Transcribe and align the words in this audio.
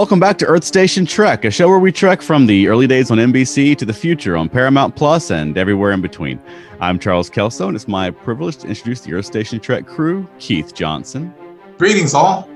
Welcome 0.00 0.18
back 0.18 0.38
to 0.38 0.46
Earth 0.46 0.64
Station 0.64 1.04
Trek, 1.04 1.44
a 1.44 1.50
show 1.50 1.68
where 1.68 1.78
we 1.78 1.92
trek 1.92 2.22
from 2.22 2.46
the 2.46 2.68
early 2.68 2.86
days 2.86 3.10
on 3.10 3.18
NBC 3.18 3.76
to 3.76 3.84
the 3.84 3.92
future 3.92 4.34
on 4.34 4.48
Paramount 4.48 4.96
Plus 4.96 5.30
and 5.30 5.58
everywhere 5.58 5.92
in 5.92 6.00
between. 6.00 6.40
I'm 6.80 6.98
Charles 6.98 7.28
Kelso, 7.28 7.66
and 7.66 7.76
it's 7.76 7.86
my 7.86 8.10
privilege 8.10 8.56
to 8.56 8.66
introduce 8.66 9.02
the 9.02 9.12
Earth 9.12 9.26
Station 9.26 9.60
Trek 9.60 9.86
crew 9.86 10.26
Keith 10.38 10.72
Johnson, 10.74 11.34
Greetings, 11.76 12.14
all. 12.14 12.48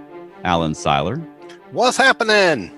Alan 0.44 0.74
Seiler, 0.74 1.16
What's 1.70 1.98
happening? 1.98 2.72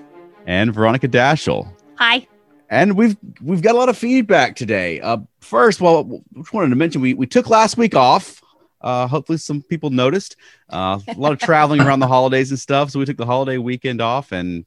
and 0.47 0.73
Veronica 0.73 1.07
Dashel. 1.07 1.71
Hi. 1.95 2.27
And 2.69 2.97
we've 2.97 3.15
we've 3.41 3.61
got 3.61 3.73
a 3.73 3.77
lot 3.77 3.87
of 3.87 3.97
feedback 3.97 4.57
today. 4.57 4.99
Uh, 4.99 5.19
first, 5.39 5.79
well, 5.79 6.21
just 6.35 6.51
wanted 6.51 6.71
to 6.71 6.75
mention 6.75 6.99
we 6.99 7.13
we 7.13 7.25
took 7.25 7.47
last 7.49 7.77
week 7.77 7.95
off. 7.95 8.41
Uh, 8.81 9.07
hopefully, 9.07 9.37
some 9.37 9.61
people 9.61 9.89
noticed 9.89 10.35
uh, 10.69 10.99
a 11.07 11.13
lot 11.13 11.31
of 11.31 11.39
traveling 11.39 11.81
around 11.81 11.99
the 11.99 12.07
holidays 12.07 12.51
and 12.51 12.59
stuff. 12.59 12.91
So 12.91 12.99
we 12.99 13.05
took 13.05 13.17
the 13.17 13.25
holiday 13.25 13.57
weekend 13.57 14.01
off, 14.01 14.31
and 14.31 14.65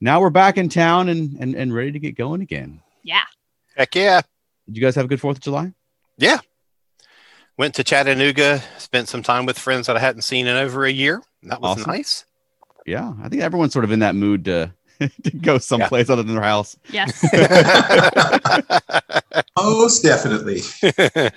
now 0.00 0.20
we're 0.20 0.30
back 0.30 0.58
in 0.58 0.68
town 0.68 1.08
and 1.08 1.36
and, 1.40 1.54
and 1.54 1.74
ready 1.74 1.92
to 1.92 1.98
get 1.98 2.16
going 2.16 2.42
again. 2.42 2.80
Yeah. 3.02 3.24
Heck 3.76 3.94
yeah. 3.94 4.20
Did 4.66 4.76
you 4.76 4.82
guys 4.82 4.94
have 4.94 5.04
a 5.04 5.08
good 5.08 5.20
Fourth 5.20 5.38
of 5.38 5.42
July? 5.42 5.72
Yeah. 6.16 6.38
Went 7.56 7.74
to 7.76 7.84
Chattanooga, 7.84 8.62
spent 8.78 9.08
some 9.08 9.22
time 9.22 9.46
with 9.46 9.58
friends 9.58 9.86
that 9.86 9.96
I 9.96 10.00
hadn't 10.00 10.22
seen 10.22 10.46
in 10.46 10.56
over 10.56 10.84
a 10.84 10.90
year. 10.90 11.22
That 11.44 11.60
was 11.60 11.78
Awesome. 11.78 11.90
nice. 11.92 12.24
Yeah, 12.86 13.14
I 13.22 13.28
think 13.28 13.42
everyone's 13.42 13.72
sort 13.72 13.84
of 13.84 13.92
in 13.92 14.00
that 14.00 14.14
mood 14.14 14.44
to 14.46 14.72
to 15.00 15.30
go 15.30 15.58
someplace 15.58 16.10
other 16.10 16.22
than 16.22 16.34
their 16.34 16.44
house. 16.44 16.76
Yes. 16.90 17.24
Most 19.56 20.02
definitely. 20.02 20.60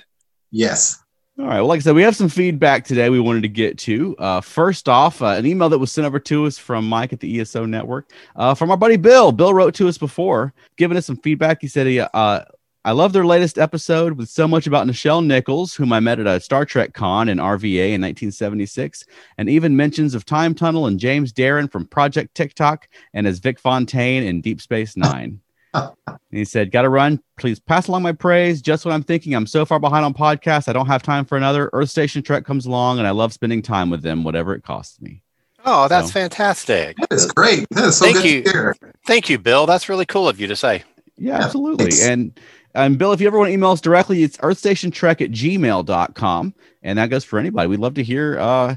Yes. 0.50 1.02
All 1.38 1.46
right. 1.46 1.60
Well, 1.60 1.68
like 1.68 1.78
I 1.78 1.82
said, 1.82 1.94
we 1.94 2.02
have 2.02 2.16
some 2.16 2.28
feedback 2.28 2.84
today 2.84 3.10
we 3.10 3.20
wanted 3.20 3.42
to 3.42 3.48
get 3.48 3.78
to. 3.78 4.16
Uh, 4.18 4.40
first 4.40 4.88
off, 4.88 5.22
uh, 5.22 5.26
an 5.26 5.46
email 5.46 5.68
that 5.68 5.78
was 5.78 5.92
sent 5.92 6.04
over 6.04 6.18
to 6.18 6.46
us 6.46 6.58
from 6.58 6.88
Mike 6.88 7.12
at 7.12 7.20
the 7.20 7.40
ESO 7.40 7.64
Network 7.64 8.10
uh, 8.34 8.54
from 8.54 8.72
our 8.72 8.76
buddy 8.76 8.96
Bill. 8.96 9.30
Bill 9.30 9.54
wrote 9.54 9.72
to 9.74 9.86
us 9.86 9.98
before, 9.98 10.52
giving 10.76 10.96
us 10.96 11.06
some 11.06 11.18
feedback. 11.18 11.58
He 11.60 11.68
said, 11.68 11.86
he, 11.86 12.00
uh, 12.00 12.44
I 12.84 12.90
love 12.90 13.12
their 13.12 13.24
latest 13.24 13.56
episode 13.56 14.14
with 14.14 14.28
so 14.28 14.48
much 14.48 14.66
about 14.66 14.88
Nichelle 14.88 15.24
Nichols, 15.24 15.76
whom 15.76 15.92
I 15.92 16.00
met 16.00 16.18
at 16.18 16.26
a 16.26 16.40
Star 16.40 16.64
Trek 16.64 16.92
con 16.92 17.28
in 17.28 17.38
RVA 17.38 17.92
in 17.92 18.00
1976, 18.00 19.04
and 19.36 19.48
even 19.48 19.76
mentions 19.76 20.16
of 20.16 20.24
Time 20.24 20.56
Tunnel 20.56 20.86
and 20.86 20.98
James 20.98 21.32
Darren 21.32 21.70
from 21.70 21.86
Project 21.86 22.34
Tic-Toc 22.34 22.88
and 23.14 23.28
as 23.28 23.38
Vic 23.38 23.60
Fontaine 23.60 24.24
in 24.24 24.40
Deep 24.40 24.60
Space 24.60 24.96
Nine. 24.96 25.40
And 25.74 25.92
he 26.30 26.44
said, 26.44 26.70
Gotta 26.70 26.88
run. 26.88 27.20
Please 27.38 27.58
pass 27.60 27.88
along 27.88 28.02
my 28.02 28.12
praise. 28.12 28.60
Just 28.62 28.84
what 28.84 28.92
I'm 28.92 29.02
thinking 29.02 29.34
I'm 29.34 29.46
so 29.46 29.64
far 29.64 29.78
behind 29.78 30.04
on 30.04 30.14
podcasts, 30.14 30.68
I 30.68 30.72
don't 30.72 30.86
have 30.86 31.02
time 31.02 31.24
for 31.24 31.36
another. 31.36 31.70
Earth 31.72 31.90
Station 31.90 32.22
Trek 32.22 32.44
comes 32.44 32.66
along, 32.66 32.98
and 32.98 33.06
I 33.06 33.10
love 33.10 33.32
spending 33.32 33.62
time 33.62 33.90
with 33.90 34.02
them, 34.02 34.24
whatever 34.24 34.54
it 34.54 34.62
costs 34.62 35.00
me. 35.00 35.22
oh, 35.64 35.88
that's 35.88 36.08
So- 36.08 36.12
fantastic. 36.14 36.96
That 36.96 37.12
is 37.12 37.26
great. 37.32 37.66
That 37.70 37.84
is 37.84 37.96
so 37.98 38.04
Thank 38.06 38.18
good 38.18 38.24
you. 38.24 38.42
to 38.44 38.50
hear. 38.50 38.76
Thank 39.06 39.28
you, 39.28 39.38
Bill. 39.38 39.66
That's 39.66 39.88
really 39.88 40.06
cool 40.06 40.28
of 40.28 40.40
you 40.40 40.46
to 40.46 40.56
say. 40.56 40.84
Yeah, 41.16 41.38
Yeah, 41.38 41.44
absolutely. 41.44 41.84
thanks. 41.86 42.02
And 42.04 42.38
and 42.74 42.96
Bill, 42.98 43.12
if 43.12 43.20
you 43.20 43.26
ever 43.26 43.38
want 43.38 43.48
to 43.48 43.52
email 43.54 43.70
us 43.70 43.80
directly, 43.80 44.22
it's 44.22 44.36
earthstationtrek 44.38 45.20
at 45.20 45.30
gmail.com. 45.32 46.54
And 46.82 46.98
that 46.98 47.10
goes 47.10 47.24
for 47.24 47.38
anybody. 47.38 47.66
We'd 47.68 47.80
love 47.80 47.94
to 47.94 48.02
hear. 48.04 48.38
Uh, 48.38 48.76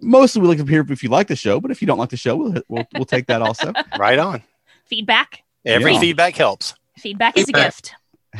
mostly 0.00 0.40
we 0.40 0.48
like 0.48 0.58
to 0.58 0.64
hear 0.64 0.84
if 0.88 1.02
you 1.02 1.10
like 1.10 1.26
the 1.28 1.36
show, 1.36 1.60
but 1.60 1.70
if 1.70 1.82
you 1.82 1.86
don't 1.86 1.98
like 1.98 2.08
the 2.10 2.16
show, 2.16 2.36
we'll 2.36 2.54
we'll, 2.68 2.86
we'll 2.94 3.04
take 3.04 3.26
that 3.26 3.42
also. 3.42 3.72
Right 3.98 4.18
on. 4.18 4.42
Feedback. 4.86 5.42
Every 5.66 5.94
Yeah. 5.94 6.00
feedback 6.00 6.36
helps. 6.36 6.74
Feedback 6.98 7.36
is 7.36 7.48
a 7.48 7.52
gift. 7.52 7.92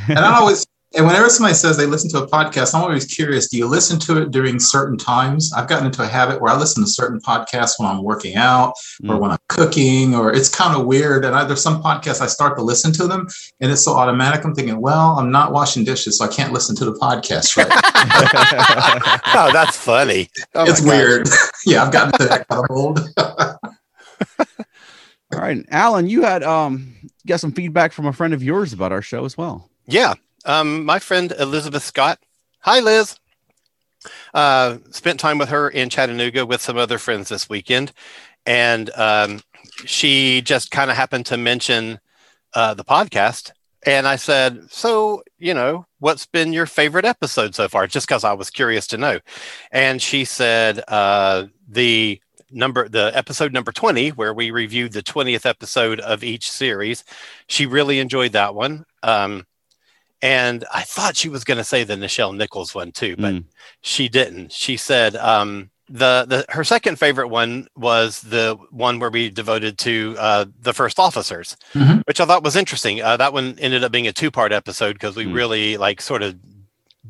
And 0.09 0.19
I 0.19 0.37
always, 0.39 0.67
and 0.95 1.07
whenever 1.07 1.29
somebody 1.29 1.55
says 1.55 1.77
they 1.77 1.85
listen 1.87 2.09
to 2.11 2.23
a 2.23 2.27
podcast, 2.29 2.75
I'm 2.75 2.83
always 2.83 3.05
curious 3.07 3.49
do 3.49 3.57
you 3.59 3.67
listen 3.67 3.99
to 4.01 4.23
it 4.23 4.31
during 4.31 4.59
certain 4.61 4.97
times? 4.97 5.53
I've 5.55 5.69
gotten 5.69 5.87
into 5.87 6.03
a 6.03 6.07
habit 6.07 6.41
where 6.41 6.53
I 6.53 6.57
listen 6.57 6.85
to 6.85 6.89
certain 6.89 7.21
podcasts 7.21 7.73
when 7.79 7.89
I'm 7.89 8.03
working 8.03 8.37
out 8.37 8.73
or 9.09 9.17
Mm. 9.17 9.19
when 9.21 9.31
I'm 9.33 9.39
cooking, 9.49 10.15
or 10.15 10.33
it's 10.33 10.49
kind 10.49 10.75
of 10.79 10.87
weird. 10.87 11.25
And 11.25 11.35
I, 11.35 11.45
there's 11.45 11.63
some 11.63 11.83
podcasts 11.83 12.21
I 12.21 12.27
start 12.27 12.57
to 12.59 12.63
listen 12.63 12.93
to 12.95 13.07
them 13.07 13.27
and 13.61 13.71
it's 13.73 13.85
so 13.85 13.95
automatic. 13.95 14.45
I'm 14.45 14.55
thinking, 14.55 14.81
well, 14.81 15.19
I'm 15.19 15.31
not 15.31 15.53
washing 15.53 15.85
dishes, 15.85 16.19
so 16.19 16.25
I 16.25 16.29
can't 16.29 16.53
listen 16.53 16.77
to 16.77 16.85
the 16.85 16.93
podcast, 16.95 17.57
right? 17.57 17.67
Oh, 19.35 19.51
that's 19.53 19.77
funny. 19.77 20.31
Oh 20.55 20.65
it's 20.65 20.81
weird. 20.81 21.29
yeah, 21.67 21.83
I've 21.85 21.93
gotten 21.93 22.13
to 22.21 22.25
that 22.27 22.49
kind 22.49 22.63
of 22.65 22.71
mold. 22.75 23.01
All 25.33 25.41
right, 25.41 25.65
Alan, 25.71 26.09
you 26.09 26.23
had 26.23 26.43
um 26.45 26.95
got 27.27 27.41
some 27.41 27.53
feedback 27.53 27.93
from 27.93 28.07
a 28.07 28.13
friend 28.13 28.33
of 28.33 28.43
yours 28.43 28.73
about 28.73 28.93
our 28.93 29.03
show 29.03 29.25
as 29.25 29.37
well. 29.37 29.71
Yeah. 29.87 30.15
Um, 30.45 30.85
my 30.85 30.99
friend 30.99 31.33
Elizabeth 31.39 31.83
Scott. 31.83 32.19
Hi, 32.61 32.81
Liz. 32.81 33.19
Uh, 34.33 34.79
spent 34.91 35.19
time 35.19 35.39
with 35.39 35.49
her 35.49 35.69
in 35.69 35.91
Chattanooga 35.91 36.47
with 36.47 36.61
some 36.61 36.77
other 36.77 36.99
friends 36.99 37.29
this 37.29 37.49
weekend. 37.49 37.93
And 38.45 38.91
um, 38.91 39.41
she 39.85 40.41
just 40.43 40.71
kind 40.71 40.91
of 40.91 40.97
happened 40.97 41.27
to 41.27 41.37
mention 41.37 41.99
uh, 42.55 42.75
the 42.75 42.85
podcast. 42.85 43.53
And 43.85 44.07
I 44.07 44.17
said, 44.17 44.71
So, 44.71 45.23
you 45.39 45.55
know, 45.55 45.87
what's 45.99 46.27
been 46.27 46.53
your 46.53 46.67
favorite 46.67 47.05
episode 47.05 47.55
so 47.55 47.69
far? 47.69 47.87
Just 47.87 48.07
because 48.07 48.25
I 48.25 48.33
was 48.33 48.51
curious 48.51 48.87
to 48.89 48.99
know. 48.99 49.21
And 49.71 50.01
she 50.01 50.25
said, 50.25 50.83
uh, 50.89 51.47
The 51.69 52.21
number, 52.51 52.89
the 52.89 53.11
episode 53.15 53.53
number 53.53 53.73
20, 53.73 54.11
where 54.11 54.33
we 54.35 54.51
reviewed 54.51 54.93
the 54.93 55.03
20th 55.03 55.47
episode 55.47 56.01
of 56.01 56.23
each 56.25 56.51
series. 56.51 57.05
She 57.49 57.67
really 57.67 57.99
enjoyed 57.99 58.33
that 58.33 58.55
one. 58.55 58.85
Um, 59.03 59.47
and 60.23 60.65
I 60.73 60.83
thought 60.83 61.17
she 61.17 61.29
was 61.29 61.45
going 61.45 61.59
to 61.59 61.65
say 61.65 61.85
the 61.85 61.95
Nichelle 61.95 62.35
Nichols 62.37 62.75
one 62.75 62.91
too, 62.93 63.17
but 63.17 63.35
Mm. 63.35 63.45
she 63.83 64.09
didn't. 64.09 64.53
She 64.53 64.77
said 64.77 65.15
um, 65.17 65.71
the 65.89 66.25
the 66.27 66.45
her 66.49 66.65
second 66.65 66.99
favorite 66.99 67.29
one 67.29 67.69
was 67.77 68.23
the 68.23 68.57
one 68.71 68.99
where 68.99 69.11
we 69.11 69.29
devoted 69.31 69.79
to 69.79 70.17
uh, 70.19 70.47
the 70.61 70.73
first 70.73 70.99
officers, 70.99 71.57
Mhm. 71.75 72.03
which 72.07 72.19
I 72.19 72.25
thought 72.25 72.43
was 72.43 72.57
interesting. 72.57 73.03
Uh, 73.03 73.17
that 73.19 73.33
one 73.35 73.57
ended 73.61 73.85
up 73.85 73.93
being 73.93 74.09
a 74.09 74.13
two 74.13 74.31
part 74.31 74.53
episode 74.53 74.95
because 74.95 75.15
we 75.17 75.27
Mm. 75.27 75.35
really 75.35 75.77
like 75.77 76.01
sort 76.01 76.23
of 76.23 76.35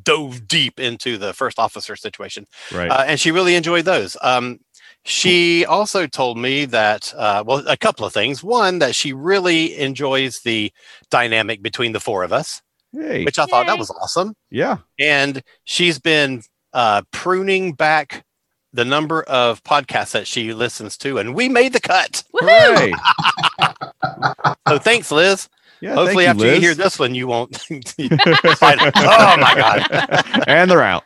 dove 0.04 0.46
deep 0.46 0.78
into 0.78 1.16
the 1.16 1.32
first 1.32 1.58
officer 1.58 1.96
situation 1.96 2.46
Right. 2.70 2.90
uh, 2.90 3.04
and 3.06 3.18
she 3.18 3.30
really 3.30 3.54
enjoyed 3.54 3.84
those. 3.86 4.16
Um, 4.20 4.60
she 5.06 5.64
also 5.64 6.06
told 6.08 6.36
me 6.36 6.64
that, 6.64 7.14
uh, 7.16 7.44
well, 7.46 7.62
a 7.68 7.76
couple 7.76 8.04
of 8.04 8.12
things. 8.12 8.42
One, 8.42 8.80
that 8.80 8.94
she 8.94 9.12
really 9.12 9.78
enjoys 9.78 10.40
the 10.40 10.72
dynamic 11.10 11.62
between 11.62 11.92
the 11.92 12.00
four 12.00 12.24
of 12.24 12.32
us, 12.32 12.60
hey. 12.92 13.24
which 13.24 13.38
I 13.38 13.46
thought 13.46 13.66
that 13.66 13.78
was 13.78 13.90
awesome. 13.90 14.34
yeah. 14.50 14.78
And 14.98 15.42
she's 15.64 16.00
been 16.00 16.42
uh, 16.72 17.02
pruning 17.12 17.72
back 17.72 18.24
the 18.72 18.84
number 18.84 19.22
of 19.22 19.62
podcasts 19.62 20.10
that 20.10 20.26
she 20.26 20.52
listens 20.52 20.96
to, 20.98 21.18
and 21.18 21.36
we 21.36 21.48
made 21.48 21.72
the 21.72 21.80
cut. 21.80 22.24
Woohoo! 22.34 22.92
Hooray. 22.92 24.54
So 24.68 24.78
thanks, 24.78 25.12
Liz. 25.12 25.48
Yeah, 25.80 25.94
Hopefully, 25.94 26.24
thank 26.24 26.36
after 26.36 26.46
you 26.46 26.52
Liz. 26.52 26.62
hear 26.62 26.74
this 26.74 26.98
one, 26.98 27.14
you 27.14 27.28
won't. 27.28 27.64
oh 27.70 29.36
my 29.38 29.54
god! 29.56 30.44
and 30.48 30.68
they're 30.68 30.82
out. 30.82 31.04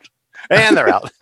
And 0.49 0.75
they're 0.75 0.89
out. 0.89 1.11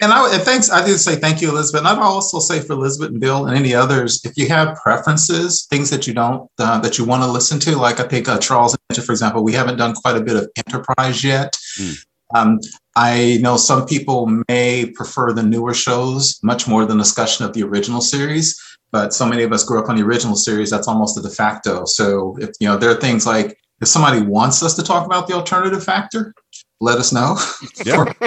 And 0.00 0.12
I 0.12 0.32
and 0.32 0.42
thanks. 0.42 0.70
I 0.70 0.86
did 0.86 0.98
say 0.98 1.16
thank 1.16 1.42
you, 1.42 1.50
Elizabeth. 1.50 1.80
And 1.80 1.88
I'd 1.88 1.98
also 1.98 2.38
say 2.38 2.60
for 2.60 2.74
Elizabeth 2.74 3.10
and 3.10 3.20
Bill 3.20 3.46
and 3.46 3.56
any 3.56 3.74
others, 3.74 4.24
if 4.24 4.36
you 4.36 4.48
have 4.48 4.76
preferences, 4.76 5.66
things 5.70 5.90
that 5.90 6.06
you 6.06 6.14
don't 6.14 6.48
uh, 6.58 6.78
that 6.80 6.98
you 6.98 7.04
want 7.04 7.22
to 7.24 7.30
listen 7.30 7.58
to, 7.60 7.76
like 7.76 7.98
I 7.98 8.04
think 8.04 8.28
uh, 8.28 8.38
Charles 8.38 8.76
mentioned, 8.88 9.06
for 9.06 9.12
example, 9.12 9.42
we 9.42 9.52
haven't 9.52 9.76
done 9.76 9.94
quite 9.94 10.16
a 10.16 10.20
bit 10.20 10.36
of 10.36 10.48
Enterprise 10.66 11.24
yet. 11.24 11.56
Mm. 11.78 12.04
Um, 12.34 12.60
I 12.94 13.38
know 13.40 13.56
some 13.56 13.86
people 13.86 14.26
may 14.48 14.92
prefer 14.94 15.32
the 15.32 15.42
newer 15.42 15.74
shows 15.74 16.38
much 16.42 16.68
more 16.68 16.84
than 16.84 16.98
discussion 16.98 17.44
of 17.44 17.52
the 17.52 17.62
original 17.62 18.00
series, 18.00 18.60
but 18.92 19.14
so 19.14 19.26
many 19.26 19.42
of 19.42 19.52
us 19.52 19.64
grew 19.64 19.80
up 19.82 19.88
on 19.88 19.96
the 19.96 20.02
original 20.02 20.36
series. 20.36 20.70
That's 20.70 20.88
almost 20.88 21.18
a 21.18 21.22
de 21.22 21.30
facto. 21.30 21.84
So 21.86 22.36
if 22.40 22.50
you 22.60 22.68
know, 22.68 22.76
there 22.76 22.90
are 22.90 23.00
things 23.00 23.26
like 23.26 23.58
if 23.80 23.88
somebody 23.88 24.20
wants 24.20 24.62
us 24.62 24.74
to 24.74 24.82
talk 24.82 25.06
about 25.06 25.26
the 25.26 25.34
alternative 25.34 25.82
factor, 25.84 26.34
let 26.80 26.98
us 26.98 27.12
know. 27.12 27.36
Yeah. 27.84 28.04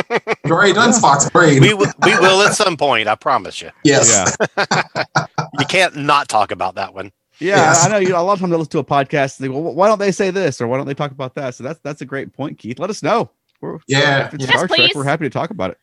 We've 0.43 0.51
already 0.51 0.73
done 0.73 0.89
Yeah. 0.91 0.99
Spock's 0.99 1.29
brain. 1.29 1.61
We, 1.61 1.69
w- 1.69 1.91
we 2.03 2.17
will 2.19 2.41
at 2.41 2.53
some 2.53 2.75
point. 2.77 3.07
I 3.07 3.15
promise 3.15 3.61
you. 3.61 3.71
yes. 3.83 4.35
Yeah. 4.57 4.65
You 5.59 5.65
can't 5.65 5.95
not 5.97 6.29
talk 6.29 6.51
about 6.51 6.75
that 6.75 6.93
one. 6.93 7.11
Yeah, 7.39 7.57
Yes. 7.57 7.85
I 7.85 7.89
know. 7.89 7.97
You 7.97 8.09
know, 8.09 8.21
a 8.21 8.23
lot 8.23 8.33
of 8.33 8.39
times 8.39 8.53
I 8.53 8.55
listen 8.55 8.71
to 8.71 8.79
a 8.79 8.83
podcast 8.85 9.37
and 9.39 9.43
they 9.43 9.53
go, 9.53 9.59
well, 9.59 9.73
"Why 9.73 9.87
don't 9.87 9.99
they 9.99 10.11
say 10.11 10.29
this 10.31 10.61
or 10.61 10.67
why 10.67 10.77
don't 10.77 10.85
they 10.87 10.93
talk 10.93 11.11
about 11.11 11.35
that?" 11.35 11.55
So 11.55 11.63
that's 11.63 11.79
that's 11.83 12.01
a 12.01 12.05
great 12.05 12.31
point, 12.33 12.57
Keith. 12.57 12.79
Let 12.79 12.89
us 12.89 13.03
know. 13.03 13.29
We're, 13.59 13.79
Yeah, 13.87 14.27
if 14.27 14.33
it's 14.35 14.45
yeah. 14.45 14.51
Star 14.51 14.67
Yes, 14.69 14.77
Trek, 14.77 14.95
we're 14.95 15.03
happy 15.03 15.25
to 15.25 15.29
talk 15.29 15.49
about 15.49 15.71
it. 15.71 15.77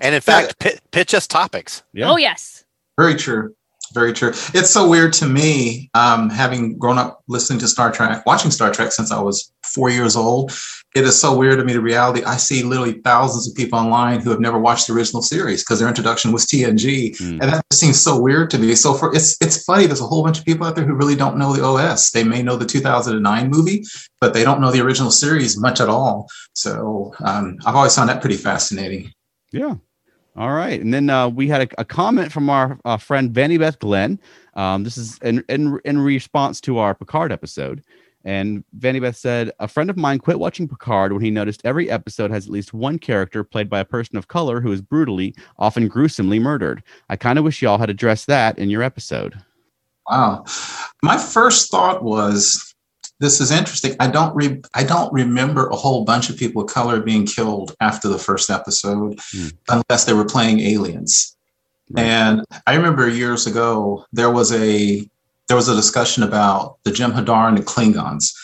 And 0.00 0.14
in 0.14 0.20
fact, 0.20 0.58
pi- 0.58 0.78
pitch 0.90 1.14
us 1.14 1.26
topics. 1.26 1.82
Yeah. 1.94 2.10
Oh 2.10 2.16
yes. 2.16 2.64
Very 2.98 3.14
true. 3.14 3.54
very 3.94 4.12
true. 4.12 4.30
It's 4.52 4.70
so 4.70 4.88
weird 4.88 5.12
to 5.14 5.26
me, 5.26 5.90
um, 5.94 6.28
having 6.30 6.76
grown 6.78 6.98
up 6.98 7.22
listening 7.28 7.60
to 7.60 7.68
Star 7.68 7.90
Trek, 7.92 8.24
watching 8.26 8.50
Star 8.50 8.70
Trek 8.72 8.92
since 8.92 9.10
I 9.12 9.20
was 9.20 9.52
four 9.64 9.88
years 9.90 10.16
old. 10.16 10.52
It 10.94 11.02
is 11.04 11.20
so 11.20 11.36
weird 11.36 11.58
to 11.58 11.64
me 11.64 11.72
the 11.72 11.80
reality. 11.80 12.22
I 12.22 12.36
see 12.36 12.62
literally 12.62 13.00
thousands 13.02 13.48
of 13.48 13.56
people 13.56 13.76
online 13.76 14.20
who 14.20 14.30
have 14.30 14.38
never 14.38 14.60
watched 14.60 14.86
the 14.86 14.92
original 14.92 15.22
series 15.22 15.62
because 15.62 15.80
their 15.80 15.88
introduction 15.88 16.30
was 16.30 16.46
TNG, 16.46 17.16
mm. 17.16 17.30
and 17.30 17.42
that 17.42 17.64
seems 17.72 18.00
so 18.00 18.20
weird 18.20 18.48
to 18.50 18.58
me. 18.58 18.76
So 18.76 18.94
for 18.94 19.12
it's 19.12 19.36
it's 19.40 19.64
funny. 19.64 19.86
There's 19.86 20.00
a 20.00 20.06
whole 20.06 20.22
bunch 20.22 20.38
of 20.38 20.44
people 20.44 20.66
out 20.66 20.76
there 20.76 20.84
who 20.84 20.94
really 20.94 21.16
don't 21.16 21.36
know 21.36 21.52
the 21.52 21.64
OS. 21.64 22.12
They 22.12 22.22
may 22.22 22.42
know 22.42 22.56
the 22.56 22.64
2009 22.64 23.50
movie, 23.50 23.82
but 24.20 24.34
they 24.34 24.44
don't 24.44 24.60
know 24.60 24.70
the 24.70 24.82
original 24.82 25.10
series 25.10 25.58
much 25.58 25.80
at 25.80 25.88
all. 25.88 26.28
So 26.52 27.12
um, 27.24 27.56
I've 27.66 27.74
always 27.74 27.96
found 27.96 28.08
that 28.08 28.20
pretty 28.20 28.36
fascinating. 28.36 29.12
Yeah, 29.50 29.74
all 30.36 30.52
right, 30.52 30.80
and 30.80 30.92
then 30.92 31.10
uh, 31.10 31.28
we 31.28 31.48
had 31.48 31.62
a, 31.62 31.80
a, 31.80 31.84
comment 31.84 32.32
from 32.32 32.50
our 32.50 32.78
uh, 32.84 32.96
friend 32.96 33.32
Vanny 33.32 33.56
Beth 33.56 33.78
Glenn. 33.78 34.18
Um, 34.54 34.82
this 34.82 34.96
is 34.96 35.18
in, 35.18 35.44
in 35.48 35.78
in 35.84 35.98
response 35.98 36.60
to 36.62 36.78
our 36.78 36.94
Picard 36.94 37.30
episode, 37.30 37.84
and 38.24 38.64
Vanny 38.72 39.00
Beth 39.00 39.16
said, 39.16 39.52
"A 39.58 39.68
friend 39.68 39.90
of 39.90 39.96
mine 39.96 40.18
quit 40.18 40.38
watching 40.38 40.68
Picard 40.68 41.12
when 41.12 41.22
he 41.22 41.30
noticed 41.30 41.62
every 41.64 41.90
episode 41.90 42.30
has 42.30 42.46
at 42.46 42.52
least 42.52 42.72
one 42.72 42.98
character 42.98 43.44
played 43.44 43.68
by 43.68 43.80
a 43.80 43.84
person 43.84 44.16
of 44.16 44.28
color 44.28 44.60
who 44.60 44.72
is 44.72 44.80
brutally, 44.80 45.34
often 45.58 45.88
gruesomely 45.88 46.38
murdered. 46.38 46.82
I 47.08 47.16
kind 47.16 47.38
of 47.38 47.44
wish 47.44 47.62
y'all 47.62 47.78
had 47.78 47.90
addressed 47.90 48.26
that 48.28 48.58
in 48.58 48.70
your 48.70 48.82
episode." 48.82 49.38
Wow, 50.10 50.44
my 51.02 51.16
first 51.16 51.70
thought 51.70 52.02
was 52.02 52.74
this 53.20 53.40
is 53.40 53.50
interesting. 53.50 53.96
I 54.00 54.08
don't 54.08 54.34
re- 54.34 54.60
I 54.74 54.84
don't 54.84 55.12
remember 55.12 55.68
a 55.68 55.76
whole 55.76 56.04
bunch 56.04 56.30
of 56.30 56.36
people 56.36 56.62
of 56.62 56.68
color 56.68 57.00
being 57.00 57.26
killed 57.26 57.74
after 57.80 58.08
the 58.08 58.18
first 58.18 58.50
episode, 58.50 59.16
mm. 59.34 59.52
unless 59.68 60.04
they 60.04 60.12
were 60.12 60.24
playing 60.24 60.60
aliens. 60.60 61.36
Right. 61.90 62.04
And 62.04 62.44
I 62.66 62.74
remember 62.74 63.08
years 63.08 63.46
ago 63.46 64.04
there 64.12 64.30
was 64.30 64.52
a 64.52 65.08
there 65.48 65.56
was 65.56 65.68
a 65.68 65.76
discussion 65.76 66.22
about 66.22 66.78
the 66.84 66.90
Jem'Hadar 66.90 67.48
and 67.48 67.58
the 67.58 67.62
Klingons, 67.62 68.34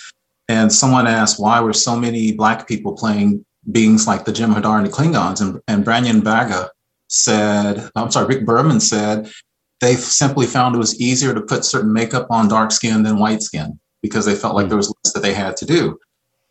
and 0.49 0.73
someone 0.73 1.07
asked 1.07 1.41
why 1.41 1.61
were 1.61 1.73
so 1.73 1.97
many 1.97 2.33
black 2.33 2.67
people 2.67 2.97
playing 2.97 3.45
beings 3.73 4.07
like 4.07 4.25
the 4.25 4.33
Jem'Hadar 4.33 4.79
and 4.79 4.87
the 4.87 4.91
Klingons, 4.91 5.41
and, 5.41 5.61
and 5.69 5.85
Brannon 5.85 6.21
Braga 6.21 6.71
said, 7.09 7.91
I'm 7.97 8.11
sorry, 8.11 8.27
Rick 8.27 8.47
Berman 8.47 8.81
said 8.81 9.31
they 9.81 9.95
simply 9.95 10.47
found 10.47 10.75
it 10.75 10.79
was 10.79 11.01
easier 11.01 11.35
to 11.35 11.41
put 11.41 11.65
certain 11.65 11.93
makeup 11.93 12.27
on 12.31 12.49
dark 12.49 12.71
skin 12.71 13.03
than 13.03 13.19
white 13.19 13.43
skin 13.43 13.79
because 14.03 14.25
they 14.27 14.35
felt 14.35 14.55
like 14.55 14.65
hmm. 14.65 14.71
there 14.71 14.77
was 14.77 14.89
less 15.05 15.13
that 15.15 15.21
they 15.21 15.35
had 15.35 15.57
to 15.57 15.67
do. 15.67 15.99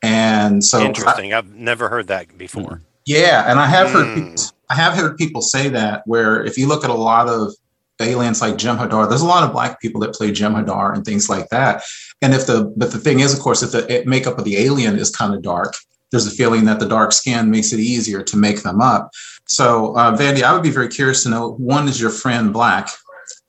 And 0.01 0.63
so 0.63 0.81
interesting. 0.81 1.33
I, 1.33 1.37
have 1.37 1.53
never 1.53 1.89
heard 1.89 2.07
that 2.07 2.37
before. 2.37 2.81
Yeah, 3.05 3.49
and 3.49 3.59
I 3.59 3.67
have 3.67 3.91
heard 3.91 4.07
hmm. 4.07 4.29
people, 4.29 4.43
I 4.69 4.75
have 4.75 4.93
heard 4.93 5.17
people 5.17 5.41
say 5.41 5.69
that 5.69 6.03
where 6.05 6.43
if 6.43 6.57
you 6.57 6.67
look 6.67 6.83
at 6.83 6.89
a 6.89 6.95
lot 6.95 7.27
of 7.27 7.53
aliens 8.01 8.41
like 8.41 8.55
Jem'Hadar. 8.55 9.09
there's 9.09 9.21
a 9.21 9.25
lot 9.25 9.43
of 9.43 9.51
black 9.51 9.81
people 9.81 10.01
that 10.01 10.13
play 10.13 10.31
Jem'Hadar 10.31 10.93
and 10.93 11.05
things 11.05 11.29
like 11.29 11.49
that. 11.49 11.83
And 12.21 12.33
if 12.33 12.47
the 12.47 12.73
but 12.75 12.91
the 12.91 12.99
thing 12.99 13.19
is, 13.19 13.33
of 13.33 13.39
course, 13.39 13.63
if 13.63 13.71
the 13.71 14.03
makeup 14.05 14.37
of 14.37 14.45
the 14.45 14.57
alien 14.57 14.97
is 14.97 15.09
kind 15.09 15.33
of 15.33 15.41
dark, 15.41 15.73
there's 16.11 16.27
a 16.27 16.31
feeling 16.31 16.65
that 16.65 16.79
the 16.79 16.87
dark 16.87 17.11
skin 17.11 17.51
makes 17.51 17.71
it 17.71 17.79
easier 17.79 18.23
to 18.23 18.37
make 18.37 18.63
them 18.63 18.81
up. 18.81 19.11
So, 19.47 19.95
uh, 19.95 20.15
Vandy, 20.15 20.43
I 20.43 20.53
would 20.53 20.63
be 20.63 20.71
very 20.71 20.87
curious 20.87 21.23
to 21.23 21.29
know: 21.29 21.53
one, 21.53 21.87
is 21.87 21.99
your 21.99 22.11
friend 22.11 22.53
black? 22.53 22.89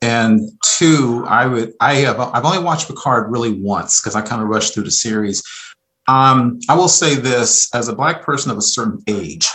And 0.01 0.39
two, 0.63 1.25
I 1.27 1.45
would 1.45 1.73
I 1.79 1.95
have 1.95 2.19
I've 2.19 2.45
only 2.45 2.59
watched 2.59 2.87
Picard 2.87 3.31
really 3.31 3.61
once 3.61 4.01
because 4.01 4.15
I 4.15 4.21
kind 4.21 4.41
of 4.41 4.47
rushed 4.47 4.73
through 4.73 4.83
the 4.83 4.91
series. 4.91 5.43
Um, 6.07 6.59
I 6.67 6.75
will 6.75 6.87
say 6.87 7.15
this 7.15 7.73
as 7.75 7.87
a 7.87 7.95
black 7.95 8.23
person 8.23 8.51
of 8.51 8.57
a 8.57 8.61
certain 8.61 9.03
age, 9.07 9.47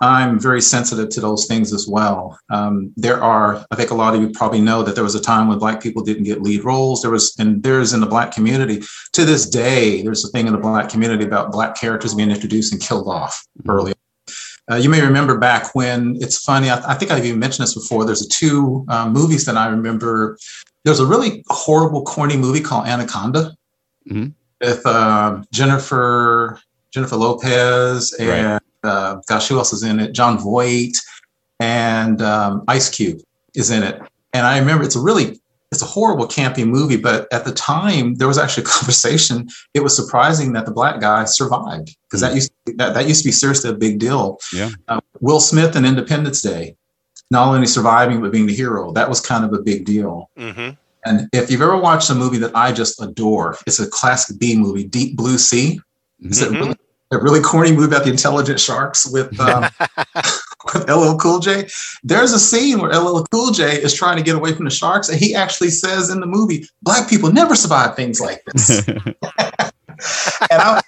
I'm 0.00 0.40
very 0.40 0.62
sensitive 0.62 1.10
to 1.10 1.20
those 1.20 1.46
things 1.46 1.72
as 1.72 1.86
well. 1.86 2.38
Um, 2.48 2.92
there 2.96 3.22
are, 3.22 3.64
I 3.70 3.76
think 3.76 3.90
a 3.90 3.94
lot 3.94 4.14
of 4.14 4.20
you 4.22 4.30
probably 4.30 4.60
know 4.60 4.82
that 4.82 4.94
there 4.94 5.04
was 5.04 5.14
a 5.14 5.20
time 5.20 5.48
when 5.48 5.58
black 5.58 5.82
people 5.82 6.02
didn't 6.02 6.24
get 6.24 6.42
lead 6.42 6.64
roles. 6.64 7.02
There 7.02 7.10
was, 7.10 7.34
and 7.38 7.62
there's 7.62 7.92
in 7.92 8.00
the 8.00 8.06
black 8.06 8.32
community 8.32 8.82
to 9.12 9.24
this 9.24 9.48
day, 9.48 10.02
there's 10.02 10.24
a 10.24 10.28
thing 10.28 10.46
in 10.46 10.54
the 10.54 10.58
black 10.58 10.88
community 10.88 11.24
about 11.24 11.52
black 11.52 11.76
characters 11.76 12.14
being 12.14 12.30
introduced 12.30 12.72
and 12.72 12.80
killed 12.80 13.08
off 13.08 13.46
early 13.68 13.92
uh, 14.70 14.76
you 14.76 14.88
may 14.88 15.00
remember 15.00 15.36
back 15.36 15.74
when 15.74 16.16
it's 16.20 16.38
funny. 16.38 16.70
I, 16.70 16.92
I, 16.92 16.94
think 16.94 17.10
I've 17.10 17.24
even 17.24 17.40
mentioned 17.40 17.66
this 17.66 17.74
before. 17.74 18.04
There's 18.04 18.24
a 18.24 18.28
two 18.28 18.84
uh, 18.88 19.08
movies 19.08 19.44
that 19.46 19.56
I 19.56 19.66
remember. 19.66 20.38
There's 20.84 21.00
a 21.00 21.06
really 21.06 21.44
horrible, 21.48 22.04
corny 22.04 22.36
movie 22.36 22.60
called 22.60 22.86
Anaconda 22.86 23.56
mm-hmm. 24.08 24.28
with 24.60 24.86
uh, 24.86 25.42
Jennifer 25.52 26.60
Jennifer 26.92 27.16
Lopez 27.16 28.12
and 28.12 28.52
right. 28.54 28.62
Uh, 28.82 29.16
gosh, 29.28 29.48
who 29.48 29.58
else 29.58 29.72
is 29.72 29.82
in 29.82 30.00
it? 30.00 30.12
Jon 30.12 30.38
Voight 30.38 30.96
and 31.58 32.22
um, 32.22 32.64
Ice 32.68 32.88
Cube 32.88 33.20
is 33.54 33.70
in 33.70 33.82
it. 33.82 34.00
And 34.32 34.46
I 34.46 34.58
remember 34.58 34.84
it's 34.84 34.96
a 34.96 35.00
really 35.00 35.40
it's 35.72 35.82
a 35.82 35.86
horrible 35.86 36.26
campy 36.26 36.66
movie 36.66 36.96
but 36.96 37.32
at 37.32 37.44
the 37.44 37.52
time 37.52 38.14
there 38.16 38.28
was 38.28 38.38
actually 38.38 38.64
a 38.64 38.66
conversation 38.78 39.48
it 39.74 39.80
was 39.80 39.94
surprising 39.94 40.52
that 40.52 40.66
the 40.66 40.72
black 40.72 41.00
guy 41.00 41.24
survived 41.24 41.96
because 42.08 42.22
mm 42.22 42.30
that 42.30 42.34
used 42.34 42.52
to, 42.66 42.74
that, 42.76 42.92
that 42.92 43.08
used 43.08 43.22
to 43.22 43.28
be 43.28 43.32
seriously 43.32 43.70
a 43.70 43.74
big 43.74 43.98
deal 43.98 44.38
yeah 44.52 44.68
uh, 44.88 45.00
will 45.20 45.40
smith 45.40 45.74
in 45.74 45.84
independence 45.84 46.42
day 46.42 46.76
not 47.30 47.48
only 47.48 47.66
surviving 47.66 48.20
but 48.20 48.30
being 48.32 48.46
the 48.46 48.54
hero 48.54 48.92
that 48.92 49.08
was 49.08 49.20
kind 49.20 49.44
of 49.44 49.52
a 49.52 49.62
big 49.62 49.84
deal 49.84 50.28
mm-hmm. 50.36 50.70
and 51.06 51.28
if 51.32 51.50
you've 51.50 51.62
ever 51.62 51.78
watched 51.78 52.10
a 52.10 52.14
movie 52.14 52.36
that 52.38 52.54
i 52.54 52.70
just 52.72 53.00
adore 53.00 53.56
it's 53.66 53.78
a 53.78 53.88
classic 53.88 54.38
b 54.38 54.56
movie 54.56 54.84
deep 54.84 55.16
blue 55.16 55.38
sea 55.38 55.80
mm-hmm. 56.22 56.54
it 56.54 56.58
really 56.58 56.76
a 57.10 57.18
really 57.18 57.40
corny 57.40 57.72
movie 57.72 57.86
about 57.86 58.04
the 58.04 58.10
intelligent 58.10 58.60
sharks 58.60 59.10
with 59.10 59.38
um, 59.40 59.64
with 60.74 60.88
LL 60.88 61.16
Cool 61.16 61.40
J. 61.40 61.68
There's 62.02 62.32
a 62.32 62.38
scene 62.38 62.80
where 62.80 62.90
LL 62.90 63.24
Cool 63.32 63.50
J 63.50 63.82
is 63.82 63.94
trying 63.94 64.16
to 64.16 64.22
get 64.22 64.36
away 64.36 64.54
from 64.54 64.64
the 64.64 64.70
sharks, 64.70 65.08
and 65.08 65.18
he 65.18 65.34
actually 65.34 65.70
says 65.70 66.10
in 66.10 66.20
the 66.20 66.26
movie, 66.26 66.66
"Black 66.82 67.08
people 67.08 67.32
never 67.32 67.54
survive 67.54 67.96
things 67.96 68.20
like 68.20 68.42
this." 68.44 68.88
and 68.88 69.02
I 70.50 70.82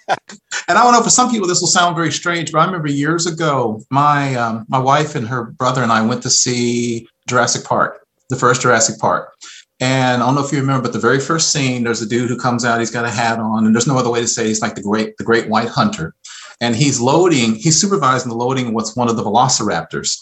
and 0.68 0.78
I 0.78 0.82
don't 0.82 0.92
know 0.92 1.02
for 1.02 1.10
some 1.10 1.30
people 1.30 1.48
this 1.48 1.60
will 1.60 1.68
sound 1.68 1.96
very 1.96 2.12
strange, 2.12 2.52
but 2.52 2.60
I 2.60 2.66
remember 2.66 2.88
years 2.88 3.26
ago, 3.26 3.82
my 3.90 4.34
um, 4.34 4.64
my 4.68 4.78
wife 4.78 5.14
and 5.14 5.26
her 5.26 5.44
brother 5.44 5.82
and 5.82 5.92
I 5.92 6.02
went 6.02 6.22
to 6.22 6.30
see 6.30 7.08
Jurassic 7.28 7.64
Park, 7.64 8.06
the 8.30 8.36
first 8.36 8.62
Jurassic 8.62 8.98
Park. 8.98 9.34
And 9.82 10.22
I 10.22 10.26
don't 10.26 10.36
know 10.36 10.44
if 10.44 10.52
you 10.52 10.60
remember, 10.60 10.84
but 10.84 10.92
the 10.92 11.00
very 11.00 11.18
first 11.18 11.50
scene, 11.50 11.82
there's 11.82 12.00
a 12.00 12.08
dude 12.08 12.28
who 12.28 12.38
comes 12.38 12.64
out. 12.64 12.78
He's 12.78 12.92
got 12.92 13.04
a 13.04 13.10
hat 13.10 13.40
on, 13.40 13.66
and 13.66 13.74
there's 13.74 13.88
no 13.88 13.98
other 13.98 14.10
way 14.10 14.20
to 14.20 14.28
say 14.28 14.46
he's 14.46 14.62
like 14.62 14.76
the 14.76 14.80
great, 14.80 15.16
the 15.16 15.24
great 15.24 15.48
white 15.48 15.66
hunter. 15.66 16.14
And 16.60 16.76
he's 16.76 17.00
loading. 17.00 17.56
He's 17.56 17.80
supervising 17.80 18.28
the 18.28 18.36
loading 18.36 18.68
of 18.68 18.74
what's 18.74 18.94
one 18.94 19.08
of 19.08 19.16
the 19.16 19.24
Velociraptors. 19.24 20.20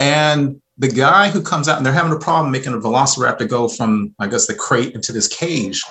And 0.00 0.62
the 0.78 0.88
guy 0.88 1.28
who 1.28 1.42
comes 1.42 1.68
out, 1.68 1.76
and 1.76 1.84
they're 1.84 1.92
having 1.92 2.12
a 2.12 2.18
problem 2.18 2.50
making 2.50 2.72
a 2.72 2.78
Velociraptor 2.78 3.46
go 3.46 3.68
from, 3.68 4.14
I 4.20 4.26
guess, 4.26 4.46
the 4.46 4.54
crate 4.54 4.94
into 4.94 5.12
this 5.12 5.28
cage. 5.28 5.82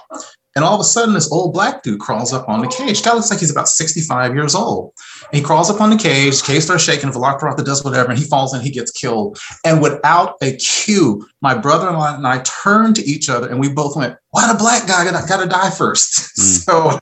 And 0.58 0.66
all 0.66 0.74
of 0.74 0.82
a 0.82 0.84
sudden, 0.84 1.14
this 1.14 1.32
old 1.32 1.54
black 1.54 1.84
dude 1.84 2.00
crawls 2.00 2.34
up 2.34 2.50
on 2.50 2.62
the 2.62 2.68
cage. 2.68 3.04
Guy 3.04 3.14
looks 3.14 3.30
like 3.30 3.42
he's 3.42 3.52
about 3.52 3.68
65 3.68 4.34
years 4.34 4.56
old. 4.56 4.92
And 5.32 5.36
he 5.36 5.42
crawls 5.44 5.70
up 5.70 5.80
on 5.80 5.92
the 5.92 5.98
cage, 5.98 6.42
cage 6.42 6.64
starts 6.64 6.84
shaking, 6.84 7.12
Velociraptor 7.12 7.64
does 7.64 7.84
whatever, 7.84 8.10
and 8.10 8.18
he 8.18 8.26
falls 8.26 8.56
in, 8.56 8.62
he 8.62 8.72
gets 8.72 8.90
killed. 8.90 9.38
And 9.64 9.84
without 9.84 10.34
a 10.42 10.56
cue, 10.56 11.24
my 11.42 11.56
brother 11.56 11.88
in 11.90 11.94
law 11.94 12.16
and 12.16 12.26
I 12.26 12.42
turned 12.42 12.96
to 12.96 13.06
each 13.06 13.30
other 13.30 13.48
and 13.48 13.60
we 13.60 13.72
both 13.72 13.96
went, 13.96 14.18
Why 14.32 14.52
the 14.52 14.58
black 14.58 14.88
guy 14.88 15.04
gotta, 15.04 15.28
gotta 15.28 15.48
die 15.48 15.70
first? 15.70 16.24
Mm. 16.38 16.64
so 16.66 17.00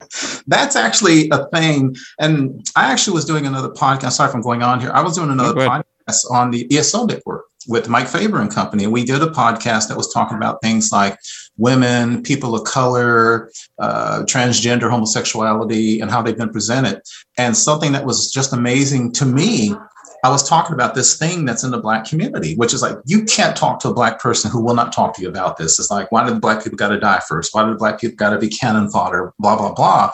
that's 0.47 0.77
actually 0.77 1.29
a 1.29 1.45
thing. 1.47 1.93
And 2.19 2.65
I 2.77 2.89
actually 2.89 3.15
was 3.15 3.25
doing 3.25 3.45
another 3.45 3.67
podcast. 3.67 4.13
Sorry 4.13 4.29
if 4.29 4.35
I'm 4.35 4.41
going 4.41 4.63
on 4.63 4.79
here. 4.79 4.91
I 4.93 5.01
was 5.01 5.15
doing 5.15 5.29
another 5.29 5.53
podcast 5.53 6.31
on 6.31 6.51
the 6.51 6.65
ESO 6.71 7.05
network 7.05 7.45
with 7.67 7.89
Mike 7.89 8.07
Faber 8.07 8.41
and 8.41 8.53
company. 8.53 8.87
We 8.87 9.03
did 9.03 9.21
a 9.21 9.27
podcast 9.27 9.87
that 9.87 9.97
was 9.97 10.13
talking 10.13 10.37
about 10.37 10.61
things 10.61 10.91
like 10.91 11.17
women, 11.57 12.21
people 12.23 12.55
of 12.55 12.63
color, 12.65 13.51
uh, 13.79 14.23
transgender 14.23 14.89
homosexuality, 14.89 16.01
and 16.01 16.11
how 16.11 16.21
they've 16.21 16.37
been 16.37 16.49
presented. 16.49 17.01
And 17.37 17.55
something 17.55 17.91
that 17.93 18.05
was 18.05 18.31
just 18.31 18.53
amazing 18.53 19.13
to 19.13 19.25
me, 19.25 19.75
I 20.23 20.29
was 20.29 20.47
talking 20.47 20.73
about 20.73 20.95
this 20.95 21.17
thing 21.17 21.45
that's 21.45 21.63
in 21.63 21.71
the 21.71 21.77
Black 21.77 22.05
community, 22.05 22.55
which 22.55 22.73
is 22.73 22.81
like, 22.81 22.97
you 23.05 23.23
can't 23.25 23.55
talk 23.55 23.79
to 23.81 23.89
a 23.89 23.93
Black 23.93 24.19
person 24.19 24.49
who 24.49 24.63
will 24.63 24.73
not 24.73 24.91
talk 24.91 25.15
to 25.15 25.21
you 25.21 25.29
about 25.29 25.57
this. 25.57 25.79
It's 25.79 25.91
like, 25.91 26.11
why 26.11 26.27
did 26.27 26.41
Black 26.41 26.63
people 26.63 26.77
got 26.77 26.89
to 26.89 26.99
die 26.99 27.21
first? 27.27 27.53
Why 27.53 27.63
did 27.63 27.77
Black 27.77 27.99
people 27.99 28.15
got 28.15 28.31
to 28.31 28.39
be 28.39 28.49
cannon 28.49 28.89
fodder? 28.89 29.33
Blah, 29.37 29.55
blah, 29.57 29.73
blah. 29.73 30.11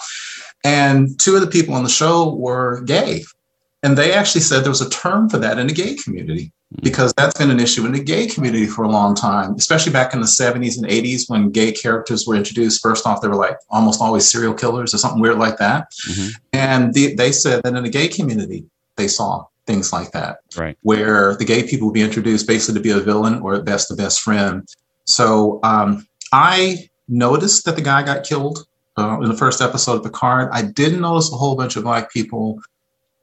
And 0.63 1.17
two 1.19 1.35
of 1.35 1.41
the 1.41 1.47
people 1.47 1.75
on 1.75 1.83
the 1.83 1.89
show 1.89 2.35
were 2.35 2.81
gay. 2.81 3.23
And 3.83 3.97
they 3.97 4.13
actually 4.13 4.41
said 4.41 4.63
there 4.63 4.69
was 4.69 4.81
a 4.81 4.89
term 4.89 5.29
for 5.29 5.37
that 5.39 5.57
in 5.57 5.67
the 5.67 5.73
gay 5.73 5.95
community 5.95 6.51
because 6.83 7.13
that's 7.17 7.37
been 7.37 7.49
an 7.49 7.59
issue 7.59 7.85
in 7.85 7.91
the 7.91 8.03
gay 8.03 8.27
community 8.27 8.65
for 8.67 8.83
a 8.83 8.89
long 8.89 9.15
time, 9.15 9.55
especially 9.55 9.91
back 9.91 10.13
in 10.13 10.21
the 10.21 10.27
70s 10.27 10.77
and 10.77 10.87
80s 10.87 11.29
when 11.29 11.49
gay 11.49 11.71
characters 11.71 12.25
were 12.25 12.35
introduced. 12.35 12.81
First 12.81 13.05
off, 13.05 13.21
they 13.21 13.27
were 13.27 13.35
like 13.35 13.57
almost 13.69 13.99
always 13.99 14.29
serial 14.29 14.53
killers 14.53 14.93
or 14.93 14.97
something 14.97 15.19
weird 15.19 15.37
like 15.37 15.57
that. 15.57 15.91
Mm-hmm. 16.07 16.29
And 16.53 16.93
the, 16.93 17.15
they 17.15 17.31
said 17.31 17.63
that 17.63 17.75
in 17.75 17.83
the 17.83 17.89
gay 17.89 18.07
community, 18.07 18.65
they 18.95 19.07
saw 19.07 19.45
things 19.65 19.91
like 19.91 20.11
that, 20.11 20.39
right? 20.55 20.77
Where 20.81 21.35
the 21.35 21.45
gay 21.45 21.63
people 21.63 21.87
would 21.87 21.93
be 21.93 22.01
introduced 22.01 22.47
basically 22.47 22.79
to 22.79 22.83
be 22.83 22.91
a 22.91 22.99
villain 22.99 23.41
or 23.41 23.55
at 23.55 23.65
best 23.65 23.89
the 23.89 23.95
best 23.95 24.21
friend. 24.21 24.67
So 25.05 25.59
um, 25.63 26.07
I 26.31 26.89
noticed 27.07 27.65
that 27.65 27.75
the 27.75 27.81
guy 27.81 28.03
got 28.03 28.23
killed 28.23 28.65
uh, 28.97 29.19
in 29.21 29.29
the 29.29 29.37
first 29.37 29.61
episode 29.61 29.97
of 29.97 30.03
Picard. 30.03 30.49
I 30.51 30.61
didn't 30.63 31.01
notice 31.01 31.31
a 31.31 31.35
whole 31.35 31.55
bunch 31.55 31.75
of 31.75 31.83
black 31.83 32.11
people 32.11 32.59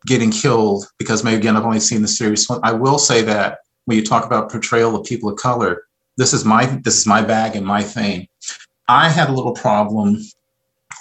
getting 0.07 0.31
killed 0.31 0.87
because 0.99 1.25
maybe 1.25 1.37
again 1.37 1.57
I've 1.57 1.65
only 1.65 1.81
seen 1.81 2.03
the 2.03 2.09
series. 2.09 2.49
One 2.49 2.61
I 2.63 2.73
will 2.73 2.99
say 2.99 3.23
that 3.23 3.59
when 3.85 3.97
you 3.97 4.05
talk 4.05 4.25
about 4.25 4.51
portrayal 4.51 4.95
of 4.97 5.07
people 5.07 5.29
of 5.29 5.37
color, 5.37 5.85
this 6.17 6.33
is 6.33 6.45
my 6.45 6.67
this 6.85 6.97
is 6.99 7.07
my 7.07 7.23
bag 7.23 7.57
and 7.57 7.67
my 7.67 7.83
thing. 7.83 8.29
I 8.89 9.09
had 9.09 9.29
a 9.29 9.33
little 9.33 9.55
problem 9.55 10.19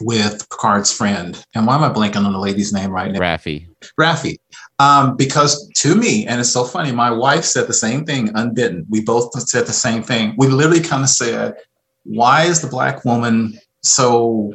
with 0.02 0.48
Picard's 0.50 0.92
friend. 0.92 1.44
And 1.56 1.66
why 1.66 1.76
am 1.76 1.84
I 1.84 1.90
blanking 1.90 2.26
on 2.26 2.34
the 2.34 2.40
lady's 2.40 2.74
name 2.74 2.92
right 2.92 3.12
now? 3.12 3.20
Raffi. 3.20 3.68
Raffi. 4.00 4.38
Um, 4.80 5.16
because 5.16 5.70
to 5.78 5.96
me, 5.96 6.28
and 6.28 6.40
it's 6.40 6.52
so 6.52 6.64
funny, 6.64 6.92
my 6.92 7.10
wife 7.12 7.44
said 7.44 7.68
the 7.68 7.74
same 7.74 8.06
thing 8.06 8.30
unbidden. 8.36 8.86
We 8.90 9.02
both 9.02 9.32
said 9.48 9.66
the 9.66 9.74
same 9.74 10.04
thing. 10.04 10.36
We 10.38 10.48
literally 10.48 10.82
kind 10.82 11.04
of 11.04 11.10
said, 11.10 11.56
why 12.04 12.44
is 12.44 12.62
the 12.62 12.68
black 12.68 13.06
woman 13.06 13.58
so 13.82 14.54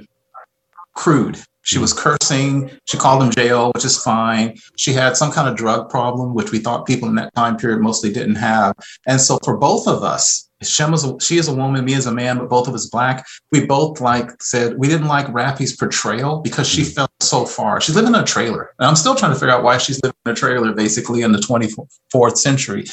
crude? 0.95 1.39
She 1.63 1.79
was 1.79 1.93
cursing. 1.93 2.71
She 2.87 2.99
called 2.99 3.23
him 3.23 3.31
JL, 3.31 3.73
which 3.75 3.85
is 3.85 4.03
fine. 4.03 4.57
She 4.77 4.93
had 4.93 5.17
some 5.17 5.33
kind 5.33 5.49
of 5.49 5.57
drug 5.57 5.89
problem, 5.91 6.35
which 6.35 6.53
we 6.53 6.59
thought 6.59 6.87
people 6.87 7.09
in 7.09 7.15
that 7.17 7.35
time 7.35 7.57
period 7.57 7.81
mostly 7.81 8.13
didn't 8.13 8.37
have. 8.37 8.75
And 9.07 9.21
so 9.21 9.39
for 9.45 9.57
both 9.57 9.87
of 9.87 10.03
us, 10.03 10.49
Shem 10.63 10.95
is 10.95 11.05
a, 11.05 11.19
she 11.21 11.39
is 11.39 11.49
a 11.49 11.55
woman, 11.55 11.85
me 11.85 11.95
as 11.95 12.07
a 12.07 12.13
man, 12.13 12.39
but 12.39 12.49
both 12.49 12.69
of 12.69 12.75
us 12.75 12.87
black. 12.87 13.27
We 13.51 13.67
both 13.67 14.01
like 14.01 14.31
said 14.41 14.79
we 14.79 14.89
didn't 14.89 15.09
like 15.09 15.27
Raffi's 15.27 15.77
portrayal 15.77 16.41
because 16.41 16.69
she 16.69 16.83
mm. 16.83 16.95
felt 16.95 17.11
so 17.21 17.45
far. 17.45 17.81
She's 17.81 17.97
living 17.97 18.15
in 18.15 18.21
a 18.21 18.25
trailer, 18.25 18.73
and 18.79 18.87
I'm 18.87 18.97
still 18.97 19.15
trying 19.15 19.33
to 19.33 19.39
figure 19.39 19.53
out 19.53 19.65
why 19.65 19.79
she's 19.79 20.01
living 20.03 20.17
in 20.27 20.33
a 20.33 20.35
trailer, 20.35 20.73
basically 20.73 21.23
in 21.23 21.33
the 21.33 21.39
24th 21.39 22.37
century. 22.37 22.85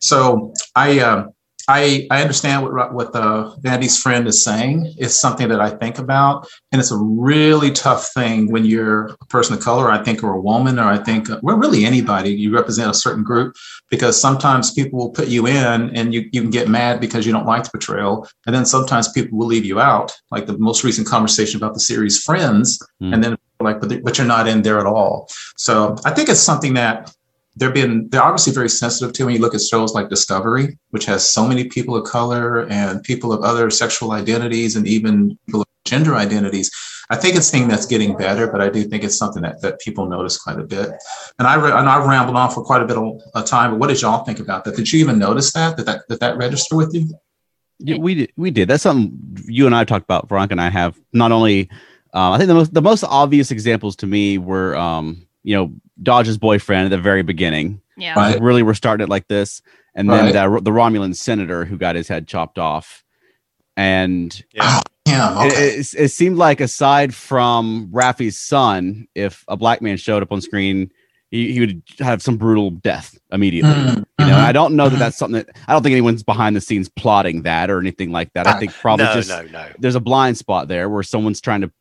So 0.00 0.52
I. 0.74 1.00
Uh, 1.00 1.26
I, 1.68 2.06
I 2.10 2.22
understand 2.22 2.62
what 2.62 2.94
what 2.94 3.12
the 3.12 3.54
Vandy's 3.60 4.00
friend 4.00 4.26
is 4.26 4.42
saying. 4.42 4.94
It's 4.96 5.14
something 5.14 5.48
that 5.48 5.60
I 5.60 5.68
think 5.68 5.98
about, 5.98 6.48
and 6.72 6.80
it's 6.80 6.90
a 6.90 6.96
really 6.96 7.70
tough 7.70 8.08
thing 8.14 8.50
when 8.50 8.64
you're 8.64 9.08
a 9.20 9.26
person 9.26 9.54
of 9.54 9.62
color, 9.62 9.90
I 9.90 10.02
think, 10.02 10.24
or 10.24 10.32
a 10.32 10.40
woman, 10.40 10.78
or 10.78 10.84
I 10.84 10.96
think, 10.96 11.28
well, 11.42 11.58
really 11.58 11.84
anybody. 11.84 12.30
You 12.30 12.54
represent 12.54 12.90
a 12.90 12.94
certain 12.94 13.22
group 13.22 13.54
because 13.90 14.18
sometimes 14.18 14.72
people 14.72 14.98
will 14.98 15.10
put 15.10 15.28
you 15.28 15.46
in, 15.46 15.94
and 15.94 16.14
you 16.14 16.28
you 16.32 16.40
can 16.40 16.50
get 16.50 16.68
mad 16.68 17.00
because 17.00 17.26
you 17.26 17.32
don't 17.32 17.46
like 17.46 17.64
the 17.64 17.70
portrayal, 17.70 18.26
and 18.46 18.54
then 18.54 18.64
sometimes 18.64 19.12
people 19.12 19.38
will 19.38 19.46
leave 19.46 19.66
you 19.66 19.78
out, 19.78 20.12
like 20.30 20.46
the 20.46 20.56
most 20.56 20.84
recent 20.84 21.06
conversation 21.06 21.58
about 21.58 21.74
the 21.74 21.80
series 21.80 22.22
Friends, 22.24 22.78
mm. 23.02 23.12
and 23.12 23.22
then 23.22 23.36
like, 23.60 23.80
but, 23.80 24.02
but 24.02 24.16
you're 24.16 24.26
not 24.26 24.48
in 24.48 24.62
there 24.62 24.78
at 24.78 24.86
all. 24.86 25.28
So 25.56 25.96
I 26.04 26.12
think 26.12 26.28
it's 26.28 26.40
something 26.40 26.74
that 26.74 27.12
they're 27.58 27.72
being 27.72 28.08
they're 28.08 28.22
obviously 28.22 28.52
very 28.52 28.68
sensitive 28.68 29.12
to 29.14 29.24
when 29.24 29.34
you 29.34 29.40
look 29.40 29.54
at 29.54 29.60
shows 29.60 29.92
like 29.94 30.08
Discovery, 30.08 30.78
which 30.90 31.04
has 31.06 31.28
so 31.28 31.46
many 31.46 31.64
people 31.64 31.96
of 31.96 32.08
color 32.08 32.66
and 32.68 33.02
people 33.02 33.32
of 33.32 33.42
other 33.42 33.70
sexual 33.70 34.12
identities 34.12 34.76
and 34.76 34.86
even 34.86 35.38
people 35.46 35.62
of 35.62 35.66
gender 35.84 36.14
identities. 36.14 36.70
I 37.10 37.16
think 37.16 37.36
it's 37.36 37.50
thing 37.50 37.68
that's 37.68 37.86
getting 37.86 38.16
better, 38.16 38.46
but 38.46 38.60
I 38.60 38.68
do 38.68 38.84
think 38.84 39.02
it's 39.02 39.16
something 39.16 39.42
that, 39.42 39.62
that 39.62 39.80
people 39.80 40.06
notice 40.06 40.36
quite 40.36 40.58
a 40.58 40.64
bit. 40.64 40.90
And 41.38 41.48
I 41.48 41.54
and 41.78 41.88
I've 41.88 42.06
rambled 42.06 42.36
on 42.36 42.50
for 42.50 42.62
quite 42.62 42.82
a 42.82 42.86
bit 42.86 42.96
of 42.98 43.44
time. 43.46 43.72
But 43.72 43.80
what 43.80 43.88
did 43.88 44.00
y'all 44.00 44.24
think 44.24 44.40
about 44.40 44.64
that? 44.64 44.76
Did 44.76 44.92
you 44.92 45.00
even 45.00 45.18
notice 45.18 45.52
that? 45.52 45.76
Did 45.76 45.86
that 45.86 46.02
did 46.08 46.20
that 46.20 46.36
register 46.36 46.76
with 46.76 46.94
you? 46.94 47.08
Yeah, 47.78 47.96
we 47.98 48.14
did. 48.14 48.32
We 48.36 48.50
did. 48.50 48.68
That's 48.68 48.82
something 48.82 49.44
you 49.46 49.66
and 49.66 49.74
I 49.74 49.84
talked 49.84 50.04
about. 50.04 50.28
Veronica 50.28 50.52
and 50.52 50.60
I 50.60 50.70
have 50.70 50.98
not 51.12 51.32
only. 51.32 51.70
Uh, 52.14 52.32
I 52.32 52.38
think 52.38 52.48
the 52.48 52.54
most 52.54 52.74
the 52.74 52.82
most 52.82 53.04
obvious 53.04 53.50
examples 53.50 53.96
to 53.96 54.06
me 54.06 54.38
were 54.38 54.76
um, 54.76 55.27
you 55.48 55.56
know, 55.56 55.72
Dahj's 56.02 56.36
boyfriend 56.36 56.84
at 56.84 56.90
the 56.90 57.02
very 57.02 57.22
beginning. 57.22 57.80
Yeah. 57.96 58.12
Right. 58.14 58.38
Really, 58.38 58.62
we're 58.62 58.74
starting 58.74 59.04
it 59.04 59.08
like 59.08 59.28
this. 59.28 59.62
And 59.94 60.10
then 60.10 60.34
right. 60.34 60.62
the 60.62 60.70
Romulan 60.70 61.16
senator 61.16 61.64
who 61.64 61.78
got 61.78 61.96
his 61.96 62.06
head 62.06 62.28
chopped 62.28 62.58
off. 62.58 63.02
And 63.74 64.44
yeah, 64.52 64.82
oh, 65.08 65.46
okay. 65.46 65.56
it, 65.56 65.78
it, 65.78 65.94
it, 65.98 66.08
seemed 66.10 66.36
like, 66.36 66.60
aside 66.60 67.14
from 67.14 67.88
Raffi's 67.90 68.38
son, 68.38 69.08
if 69.14 69.42
a 69.48 69.56
black 69.56 69.80
man 69.80 69.96
showed 69.96 70.22
up 70.22 70.32
on 70.32 70.42
screen, 70.42 70.92
he, 71.30 71.50
he 71.54 71.60
would 71.60 71.82
have 71.98 72.20
some 72.20 72.36
brutal 72.36 72.70
death 72.70 73.18
immediately. 73.32 73.70
Mm-hmm. 73.70 74.02
You 74.20 74.26
know, 74.26 74.36
I 74.36 74.52
don't 74.52 74.76
know 74.76 74.84
that 74.84 74.90
mm-hmm. 74.90 74.98
that's 75.00 75.16
something 75.16 75.42
that 75.46 75.56
I 75.66 75.72
don't 75.72 75.82
think 75.82 75.92
anyone's 75.92 76.22
behind 76.22 76.56
the 76.56 76.60
scenes 76.60 76.90
plotting 76.90 77.42
that 77.42 77.70
or 77.70 77.78
anything 77.78 78.12
like 78.12 78.34
that. 78.34 78.46
I 78.46 78.58
think 78.58 78.74
probably 78.74 79.06
no, 79.06 79.14
just 79.14 79.30
no, 79.30 79.42
no. 79.44 79.66
there's 79.78 79.94
a 79.94 80.00
blind 80.00 80.36
spot 80.36 80.68
there 80.68 80.90
where 80.90 81.02
someone's 81.02 81.40
trying 81.40 81.62
to 81.62 81.72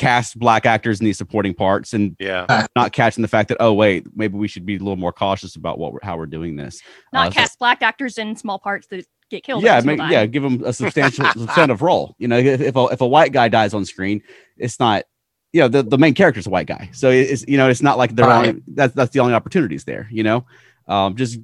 cast 0.00 0.38
black 0.38 0.64
actors 0.64 0.98
in 0.98 1.04
these 1.04 1.18
supporting 1.18 1.52
parts 1.52 1.92
and 1.92 2.16
yeah. 2.18 2.66
not 2.74 2.90
catching 2.90 3.20
the 3.20 3.28
fact 3.28 3.50
that 3.50 3.58
oh 3.60 3.74
wait 3.74 4.06
maybe 4.16 4.38
we 4.38 4.48
should 4.48 4.64
be 4.64 4.76
a 4.76 4.78
little 4.78 4.96
more 4.96 5.12
cautious 5.12 5.56
about 5.56 5.78
what 5.78 5.92
we're, 5.92 5.98
how 6.02 6.16
we're 6.16 6.24
doing 6.24 6.56
this. 6.56 6.80
Not 7.12 7.28
uh, 7.28 7.30
cast 7.30 7.52
so, 7.52 7.56
black 7.58 7.82
actors 7.82 8.16
in 8.16 8.34
small 8.34 8.58
parts 8.58 8.86
that 8.86 9.06
get 9.30 9.44
killed 9.44 9.62
yeah 9.62 9.78
make, 9.84 9.98
yeah 9.98 10.24
give 10.24 10.42
them 10.42 10.64
a 10.64 10.72
substantial 10.72 11.26
substantive 11.36 11.82
role. 11.82 12.16
You 12.18 12.28
know 12.28 12.38
if, 12.38 12.62
if 12.62 12.74
a, 12.74 12.84
if 12.86 13.02
a 13.02 13.06
white 13.06 13.32
guy 13.32 13.48
dies 13.48 13.74
on 13.74 13.84
screen 13.84 14.22
it's 14.56 14.80
not 14.80 15.04
you 15.52 15.60
know 15.60 15.68
the, 15.68 15.82
the 15.82 15.98
main 15.98 16.14
character 16.14 16.38
is 16.38 16.46
a 16.46 16.50
white 16.50 16.66
guy. 16.66 16.88
So 16.94 17.10
it's 17.10 17.46
you 17.46 17.58
know 17.58 17.68
it's 17.68 17.82
not 17.82 17.98
like 17.98 18.16
they're 18.16 18.26
right. 18.26 18.48
only 18.48 18.62
that's 18.68 18.94
that's 18.94 19.12
the 19.12 19.20
only 19.20 19.34
opportunities 19.34 19.84
there 19.84 20.08
you 20.10 20.22
know? 20.22 20.46
Um, 20.88 21.14
just 21.14 21.38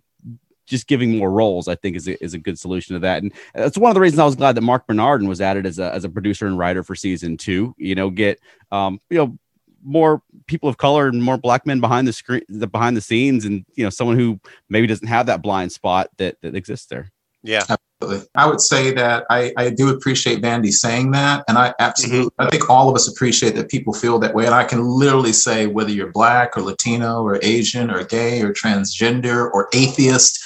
just 0.66 0.87
giving 0.87 1.16
more 1.16 1.30
roles, 1.30 1.68
I 1.68 1.75
think, 1.75 1.96
is 1.96 2.08
a, 2.08 2.23
is 2.23 2.35
a 2.35 2.38
good 2.38 2.58
solution 2.58 2.94
to 2.94 3.00
that. 3.00 3.23
And 3.23 3.32
that's 3.54 3.78
one 3.78 3.90
of 3.90 3.94
the 3.94 4.00
reasons 4.00 4.18
I 4.18 4.25
was 4.25 4.37
glad 4.37 4.56
that 4.56 4.62
Marc 4.62 4.87
Bernardin 4.87 5.28
was 5.28 5.40
added 5.40 5.66
as 5.66 5.78
a, 5.78 5.92
as 5.92 6.04
a 6.04 6.11
producer 6.11 6.46
and 6.46 6.58
writer 6.58 6.82
for 6.82 6.94
season 6.94 7.37
two. 7.37 7.75
You 7.78 7.94
know, 7.94 8.11
get 8.11 8.40
um, 8.70 9.00
you 9.11 9.18
know 9.18 9.38
more 9.82 10.23
people 10.46 10.68
of 10.68 10.76
color 10.76 11.06
and 11.08 11.23
more 11.23 11.38
black 11.38 11.64
men 11.66 11.80
behind 11.80 12.08
the 12.08 12.12
screen, 12.12 12.42
the 12.49 12.66
behind 12.66 12.96
the 12.96 13.00
scenes, 13.00 13.44
and 13.44 13.64
you 13.75 13.85
know, 13.85 13.90
someone 13.90 14.18
who 14.18 14.40
maybe 14.68 14.87
doesn't 14.87 15.06
have 15.06 15.26
that 15.26 15.42
blind 15.42 15.73
spot 15.73 16.11
that 16.18 16.40
that 16.42 16.54
exists 16.54 16.87
there. 16.87 17.11
Yeah. 17.46 17.62
Absolutely. 18.02 18.28
I 18.35 18.46
would 18.46 18.61
say 18.61 18.92
that 18.94 19.25
I, 19.30 19.52
I 19.56 19.70
do 19.70 19.90
appreciate 19.90 20.42
Vandy 20.42 20.73
saying 20.73 21.12
that. 21.12 21.44
And 21.49 21.56
I 21.56 21.73
absolutely, 21.78 22.26
mm-hmm. 22.30 22.42
I 22.42 22.50
think 22.50 22.68
all 22.68 22.88
of 22.88 22.96
us 22.96 23.08
appreciate 23.08 23.54
that 23.54 23.70
people 23.70 23.92
feel 23.92 24.18
that 24.18 24.35
way. 24.35 24.46
And 24.46 24.54
I 24.54 24.64
can 24.64 24.82
literally 24.82 25.32
say 25.32 25.66
whether 25.66 25.90
you're 25.90 26.11
black 26.11 26.56
or 26.56 26.62
Latino 26.62 27.23
or 27.23 27.38
Asian 27.42 27.90
or 27.90 28.02
gay 28.04 28.42
or 28.42 28.52
transgender 28.52 29.49
or 29.52 29.68
atheist 29.73 30.42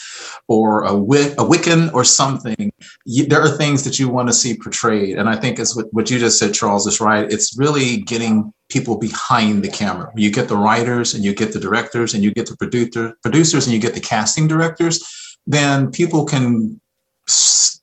or 0.50 0.82
a, 0.82 0.94
a 0.94 1.44
Wiccan 1.46 1.94
or 1.94 2.02
something, 2.02 2.72
you, 3.04 3.24
there 3.24 3.40
are 3.40 3.56
things 3.56 3.84
that 3.84 4.00
you 4.00 4.08
want 4.08 4.28
to 4.28 4.34
see 4.34 4.56
portrayed. 4.56 5.16
And 5.16 5.28
I 5.28 5.36
think 5.36 5.60
it's 5.60 5.76
what, 5.76 5.86
what 5.94 6.10
you 6.10 6.18
just 6.18 6.40
said, 6.40 6.52
Charles, 6.52 6.88
is 6.88 7.00
right. 7.00 7.30
It's 7.30 7.56
really 7.56 7.98
getting 7.98 8.52
people 8.68 8.98
behind 8.98 9.62
the 9.62 9.68
camera. 9.70 10.10
You 10.16 10.32
get 10.32 10.48
the 10.48 10.56
writers 10.56 11.14
and 11.14 11.24
you 11.24 11.34
get 11.36 11.52
the 11.52 11.60
directors 11.60 12.14
and 12.14 12.24
you 12.24 12.32
get 12.32 12.48
the 12.48 12.56
producer, 12.56 13.16
producers 13.22 13.66
and 13.66 13.72
you 13.72 13.80
get 13.80 13.94
the 13.94 14.00
casting 14.00 14.48
directors, 14.48 15.00
then 15.46 15.92
people 15.92 16.26
can 16.26 16.80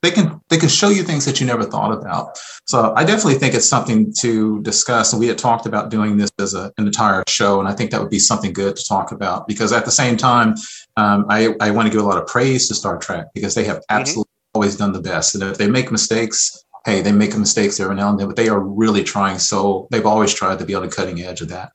they 0.02 0.12
can 0.12 0.40
they 0.50 0.58
can 0.58 0.70
show 0.70 0.90
you 0.90 1.04
things 1.04 1.26
that 1.26 1.40
you 1.40 1.48
never 1.48 1.64
thought 1.64 1.92
about. 1.92 2.38
So 2.66 2.94
I 2.96 3.04
definitely 3.04 3.36
think 3.36 3.56
it's 3.56 3.68
something 3.68 4.14
to 4.20 4.62
discuss. 4.62 5.14
And 5.14 5.20
we 5.20 5.28
had 5.28 5.38
talked 5.38 5.66
about 5.66 5.90
doing 5.90 6.18
this 6.18 6.30
as 6.40 6.54
a, 6.54 6.72
an 6.78 6.86
entire 6.86 7.24
show, 7.28 7.60
and 7.60 7.68
I 7.68 7.74
think 7.74 7.92
that 7.92 8.02
would 8.02 8.10
be 8.10 8.20
something 8.20 8.54
good 8.54 8.76
to 8.76 8.86
talk 8.86 9.12
about 9.12 9.48
because 9.48 9.72
at 9.72 9.86
the 9.86 9.92
same 9.92 10.18
time, 10.18 10.56
um, 10.98 11.26
I, 11.30 11.56
I 11.62 11.72
want 11.72 11.86
to 11.86 11.92
give 11.92 12.02
a 12.02 12.08
lot 12.08 12.22
of 12.22 12.28
praise 12.28 12.68
to 12.68 12.76
Star 12.76 12.98
Trek 12.98 13.28
because 13.34 13.56
they 13.56 13.64
have 13.64 13.78
mm-hmm. 13.78 13.98
absolutely 14.00 14.32
mm-hmm. 14.32 14.58
always 14.58 14.76
done 14.76 14.92
the 14.92 15.02
best. 15.02 15.36
And 15.36 15.44
if 15.44 15.58
they 15.58 15.70
make 15.70 15.92
mistakes, 15.92 16.66
hey, 16.86 17.02
they 17.02 17.12
make 17.12 17.38
mistakes 17.38 17.80
every 17.80 17.96
now 17.96 18.10
and 18.10 18.20
then, 18.20 18.28
but 18.28 18.36
they 18.36 18.50
are 18.50 18.60
really 18.60 19.04
trying. 19.04 19.38
So 19.38 19.88
they've 19.92 20.06
always 20.06 20.34
tried 20.34 20.60
to 20.60 20.66
be 20.66 20.74
on 20.74 20.82
the 20.82 20.90
cutting 20.90 21.22
edge 21.22 21.42
of 21.42 21.50
that. 21.50 21.72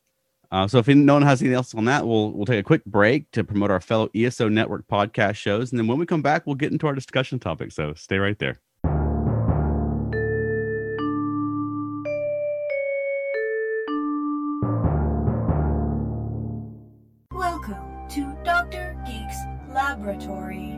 Uh, 0.50 0.68
so 0.68 0.78
if 0.78 0.88
no 0.88 1.14
one 1.14 1.22
has 1.22 1.40
anything 1.40 1.56
else 1.56 1.74
on 1.74 1.86
that, 1.86 2.06
we'll 2.06 2.30
we'll 2.32 2.44
take 2.44 2.60
a 2.60 2.62
quick 2.62 2.84
break 2.84 3.30
to 3.30 3.42
promote 3.42 3.70
our 3.70 3.80
fellow 3.80 4.10
ESO 4.14 4.50
Network 4.50 4.86
podcast 4.86 5.36
shows, 5.36 5.72
and 5.72 5.78
then 5.78 5.86
when 5.86 5.96
we 5.96 6.04
come 6.04 6.20
back, 6.20 6.46
we'll 6.46 6.56
get 6.56 6.72
into 6.72 6.86
our 6.86 6.94
discussion 6.94 7.38
topic. 7.38 7.72
So 7.72 7.94
stay 7.94 8.18
right 8.18 8.38
there. 8.38 8.60
Laboratory. 20.02 20.76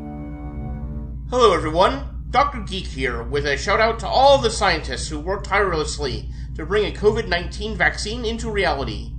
Hello, 1.31 1.54
everyone. 1.54 2.26
Dr. 2.28 2.61
Geek 2.61 2.85
here 2.85 3.23
with 3.23 3.47
a 3.47 3.57
shout 3.57 3.81
out 3.81 3.99
to 4.00 4.07
all 4.07 4.37
the 4.37 4.50
scientists 4.50 5.09
who 5.09 5.19
worked 5.19 5.47
tirelessly 5.47 6.28
to 6.57 6.66
bring 6.66 6.85
a 6.85 6.95
COVID 6.95 7.26
19 7.26 7.75
vaccine 7.75 8.26
into 8.26 8.50
reality. 8.50 9.12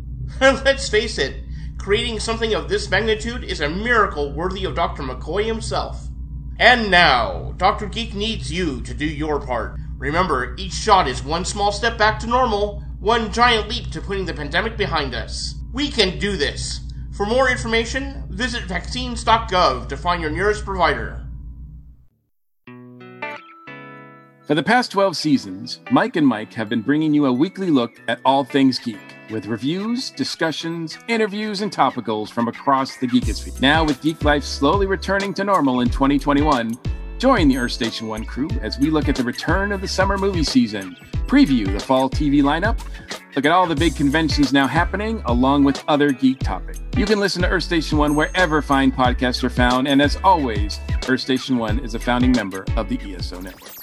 Let's 0.40 0.88
face 0.88 1.18
it, 1.18 1.44
creating 1.76 2.20
something 2.20 2.54
of 2.54 2.70
this 2.70 2.88
magnitude 2.88 3.44
is 3.44 3.60
a 3.60 3.68
miracle 3.68 4.32
worthy 4.32 4.64
of 4.64 4.74
Dr. 4.74 5.02
McCoy 5.02 5.44
himself. 5.44 6.08
And 6.58 6.90
now, 6.90 7.52
Dr. 7.58 7.84
Geek 7.84 8.14
needs 8.14 8.50
you 8.50 8.80
to 8.80 8.94
do 8.94 9.04
your 9.04 9.42
part. 9.42 9.78
Remember, 9.98 10.56
each 10.56 10.72
shot 10.72 11.06
is 11.06 11.22
one 11.22 11.44
small 11.44 11.70
step 11.70 11.98
back 11.98 12.18
to 12.20 12.26
normal, 12.26 12.82
one 12.98 13.30
giant 13.30 13.68
leap 13.68 13.90
to 13.90 14.00
putting 14.00 14.24
the 14.24 14.32
pandemic 14.32 14.78
behind 14.78 15.14
us. 15.14 15.56
We 15.70 15.90
can 15.90 16.18
do 16.18 16.38
this. 16.38 16.80
For 17.20 17.26
more 17.26 17.50
information, 17.50 18.24
visit 18.30 18.62
vaccines.gov 18.64 19.90
to 19.90 19.96
find 19.98 20.22
your 20.22 20.30
nearest 20.30 20.64
provider. 20.64 21.22
For 24.46 24.54
the 24.54 24.62
past 24.62 24.90
12 24.92 25.18
seasons, 25.18 25.80
Mike 25.90 26.16
and 26.16 26.26
Mike 26.26 26.54
have 26.54 26.70
been 26.70 26.80
bringing 26.80 27.12
you 27.12 27.26
a 27.26 27.32
weekly 27.34 27.68
look 27.68 28.00
at 28.08 28.20
all 28.24 28.42
things 28.42 28.78
geek 28.78 28.96
with 29.30 29.44
reviews, 29.44 30.08
discussions, 30.12 30.96
interviews, 31.08 31.60
and 31.60 31.70
topicals 31.70 32.30
from 32.30 32.48
across 32.48 32.96
the 32.96 33.06
geekosphere. 33.06 33.60
Now, 33.60 33.84
with 33.84 34.00
Geek 34.00 34.24
Life 34.24 34.42
slowly 34.42 34.86
returning 34.86 35.34
to 35.34 35.44
normal 35.44 35.80
in 35.80 35.90
2021, 35.90 36.72
join 37.18 37.48
the 37.48 37.58
Earth 37.58 37.72
Station 37.72 38.08
One 38.08 38.24
crew 38.24 38.48
as 38.62 38.78
we 38.78 38.88
look 38.88 39.10
at 39.10 39.14
the 39.14 39.24
return 39.24 39.72
of 39.72 39.82
the 39.82 39.88
summer 39.88 40.16
movie 40.16 40.42
season, 40.42 40.96
preview 41.30 41.64
the 41.72 41.78
fall 41.78 42.10
TV 42.10 42.42
lineup, 42.42 42.80
Look 43.36 43.46
at 43.46 43.52
all 43.52 43.64
the 43.64 43.76
big 43.76 43.94
conventions 43.94 44.52
now 44.52 44.66
happening, 44.66 45.22
along 45.26 45.62
with 45.62 45.84
other 45.86 46.10
geek 46.10 46.40
topics. 46.40 46.80
You 46.96 47.06
can 47.06 47.20
listen 47.20 47.42
to 47.42 47.48
Earth 47.48 47.62
Station 47.62 47.96
One 47.96 48.16
wherever 48.16 48.60
fine 48.60 48.90
podcasts 48.90 49.44
are 49.44 49.50
found, 49.50 49.86
and 49.86 50.02
as 50.02 50.18
always, 50.24 50.80
Earth 51.08 51.20
Station 51.20 51.56
One 51.56 51.78
is 51.78 51.94
a 51.94 52.00
founding 52.00 52.32
member 52.32 52.64
of 52.76 52.88
the 52.88 52.98
ESO 52.98 53.40
network. 53.40 53.79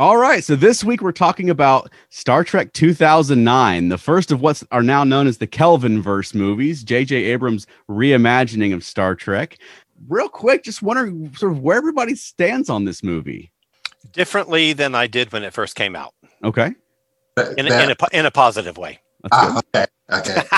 All 0.00 0.16
right, 0.16 0.42
so 0.42 0.56
this 0.56 0.82
week 0.82 1.02
we're 1.02 1.12
talking 1.12 1.50
about 1.50 1.92
Star 2.08 2.42
Trek 2.42 2.72
2009, 2.72 3.90
the 3.90 3.98
first 3.98 4.32
of 4.32 4.40
what 4.40 4.62
are 4.72 4.82
now 4.82 5.04
known 5.04 5.26
as 5.26 5.36
the 5.36 5.46
Kelvin 5.46 6.00
verse 6.00 6.32
movies, 6.32 6.82
J.J. 6.82 7.16
Abrams' 7.16 7.66
reimagining 7.86 8.72
of 8.72 8.82
Star 8.82 9.14
Trek. 9.14 9.58
Real 10.08 10.30
quick, 10.30 10.64
just 10.64 10.80
wondering 10.80 11.30
sort 11.34 11.52
of 11.52 11.58
where 11.60 11.76
everybody 11.76 12.14
stands 12.14 12.70
on 12.70 12.86
this 12.86 13.02
movie. 13.02 13.52
Differently 14.12 14.72
than 14.72 14.94
I 14.94 15.06
did 15.06 15.32
when 15.34 15.42
it 15.44 15.52
first 15.52 15.76
came 15.76 15.94
out, 15.94 16.14
Okay, 16.42 16.72
That- 17.36 17.58
in, 17.58 17.66
a, 17.66 17.68
that- 17.68 17.84
in, 17.84 17.90
a, 17.90 18.18
in 18.20 18.24
a 18.24 18.30
positive 18.30 18.78
way. 18.78 19.00
That's 19.22 19.36
good. 19.46 19.52
ah, 19.52 19.60
okay, 19.74 19.86
okay. 20.12 20.42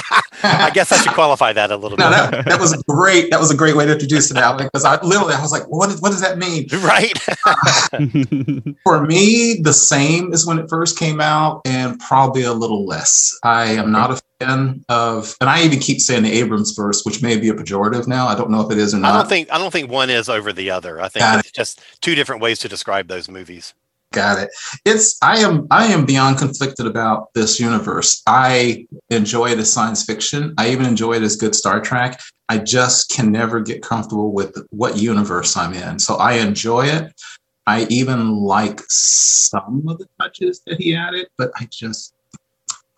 I 0.45 0.71
guess 0.71 0.91
I 0.91 0.97
should 0.99 1.13
qualify 1.13 1.53
that 1.53 1.71
a 1.71 1.77
little 1.77 1.97
No, 1.97 2.09
bit. 2.11 2.31
that, 2.33 2.45
that 2.47 2.61
was 2.61 2.75
great. 2.89 3.31
That 3.31 3.39
was 3.39 3.51
a 3.53 3.57
great 3.57 3.77
way 3.77 3.87
to 3.87 3.93
introduce 3.93 4.31
it, 4.31 4.37
Alec, 4.37 4.71
because 4.73 4.85
I 4.85 5.01
literally 5.03 5.35
I 5.35 5.41
was 5.41 5.53
like, 5.53 5.63
what, 5.69 5.91
what 6.01 6.11
does 6.11 6.21
that 6.21 6.39
mean? 6.39 6.67
Right? 6.83 7.17
For 8.85 9.03
me, 9.07 9.61
the 9.63 9.73
same 9.73 10.33
as 10.33 10.47
when 10.47 10.59
it 10.59 10.69
first 10.69 10.99
came 10.99 11.21
out, 11.21 11.61
and 11.65 11.99
probably 12.01 12.43
a 12.43 12.53
little 12.53 12.85
less. 12.87 13.39
I 13.45 13.67
am 13.67 13.93
not 13.93 14.11
a 14.11 14.21
fan 14.41 14.85
of, 14.89 15.37
and 15.41 15.49
I 15.49 15.63
even 15.65 15.79
keep 15.79 16.01
saying 16.01 16.25
the 16.25 16.33
Abrams 16.33 16.73
verse, 16.73 17.05
which 17.05 17.23
may 17.23 17.37
be 17.39 17.49
a 17.49 17.55
pejorative 17.55 18.07
now. 18.09 18.27
I 18.27 18.35
don't 18.35 18.51
know 18.51 18.61
if 18.67 18.73
it 18.73 18.79
is 18.79 18.95
or 18.95 18.99
not. 18.99 19.15
I 19.15 19.19
don't 19.19 19.29
think 19.29 19.53
I 19.53 19.59
don't 19.59 19.71
think 19.71 19.91
one 19.91 20.11
is 20.11 20.29
over 20.29 20.53
the 20.53 20.71
other. 20.71 21.01
I 21.01 21.09
think 21.09 21.23
Got 21.23 21.39
it's 21.41 21.51
just 21.53 21.81
two 22.01 22.15
different 22.15 22.43
ways 22.43 22.59
to 22.61 22.69
describe 22.69 23.09
those 23.09 23.29
movies. 23.29 23.75
Got 24.13 24.39
it. 24.39 24.51
It's 24.85 25.19
I 25.23 25.39
am 25.39 25.67
I 25.71 25.87
am 25.87 26.05
beyond 26.05 26.39
conflicted 26.39 26.87
about 26.87 27.33
this 27.35 27.59
universe. 27.59 28.23
I 28.27 28.87
enjoy 29.09 29.51
it 29.51 29.59
as 29.59 29.73
science 29.73 30.05
fiction. 30.05 30.55
I 30.59 30.69
even 30.69 30.85
enjoy 30.87 31.15
it 31.15 31.23
as 31.23 31.37
good 31.37 31.55
Star 31.55 31.81
Trek. 31.81 32.21
I 32.51 32.59
just 32.59 33.11
can 33.11 33.33
never 33.33 33.61
get 33.61 33.83
comfortable 33.83 34.33
with 34.33 34.55
what 34.71 34.99
universe 34.99 35.57
I'm 35.57 35.73
in. 35.73 35.99
So 35.99 36.17
I 36.17 36.35
enjoy 36.35 36.87
it. 36.87 37.13
I 37.67 37.87
even 37.89 38.37
like 38.37 38.81
some 38.89 39.85
of 39.89 39.99
the 39.99 40.07
touches 40.21 40.61
that 40.67 40.79
he 40.79 40.95
added, 40.95 41.29
but 41.39 41.51
I 41.57 41.67
just 41.71 42.15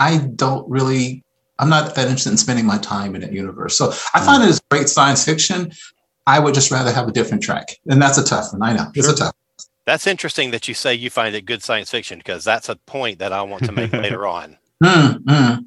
I 0.01 0.19
don't 0.19 0.69
really 0.69 1.23
I'm 1.61 1.69
not 1.69 1.95
that 1.95 2.09
interested 2.09 2.31
in 2.31 2.39
spending 2.39 2.67
my 2.67 2.79
time 2.79 3.15
in 3.15 3.21
that 3.21 3.33
universe. 3.33 3.79
So 3.79 3.93
I 4.15 4.21
find 4.21 4.43
it 4.43 4.49
as 4.49 4.61
great 4.69 4.89
science 4.89 5.25
fiction. 5.25 5.71
I 6.27 6.41
would 6.41 6.55
just 6.55 6.73
rather 6.73 6.91
have 6.91 7.07
a 7.07 7.13
different 7.13 7.45
track. 7.45 7.77
And 7.89 8.03
that's 8.03 8.19
a 8.19 8.25
tough 8.25 8.53
one. 8.53 8.63
I 8.63 8.73
know. 8.73 8.91
It's 8.95 9.07
a 9.07 9.15
tough 9.15 9.35
That's 9.87 10.07
interesting 10.07 10.51
that 10.53 10.67
you 10.67 10.75
say 10.75 10.95
you 10.95 11.11
find 11.11 11.35
it 11.35 11.43
good 11.45 11.63
science 11.63 11.91
fiction 11.91 12.19
because 12.19 12.43
that's 12.45 12.69
a 12.69 12.77
point 12.77 13.19
that 13.19 13.33
I 13.33 13.43
want 13.43 13.65
to 13.65 13.73
make 13.73 13.93
later 13.93 14.27
on. 14.39 14.57
Mm, 14.83 15.19
mm. 15.25 15.65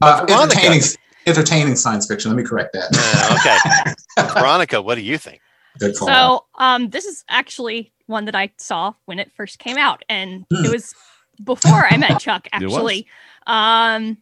Uh, 0.00 0.24
Veronica- 0.26 0.34
entertaining, 0.58 0.82
entertaining 1.26 1.76
science 1.76 2.06
fiction. 2.06 2.30
Let 2.30 2.36
me 2.36 2.44
correct 2.44 2.74
that. 2.74 2.88
Uh, 2.94 4.24
okay, 4.26 4.32
Veronica, 4.40 4.82
what 4.82 4.96
do 4.96 5.00
you 5.00 5.16
think? 5.16 5.40
Good 5.78 5.96
call. 5.96 6.08
So, 6.08 6.44
um, 6.62 6.90
this 6.90 7.04
is 7.06 7.24
actually 7.28 7.92
one 8.06 8.26
that 8.26 8.34
I 8.34 8.52
saw 8.58 8.92
when 9.06 9.18
it 9.18 9.32
first 9.32 9.58
came 9.58 9.78
out, 9.78 10.04
and 10.08 10.44
Hmm. 10.52 10.64
it 10.66 10.70
was 10.70 10.94
before 11.42 11.86
I 11.90 11.96
met 11.96 12.20
Chuck, 12.20 12.46
actually. 12.52 13.06
Um, 13.46 14.18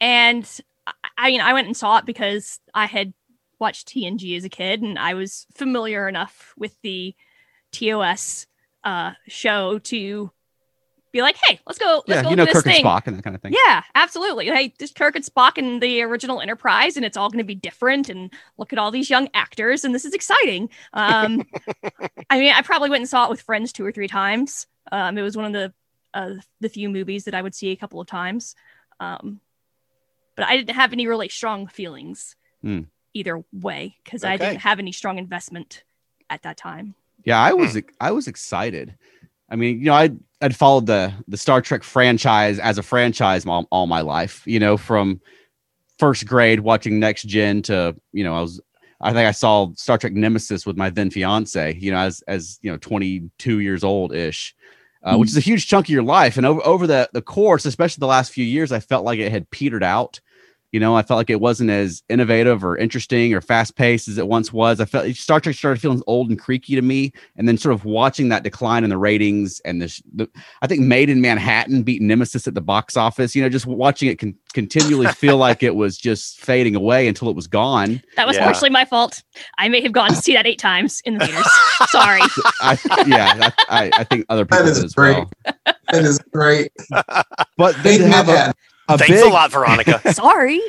and 0.00 0.44
I- 0.86 0.92
I 1.16 1.30
mean, 1.30 1.40
I 1.40 1.52
went 1.52 1.68
and 1.68 1.76
saw 1.76 1.98
it 1.98 2.06
because 2.06 2.58
I 2.74 2.86
had 2.86 3.14
watched 3.60 3.88
TNG 3.88 4.36
as 4.36 4.44
a 4.44 4.48
kid, 4.48 4.82
and 4.82 4.98
I 4.98 5.14
was 5.14 5.46
familiar 5.54 6.08
enough 6.08 6.52
with 6.56 6.76
the 6.82 7.14
TOS 7.72 8.46
uh, 8.84 9.12
show 9.26 9.78
to 9.80 10.30
be 11.12 11.22
like, 11.22 11.36
"Hey, 11.44 11.60
let's 11.66 11.78
go, 11.78 12.02
let's 12.06 12.18
yeah, 12.18 12.22
go 12.22 12.30
you 12.30 12.36
know 12.36 12.44
this 12.44 12.54
Kirk 12.54 12.64
thing." 12.64 12.76
and 12.76 12.84
Spock 12.84 13.06
and 13.06 13.16
that 13.16 13.22
kind 13.22 13.36
of 13.36 13.42
thing. 13.42 13.54
Yeah, 13.66 13.82
absolutely. 13.94 14.46
Hey, 14.46 14.74
just 14.78 14.94
Kirk 14.94 15.16
and 15.16 15.24
Spock 15.24 15.58
in 15.58 15.80
the 15.80 16.02
original 16.02 16.40
Enterprise, 16.40 16.96
and 16.96 17.04
it's 17.04 17.16
all 17.16 17.28
going 17.30 17.38
to 17.38 17.44
be 17.44 17.54
different. 17.54 18.08
And 18.08 18.32
look 18.58 18.72
at 18.72 18.78
all 18.78 18.90
these 18.90 19.10
young 19.10 19.28
actors, 19.34 19.84
and 19.84 19.94
this 19.94 20.04
is 20.04 20.12
exciting. 20.12 20.68
Um, 20.92 21.44
I 22.30 22.38
mean, 22.38 22.52
I 22.52 22.62
probably 22.62 22.90
went 22.90 23.02
and 23.02 23.08
saw 23.08 23.24
it 23.24 23.30
with 23.30 23.42
friends 23.42 23.72
two 23.72 23.84
or 23.84 23.92
three 23.92 24.08
times. 24.08 24.66
Um, 24.92 25.16
it 25.16 25.22
was 25.22 25.36
one 25.36 25.46
of 25.46 25.52
the 25.52 25.72
uh, 26.12 26.34
the 26.60 26.68
few 26.68 26.88
movies 26.90 27.24
that 27.24 27.34
I 27.34 27.42
would 27.42 27.54
see 27.54 27.70
a 27.70 27.76
couple 27.76 28.00
of 28.00 28.06
times. 28.06 28.54
Um, 29.00 29.40
but 30.36 30.46
I 30.46 30.56
didn't 30.56 30.74
have 30.74 30.92
any 30.92 31.06
really 31.06 31.28
strong 31.28 31.66
feelings 31.68 32.36
Hmm. 32.60 32.82
either 33.12 33.44
way 33.52 33.96
because 34.02 34.24
I 34.24 34.36
didn't 34.36 34.60
have 34.60 34.78
any 34.78 34.90
strong 34.90 35.18
investment 35.18 35.84
at 36.30 36.42
that 36.42 36.56
time. 36.56 36.94
Yeah, 37.24 37.40
I 37.40 37.52
was 37.52 37.80
I 38.00 38.10
was 38.10 38.28
excited. 38.28 38.96
I 39.50 39.56
mean, 39.56 39.78
you 39.78 39.86
know, 39.86 39.94
I 39.94 40.10
I'd 40.40 40.56
followed 40.56 40.86
the 40.86 41.12
the 41.26 41.36
Star 41.36 41.60
Trek 41.60 41.82
franchise 41.82 42.58
as 42.58 42.78
a 42.78 42.82
franchise 42.82 43.46
all, 43.46 43.66
all 43.70 43.86
my 43.86 44.02
life. 44.02 44.42
You 44.46 44.60
know, 44.60 44.76
from 44.76 45.20
first 45.98 46.26
grade 46.26 46.60
watching 46.60 46.98
Next 46.98 47.22
Gen 47.22 47.62
to 47.62 47.96
you 48.12 48.24
know, 48.24 48.34
I 48.34 48.40
was 48.42 48.60
I 49.00 49.12
think 49.12 49.26
I 49.26 49.32
saw 49.32 49.72
Star 49.74 49.98
Trek 49.98 50.12
Nemesis 50.12 50.66
with 50.66 50.76
my 50.76 50.90
then 50.90 51.10
fiance. 51.10 51.76
You 51.78 51.92
know, 51.92 51.98
as 51.98 52.22
as 52.28 52.58
you 52.62 52.70
know, 52.70 52.76
twenty 52.78 53.30
two 53.38 53.60
years 53.60 53.84
old 53.84 54.14
ish. 54.14 54.54
Uh, 55.02 55.18
which 55.18 55.28
is 55.28 55.36
a 55.36 55.40
huge 55.40 55.68
chunk 55.68 55.84
of 55.84 55.90
your 55.90 56.02
life, 56.02 56.38
and 56.38 56.46
over 56.46 56.64
over 56.64 56.86
the 56.86 57.06
the 57.12 57.20
course, 57.20 57.66
especially 57.66 58.00
the 58.00 58.06
last 58.06 58.32
few 58.32 58.44
years, 58.44 58.72
I 58.72 58.80
felt 58.80 59.04
like 59.04 59.18
it 59.18 59.30
had 59.30 59.50
petered 59.50 59.82
out. 59.82 60.18
You 60.74 60.80
know, 60.80 60.96
I 60.96 61.02
felt 61.02 61.18
like 61.18 61.30
it 61.30 61.40
wasn't 61.40 61.70
as 61.70 62.02
innovative 62.08 62.64
or 62.64 62.76
interesting 62.76 63.32
or 63.32 63.40
fast 63.40 63.76
paced 63.76 64.08
as 64.08 64.18
it 64.18 64.26
once 64.26 64.52
was. 64.52 64.80
I 64.80 64.86
felt 64.86 65.06
Star 65.14 65.38
Trek 65.38 65.54
started 65.54 65.80
feeling 65.80 66.02
old 66.08 66.30
and 66.30 66.36
creaky 66.36 66.74
to 66.74 66.82
me, 66.82 67.12
and 67.36 67.46
then 67.46 67.56
sort 67.56 67.72
of 67.76 67.84
watching 67.84 68.28
that 68.30 68.42
decline 68.42 68.82
in 68.82 68.90
the 68.90 68.98
ratings 68.98 69.60
and 69.60 69.80
the, 69.80 70.02
the 70.16 70.28
I 70.62 70.66
think 70.66 70.80
Maid 70.80 71.10
in 71.10 71.20
Manhattan 71.20 71.84
beat 71.84 72.02
Nemesis 72.02 72.48
at 72.48 72.54
the 72.54 72.60
box 72.60 72.96
office. 72.96 73.36
You 73.36 73.42
know, 73.42 73.48
just 73.48 73.66
watching 73.66 74.08
it 74.08 74.18
con- 74.18 74.34
continually 74.52 75.06
feel 75.12 75.36
like 75.36 75.62
it 75.62 75.76
was 75.76 75.96
just 75.96 76.40
fading 76.40 76.74
away 76.74 77.06
until 77.06 77.28
it 77.28 77.36
was 77.36 77.46
gone. 77.46 78.02
That 78.16 78.26
was 78.26 78.34
Yeah. 78.34 78.44
partially 78.44 78.70
my 78.70 78.84
fault. 78.84 79.22
I 79.58 79.68
may 79.68 79.80
have 79.80 79.92
gone 79.92 80.08
to 80.08 80.16
see 80.16 80.32
that 80.32 80.44
eight 80.44 80.58
times 80.58 81.00
in 81.04 81.18
the 81.18 81.24
theaters. 81.26 81.46
Sorry. 81.90 82.20
I, 82.60 82.76
yeah, 83.06 83.50
I, 83.68 83.84
I, 83.84 83.90
I 84.00 84.02
think 84.02 84.26
other 84.28 84.44
people 84.44 84.64
That 84.64 84.74
did 84.74 84.84
as 84.84 84.92
great. 84.94 85.18
well. 85.18 85.30
that 85.92 86.02
is 86.02 86.18
great. 86.32 86.72
But 87.56 87.80
they 87.84 87.98
have 87.98 88.28
a, 88.28 88.32
Manhattan. 88.32 88.54
A 88.88 88.98
Thanks 88.98 89.14
big, 89.14 89.26
a 89.26 89.28
lot, 89.32 89.50
Veronica. 89.52 90.12
Sorry. 90.14 90.60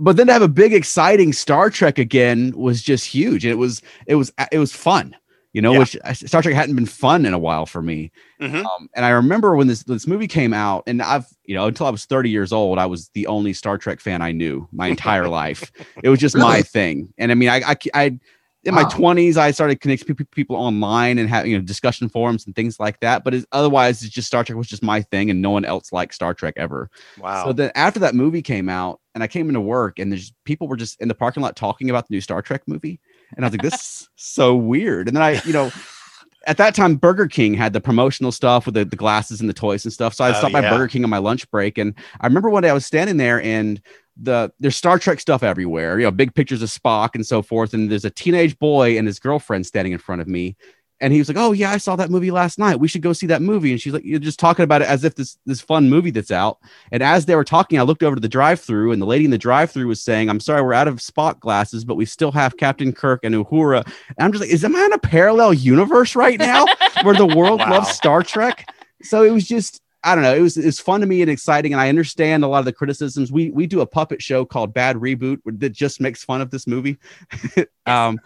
but 0.00 0.16
then 0.16 0.26
to 0.26 0.32
have 0.32 0.42
a 0.42 0.48
big 0.48 0.72
exciting 0.72 1.32
Star 1.32 1.70
Trek 1.70 1.98
again 1.98 2.52
was 2.56 2.82
just 2.82 3.06
huge. 3.06 3.44
And 3.44 3.52
it 3.52 3.56
was 3.56 3.82
it 4.06 4.14
was 4.16 4.32
it 4.50 4.58
was 4.58 4.72
fun, 4.72 5.14
you 5.52 5.60
know, 5.62 5.72
Yeah. 5.72 5.78
which 5.80 5.96
Star 6.14 6.42
Trek 6.42 6.54
hadn't 6.54 6.74
been 6.74 6.86
fun 6.86 7.24
in 7.26 7.34
a 7.34 7.38
while 7.38 7.66
for 7.66 7.82
me. 7.82 8.10
Mhm. 8.40 8.64
Um, 8.64 8.88
and 8.96 9.04
I 9.04 9.10
remember 9.10 9.54
when 9.54 9.66
this 9.68 9.82
this 9.84 10.06
movie 10.06 10.26
came 10.28 10.52
out, 10.54 10.82
and 10.86 11.00
I've 11.02 11.26
you 11.44 11.54
know 11.54 11.66
until 11.66 11.86
I 11.86 11.90
was 11.90 12.04
30 12.06 12.30
years 12.30 12.52
old, 12.52 12.78
I 12.78 12.86
was 12.86 13.08
the 13.14 13.26
only 13.26 13.52
Star 13.52 13.78
Trek 13.78 14.00
fan 14.00 14.22
I 14.22 14.32
knew 14.32 14.66
my 14.72 14.88
entire 14.88 15.28
life. 15.42 15.70
It 16.02 16.08
was 16.08 16.18
just 16.20 16.36
my 16.36 16.62
thing. 16.62 17.12
And 17.18 17.30
I 17.30 17.34
mean, 17.34 17.48
I 17.48 17.62
I, 17.66 17.76
I 17.94 18.18
in 18.64 18.74
my 18.74 18.84
20s, 18.84 19.36
I 19.36 19.50
started 19.50 19.80
connecting 19.80 20.14
people 20.14 20.56
online 20.56 21.18
and 21.18 21.28
having 21.28 21.50
you 21.50 21.58
know 21.58 21.64
discussion 21.64 22.08
forums 22.08 22.46
and 22.46 22.54
things 22.54 22.78
like 22.78 23.00
that. 23.00 23.24
But 23.24 23.34
it's, 23.34 23.46
otherwise, 23.52 24.02
it's 24.02 24.14
just 24.14 24.28
Star 24.28 24.44
Trek 24.44 24.56
was 24.56 24.68
just 24.68 24.82
my 24.82 25.02
thing, 25.02 25.30
and 25.30 25.42
no 25.42 25.50
one 25.50 25.64
else 25.64 25.92
liked 25.92 26.14
Star 26.14 26.32
Trek 26.34 26.54
ever. 26.56 26.90
Wow. 27.18 27.44
So 27.46 27.52
then 27.52 27.72
after 27.74 27.98
that 28.00 28.14
movie 28.14 28.42
came 28.42 28.68
out, 28.68 29.00
and 29.14 29.22
I 29.22 29.26
came 29.26 29.48
into 29.48 29.60
work, 29.60 29.98
and 29.98 30.12
there's 30.12 30.32
people 30.44 30.68
were 30.68 30.76
just 30.76 31.00
in 31.00 31.08
the 31.08 31.14
parking 31.14 31.42
lot 31.42 31.56
talking 31.56 31.90
about 31.90 32.08
the 32.08 32.14
new 32.14 32.20
Star 32.20 32.40
Trek 32.42 32.62
movie, 32.66 33.00
and 33.36 33.44
I 33.44 33.48
was 33.48 33.52
like, 33.54 33.62
"This 33.62 33.74
is 33.74 34.08
so 34.16 34.54
weird." 34.54 35.08
And 35.08 35.16
then 35.16 35.22
I, 35.22 35.40
you 35.44 35.52
know, 35.52 35.70
at 36.46 36.56
that 36.56 36.74
time, 36.74 36.96
Burger 36.96 37.26
King 37.28 37.54
had 37.54 37.72
the 37.72 37.80
promotional 37.80 38.32
stuff 38.32 38.66
with 38.66 38.74
the, 38.74 38.84
the 38.84 38.96
glasses 38.96 39.40
and 39.40 39.48
the 39.48 39.54
toys 39.54 39.84
and 39.84 39.92
stuff. 39.92 40.14
So 40.14 40.24
I 40.24 40.30
Oh, 40.30 40.34
stopped 40.34 40.52
by. 40.52 40.60
Burger 40.70 40.88
King 40.88 41.04
on 41.04 41.10
my 41.10 41.18
lunch 41.18 41.50
break, 41.50 41.78
and 41.78 41.94
I 42.20 42.26
remember 42.26 42.50
one 42.50 42.62
day 42.62 42.70
I 42.70 42.74
was 42.74 42.86
standing 42.86 43.16
there, 43.16 43.42
and 43.42 43.80
the 44.20 44.52
there's 44.60 44.76
Star 44.76 44.98
Trek 44.98 45.20
stuff 45.20 45.42
everywhere, 45.42 45.98
you 45.98 46.04
know, 46.04 46.10
big 46.10 46.34
pictures 46.34 46.62
of 46.62 46.68
Spock 46.68 47.10
and 47.14 47.26
so 47.26 47.42
forth, 47.42 47.74
and 47.74 47.90
there's 47.90 48.04
a 48.04 48.10
teenage 48.10 48.58
boy 48.58 48.98
and 48.98 49.06
his 49.06 49.18
girlfriend 49.18 49.66
standing 49.66 49.92
in 49.92 49.98
front 49.98 50.20
of 50.20 50.28
me. 50.28 50.56
And 51.00 51.12
he 51.12 51.18
was 51.18 51.26
like, 51.26 51.36
"Oh 51.36 51.50
yeah, 51.50 51.72
I 51.72 51.78
saw 51.78 51.96
that 51.96 52.10
movie 52.10 52.30
last 52.30 52.60
night. 52.60 52.78
We 52.78 52.86
should 52.86 53.02
go 53.02 53.12
see 53.12 53.26
that 53.26 53.42
movie." 53.42 53.72
And 53.72 53.80
she's 53.80 53.92
like, 53.92 54.04
"You're 54.04 54.20
just 54.20 54.38
talking 54.38 54.62
about 54.62 54.82
it 54.82 54.88
as 54.88 55.02
if 55.02 55.16
this 55.16 55.36
this 55.46 55.60
fun 55.60 55.90
movie 55.90 56.12
that's 56.12 56.30
out." 56.30 56.58
And 56.92 57.02
as 57.02 57.26
they 57.26 57.34
were 57.34 57.42
talking, 57.42 57.80
I 57.80 57.82
looked 57.82 58.04
over 58.04 58.14
to 58.14 58.20
the 58.20 58.28
drive-through, 58.28 58.92
and 58.92 59.02
the 59.02 59.06
lady 59.06 59.24
in 59.24 59.32
the 59.32 59.38
drive-through 59.38 59.88
was 59.88 60.00
saying, 60.00 60.30
"I'm 60.30 60.38
sorry, 60.38 60.62
we're 60.62 60.74
out 60.74 60.86
of 60.86 60.98
Spock 60.98 61.40
glasses, 61.40 61.84
but 61.84 61.96
we 61.96 62.04
still 62.04 62.30
have 62.30 62.56
Captain 62.56 62.92
Kirk 62.92 63.18
and 63.24 63.34
Uhura." 63.34 63.84
And 63.84 64.16
I'm 64.20 64.30
just 64.30 64.42
like, 64.42 64.50
"Is 64.52 64.64
am 64.64 64.76
I 64.76 64.84
in 64.84 64.92
a 64.92 64.98
parallel 64.98 65.54
universe 65.54 66.14
right 66.14 66.38
now 66.38 66.66
where 67.02 67.16
the 67.16 67.26
world 67.26 67.58
Wow. 67.60 67.70
loves 67.70 67.88
Star 67.88 68.22
Trek?" 68.22 68.68
So 69.02 69.24
it 69.24 69.30
was 69.32 69.48
just. 69.48 69.80
I 70.04 70.14
don't 70.14 70.24
know. 70.24 70.34
It 70.34 70.40
was 70.40 70.56
it's 70.56 70.80
fun 70.80 71.00
to 71.00 71.06
me 71.06 71.22
and 71.22 71.30
exciting, 71.30 71.72
and 71.72 71.80
I 71.80 71.88
understand 71.88 72.42
a 72.44 72.48
lot 72.48 72.58
of 72.58 72.64
the 72.64 72.72
criticisms. 72.72 73.30
We 73.30 73.50
we 73.50 73.66
do 73.66 73.80
a 73.80 73.86
puppet 73.86 74.20
show 74.22 74.44
called 74.44 74.74
Bad 74.74 74.96
Reboot 74.96 75.38
that 75.44 75.70
just 75.70 76.00
makes 76.00 76.24
fun 76.24 76.40
of 76.40 76.50
this 76.50 76.66
movie, 76.66 76.98
um, 77.86 78.18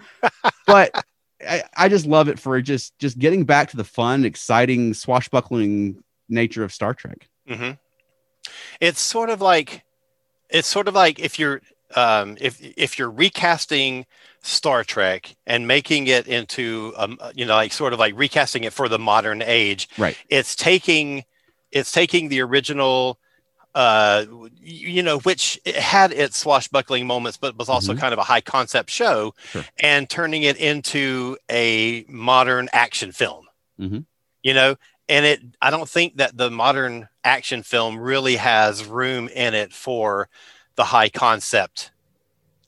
but 0.67 1.05
I, 1.47 1.65
I 1.77 1.89
just 1.89 2.07
love 2.07 2.29
it 2.29 2.39
for 2.39 2.61
just 2.63 2.99
just 2.99 3.19
getting 3.19 3.45
back 3.45 3.71
to 3.71 3.77
the 3.77 3.85
fun, 3.85 4.25
exciting, 4.25 4.95
swashbuckling 4.95 6.03
nature 6.29 6.65
of 6.65 6.73
Star 6.73 6.95
Trek. 6.95 7.29
hmm 7.47 7.73
It's 8.81 9.01
sort 9.01 9.31
of 9.31 9.41
like 9.41 9.85
it's 10.51 10.69
sort 10.69 10.89
of 10.89 10.95
like 10.95 11.19
if 11.19 11.39
you're 11.39 11.61
um, 11.95 12.37
if 12.41 12.59
if 12.77 12.99
you're 12.99 13.11
recasting 13.11 14.07
Star 14.43 14.83
Trek 14.85 15.37
and 15.47 15.67
making 15.69 16.07
it 16.07 16.27
into 16.27 16.95
um, 16.97 17.19
you 17.35 17.45
know 17.45 17.55
like 17.55 17.73
sort 17.73 17.93
of 17.93 17.99
like 17.99 18.15
recasting 18.17 18.65
it 18.65 18.73
for 18.73 18.89
the 18.89 18.99
modern 18.99 19.43
age, 19.43 19.89
Right. 19.99 20.17
it's 20.29 20.55
taking 20.57 21.25
it's 21.77 21.93
taking 21.93 22.29
the 22.29 22.41
original 22.41 23.19
uh 23.75 24.25
you 24.63 25.03
know 25.03 25.19
which 25.21 25.61
it 25.65 25.77
had 25.77 26.11
its 26.13 26.39
swashbuckling 26.39 27.07
moments 27.07 27.37
but 27.37 27.57
was 27.59 27.69
also 27.69 27.93
Mhm. 27.93 27.99
kind 27.99 28.13
of 28.15 28.19
a 28.19 28.23
high 28.23 28.41
concept 28.41 28.91
show 28.91 29.35
Sure. 29.53 29.65
and 29.81 30.09
turning 30.09 30.43
it 30.45 30.57
into 30.57 31.37
a 31.51 32.05
modern 32.09 32.69
action 32.73 33.13
film 33.13 33.47
Mhm. 33.79 34.07
you 34.43 34.55
know 34.55 34.77
and 35.09 35.27
it 35.27 35.41
i 35.61 35.71
don't 35.71 35.89
think 35.89 36.17
that 36.17 36.37
the 36.37 36.51
modern 36.51 37.09
action 37.23 37.63
film 37.63 37.99
really 37.99 38.37
has 38.37 38.85
room 38.85 39.29
in 39.29 39.53
it 39.53 39.73
for 39.75 40.29
the 40.77 40.85
high 40.85 41.11
concept 41.11 41.91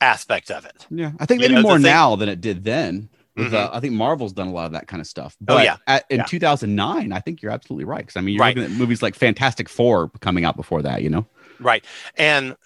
aspect 0.01 0.51
of 0.51 0.65
it 0.67 0.87
Yeah, 0.91 1.13
I 1.19 1.27
think 1.27 1.41
You 1.41 1.49
maybe 1.49 1.55
know, 1.57 1.63
more 1.63 1.73
thing- 1.75 1.83
now 1.83 2.17
than 2.17 2.29
it 2.29 2.41
did 2.41 2.65
then. 2.65 3.09
Mhm. 3.39 3.53
uh, 3.55 3.71
I 3.73 3.81
think 3.81 3.95
Marvel's 3.95 4.33
done 4.33 4.49
a 4.49 4.53
lot 4.53 4.67
of 4.67 4.73
that 4.73 4.87
kind 4.89 5.01
of 5.01 5.07
stuff. 5.07 5.37
Oh, 5.43 5.45
But 5.57 5.65
yeah. 5.65 5.77
at, 5.87 6.05
in 6.11 6.19
Yeah. 6.19 6.25
2009, 6.25 7.13
I 7.13 7.21
think 7.21 7.41
you're 7.43 7.53
absolutely 7.53 7.85
right. 7.85 7.99
Because 8.01 8.17
I 8.17 8.21
mean, 8.21 8.35
you're 8.35 8.41
Right. 8.45 8.57
looking 8.57 8.73
at 8.73 8.79
movies 8.79 9.03
like 9.03 9.15
Fantastic 9.15 9.69
Four 9.69 10.11
coming 10.21 10.45
out 10.45 10.57
before 10.57 10.83
that. 10.83 11.03
You 11.03 11.11
know, 11.11 11.27
Right. 11.61 11.85
And 12.17 12.57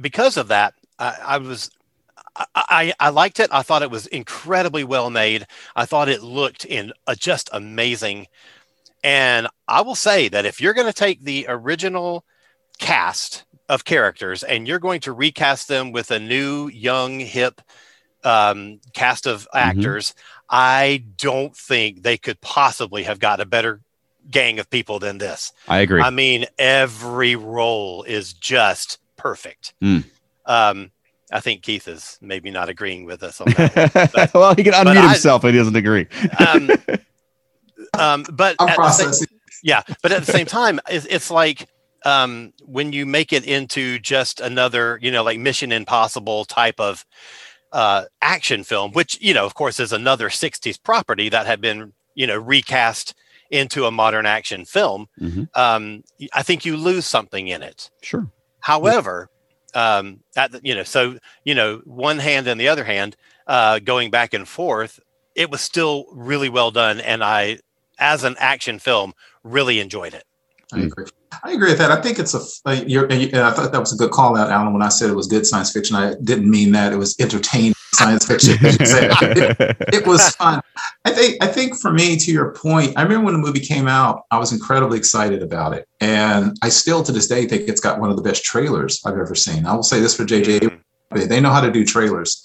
because 0.00 0.36
of 0.36 0.48
that, 0.48 0.74
I, 0.98 1.16
I 1.24 1.38
was 1.38 1.70
I, 2.36 2.46
I, 2.54 2.92
I 3.00 3.08
liked 3.08 3.40
it. 3.40 3.48
I 3.52 3.62
thought 3.62 3.82
it 3.82 3.90
was 3.90 4.06
incredibly 4.06 4.84
well 4.84 5.10
made. 5.10 5.46
I 5.74 5.86
thought 5.86 6.08
it 6.08 6.22
looked 6.22 6.64
in 6.64 6.92
uh, 7.08 7.16
just 7.16 7.50
amazing. 7.52 8.26
And 9.02 9.48
I 9.66 9.80
will 9.80 9.94
say 9.96 10.28
that 10.28 10.44
if 10.46 10.60
you're 10.60 10.74
going 10.74 10.86
to 10.86 10.92
take 10.92 11.22
the 11.24 11.46
original 11.48 12.24
cast 12.78 13.44
of 13.68 13.84
characters 13.84 14.42
and 14.44 14.66
you're 14.68 14.78
going 14.78 15.00
to 15.00 15.12
recast 15.12 15.68
them 15.68 15.90
with 15.92 16.10
a 16.10 16.18
new, 16.18 16.68
young, 16.68 17.18
hip 17.20 17.60
um, 18.28 18.80
cast 18.92 19.26
of 19.26 19.48
actors, 19.54 20.14
I 20.50 21.02
don't 21.16 21.56
think 21.56 22.02
they 22.02 22.18
could 22.18 22.40
possibly 22.42 23.04
have 23.04 23.18
got 23.18 23.40
a 23.40 23.46
better 23.46 23.80
gang 24.30 24.58
of 24.58 24.68
people 24.68 24.98
than 24.98 25.16
this. 25.16 25.52
I 25.66 25.78
agree. 25.78 26.02
I 26.02 26.10
mean, 26.10 26.44
every 26.58 27.36
role 27.36 28.02
is 28.02 28.34
just 28.34 28.98
perfect. 29.16 29.72
Mm. 29.82 30.04
Um, 30.44 30.90
I 31.32 31.40
think 31.40 31.62
Keith 31.62 31.88
is 31.88 32.18
maybe 32.20 32.50
not 32.50 32.68
agreeing 32.68 33.06
with 33.06 33.22
us 33.22 33.40
on 33.40 33.48
that. 33.52 34.10
but- 34.14 34.34
well, 34.34 34.54
he 34.54 34.62
can 34.62 34.74
unmute 34.74 34.96
I- 34.98 35.08
himself 35.12 35.44
if 35.44 35.52
he 35.52 35.58
doesn't 35.58 35.76
agree. 35.76 36.06
um, 36.46 36.70
um, 37.98 38.26
but 38.30 38.56
at 38.60 38.76
the 38.76 38.90
same- 38.90 39.28
yeah, 39.62 39.82
but 40.02 40.12
at 40.12 40.24
the 40.24 40.32
same 40.32 40.46
time, 40.46 40.80
it's, 40.88 41.06
it's 41.06 41.30
like 41.30 41.66
um, 42.04 42.52
when 42.64 42.92
you 42.92 43.06
make 43.06 43.32
it 43.32 43.44
into 43.46 43.98
just 43.98 44.40
another, 44.40 44.98
you 45.02 45.10
know, 45.10 45.24
like 45.24 45.38
Mission 45.38 45.72
Impossible 45.72 46.44
type 46.44 46.78
of 46.78 47.04
uh, 47.72 48.04
action 48.22 48.64
film, 48.64 48.92
which 48.92 49.18
you 49.20 49.34
know, 49.34 49.44
of 49.46 49.54
course, 49.54 49.80
is 49.80 49.92
another 49.92 50.28
'60s 50.28 50.82
property 50.82 51.28
that 51.28 51.46
had 51.46 51.60
been, 51.60 51.92
you 52.14 52.26
know, 52.26 52.36
recast 52.36 53.14
into 53.50 53.86
a 53.86 53.90
modern 53.90 54.26
action 54.26 54.64
film. 54.64 55.08
Mhm. 55.20 55.48
Um, 55.56 56.04
I 56.32 56.42
think 56.42 56.64
you 56.64 56.76
lose 56.76 57.06
something 57.06 57.48
in 57.48 57.62
it. 57.62 57.90
Sure. 58.02 58.28
However, 58.60 59.30
um, 59.74 60.20
at 60.36 60.52
the, 60.52 60.60
you 60.62 60.74
know, 60.74 60.82
so 60.82 61.18
you 61.44 61.54
know, 61.54 61.80
one 61.84 62.18
hand 62.18 62.46
and 62.46 62.60
the 62.60 62.68
other 62.68 62.84
hand, 62.84 63.16
uh, 63.46 63.78
going 63.78 64.10
back 64.10 64.34
and 64.34 64.46
forth, 64.46 65.00
it 65.34 65.50
was 65.50 65.60
still 65.60 66.06
really 66.12 66.48
well 66.48 66.70
done, 66.70 67.00
and 67.00 67.22
I, 67.24 67.58
as 67.98 68.24
an 68.24 68.36
action 68.38 68.78
film, 68.78 69.14
really 69.42 69.80
enjoyed 69.80 70.14
it. 70.14 70.24
I 70.72 70.80
agree. 70.80 71.06
I 71.44 71.52
agree 71.52 71.70
with 71.70 71.78
that. 71.78 71.90
I 71.90 72.00
think 72.00 72.18
it's 72.18 72.34
a. 72.34 72.40
Uh, 72.68 72.82
you're, 72.86 73.06
and 73.06 73.22
you- 73.22 73.28
and 73.32 73.40
I 73.42 73.50
thought 73.52 73.72
that 73.72 73.80
was 73.80 73.92
a 73.92 73.96
good 73.96 74.10
call 74.10 74.36
out, 74.36 74.50
Alan. 74.50 74.72
When 74.72 74.82
I 74.82 74.88
said 74.88 75.08
it 75.08 75.14
was 75.14 75.26
good 75.26 75.46
science 75.46 75.72
fiction, 75.72 75.96
I 75.96 76.14
didn't 76.22 76.50
mean 76.50 76.72
that. 76.72 76.92
It 76.92 76.96
was 76.96 77.14
entertaining 77.18 77.74
science 77.94 78.26
fiction. 78.26 78.56
as 78.66 78.78
you 78.78 78.86
said. 78.86 79.10
It, 79.22 79.76
it 79.94 80.06
was 80.06 80.28
fun. 80.36 80.60
I 81.04 81.10
think. 81.10 81.42
I 81.42 81.46
think 81.46 81.78
for 81.78 81.90
me, 81.92 82.16
to 82.18 82.30
your 82.32 82.52
point, 82.52 82.92
I 82.96 83.02
remember 83.02 83.26
when 83.26 83.34
the 83.34 83.40
movie 83.40 83.60
came 83.60 83.88
out, 83.88 84.22
I 84.30 84.38
was 84.38 84.52
incredibly 84.52 84.98
excited 84.98 85.42
about 85.42 85.72
it, 85.74 85.86
and 86.00 86.56
I 86.62 86.68
still 86.68 87.02
to 87.04 87.12
this 87.12 87.28
day 87.28 87.46
think 87.46 87.68
it's 87.68 87.80
got 87.80 87.98
one 88.00 88.10
of 88.10 88.16
the 88.16 88.22
best 88.22 88.44
trailers 88.44 89.00
I've 89.06 89.14
ever 89.18 89.34
seen. 89.34 89.64
I 89.64 89.74
will 89.74 89.82
say 89.82 90.00
this 90.00 90.14
for 90.14 90.24
JJ. 90.24 90.60
Mhm. 91.14 91.28
They 91.28 91.40
know 91.40 91.50
how 91.50 91.62
to 91.62 91.70
do 91.72 91.84
trailers. 91.86 92.42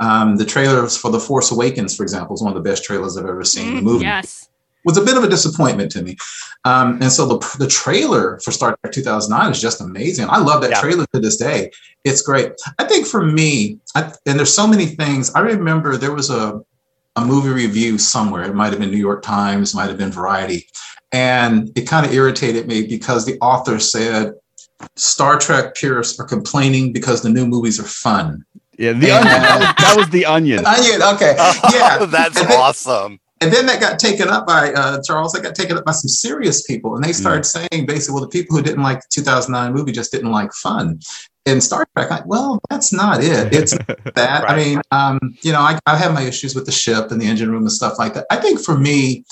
Um, 0.00 0.36
the 0.36 0.44
trailers 0.46 0.96
for 0.96 1.10
The 1.12 1.20
Force 1.20 1.52
Awakens, 1.52 1.94
for 1.94 2.02
example, 2.02 2.34
is 2.34 2.42
one 2.42 2.56
of 2.56 2.60
the 2.62 2.68
best 2.68 2.82
trailers 2.84 3.16
I've 3.16 3.26
ever 3.26 3.44
seen. 3.44 3.74
The 3.76 3.80
Mm, 3.80 3.84
movie 3.84 4.04
Yes. 4.06 4.48
Was 4.84 4.96
a 4.96 5.02
bit 5.02 5.16
of 5.16 5.24
a 5.24 5.28
disappointment 5.28 5.90
to 5.92 6.02
me. 6.02 6.16
Um, 6.64 6.98
and 7.02 7.10
so 7.12 7.26
the, 7.26 7.56
the 7.58 7.66
trailer 7.66 8.38
for 8.40 8.50
Star 8.52 8.76
Trek 8.82 8.92
2009 8.92 9.50
is 9.52 9.60
just 9.60 9.80
amazing. 9.80 10.26
I 10.28 10.38
love 10.38 10.60
that 10.62 10.70
Yeah. 10.70 10.80
trailer 10.80 11.06
to 11.14 11.20
this 11.20 11.36
day. 11.36 11.70
It's 12.04 12.22
great. 12.22 12.52
I 12.78 12.84
think 12.84 13.06
for 13.06 13.22
me, 13.24 13.78
I, 13.94 14.12
and 14.26 14.38
there's 14.38 14.52
so 14.54 14.66
many 14.66 14.86
things. 14.86 15.32
I 15.34 15.40
remember 15.40 15.96
there 15.96 16.14
was 16.14 16.30
a, 16.30 16.60
a 17.16 17.24
movie 17.24 17.50
review 17.50 17.98
somewhere. 17.98 18.44
It 18.44 18.54
might 18.54 18.70
have 18.70 18.78
been 18.80 18.90
New 18.90 18.96
York 18.96 19.22
Times, 19.22 19.74
might 19.74 19.88
have 19.88 19.98
been 19.98 20.10
Variety. 20.12 20.66
And 21.12 21.70
it 21.76 21.82
kind 21.88 22.06
of 22.06 22.12
irritated 22.12 22.66
me 22.68 22.86
because 22.86 23.26
the 23.26 23.36
author 23.40 23.78
said, 23.80 24.32
Star 24.96 25.38
Trek 25.38 25.74
purists 25.74 26.18
are 26.18 26.24
complaining 26.24 26.92
because 26.92 27.20
the 27.22 27.28
new 27.28 27.46
movies 27.46 27.78
are 27.78 27.84
fun. 27.84 28.44
Yeah, 28.78 28.92
the 28.92 29.10
onion. 29.10 29.24
That 29.28 29.58
was, 29.58 29.84
that 29.84 29.94
was 29.98 30.08
the 30.10 30.24
onion. 30.24 30.64
Onion, 30.64 31.02
okay. 31.02 31.34
Yeah. 31.72 32.06
that's 32.06 32.40
And 32.40 32.48
then- 32.48 32.58
awesome. 32.60 33.20
And 33.42 33.50
then 33.52 33.64
that 33.66 33.80
got 33.80 33.98
taken 33.98 34.28
up 34.28 34.46
by 34.46 34.72
uh, 34.72 35.00
Charles. 35.02 35.32
That 35.32 35.42
got 35.42 35.54
taken 35.54 35.78
up 35.78 35.84
by 35.84 35.92
some 35.92 36.08
serious 36.08 36.62
people, 36.66 36.94
and 36.94 37.02
they 37.02 37.12
started 37.12 37.44
saying 37.44 37.86
basically, 37.86 38.14
well, 38.14 38.22
the 38.22 38.28
people 38.28 38.56
who 38.56 38.62
didn't 38.62 38.82
like 38.82 39.00
the 39.00 39.06
2009 39.10 39.72
movie 39.72 39.92
just 39.92 40.12
didn't 40.12 40.30
like 40.30 40.52
fun. 40.52 41.00
And 41.46 41.62
Star 41.62 41.86
Trek, 41.96 42.10
like, 42.10 42.26
well, 42.26 42.60
that's 42.68 42.92
not 42.92 43.24
it. 43.24 43.52
It's 43.54 43.70
that. 44.14 44.48
I 44.48 44.56
mean, 44.56 44.82
um, 44.90 45.18
you 45.40 45.52
know, 45.52 45.60
I, 45.60 45.78
I 45.86 45.96
have 45.96 46.12
my 46.12 46.22
issues 46.22 46.54
with 46.54 46.66
the 46.66 46.72
ship 46.72 47.10
and 47.10 47.20
the 47.20 47.24
engine 47.24 47.50
room 47.50 47.62
and 47.62 47.72
stuff 47.72 47.98
like 47.98 48.12
that. 48.12 48.26
I 48.30 48.36
think 48.36 48.60
for 48.60 48.76
me, 48.76 49.24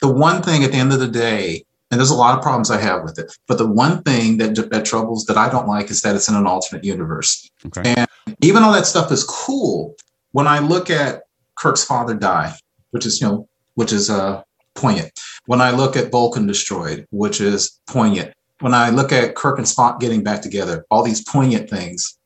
the 0.00 0.12
one 0.12 0.42
thing 0.42 0.62
at 0.62 0.70
the 0.70 0.78
end 0.78 0.92
of 0.92 1.00
the 1.00 1.08
day, 1.08 1.64
and 1.90 1.98
there's 1.98 2.10
a 2.10 2.14
lot 2.16 2.36
of 2.36 2.42
problems 2.42 2.70
I 2.70 2.80
have 2.80 3.02
with 3.02 3.18
it, 3.18 3.36
but 3.48 3.58
the 3.58 3.66
one 3.66 4.02
thing 4.02 4.36
that 4.38 4.54
that 4.70 4.84
troubles 4.84 5.24
that 5.26 5.36
I 5.36 5.48
don't 5.48 5.66
like 5.66 5.90
is 5.90 6.02
that 6.02 6.14
it's 6.14 6.28
in 6.28 6.34
an 6.36 6.46
alternate 6.46 6.84
universe 6.84 7.48
Okay. 7.66 8.04
even 8.40 8.62
though 8.62 8.72
that 8.72 8.86
stuff 8.86 9.10
is 9.12 9.24
cool, 9.24 9.94
when 10.32 10.46
I 10.46 10.58
look 10.60 10.90
at 10.90 11.22
Kirk's 11.56 11.84
father 11.84 12.14
die, 12.14 12.54
which 12.90 13.06
is 13.06 13.20
you 13.20 13.26
know, 13.28 13.48
which 13.76 13.92
is 13.92 14.10
uh 14.10 14.42
poignant. 14.74 15.12
When 15.46 15.60
I 15.60 15.70
look 15.70 15.96
at 15.96 16.10
Vulcan 16.10 16.46
destroyed, 16.46 17.06
which 17.10 17.40
is 17.40 17.80
poignant. 17.88 18.32
When 18.60 18.74
I 18.74 18.90
look 18.90 19.12
at 19.12 19.34
Kirk 19.34 19.58
and 19.58 19.66
Spock 19.66 20.00
getting 20.00 20.22
back 20.22 20.40
together, 20.40 20.84
all 20.90 21.02
these 21.02 21.22
poignant 21.22 21.68
things, 21.70 22.18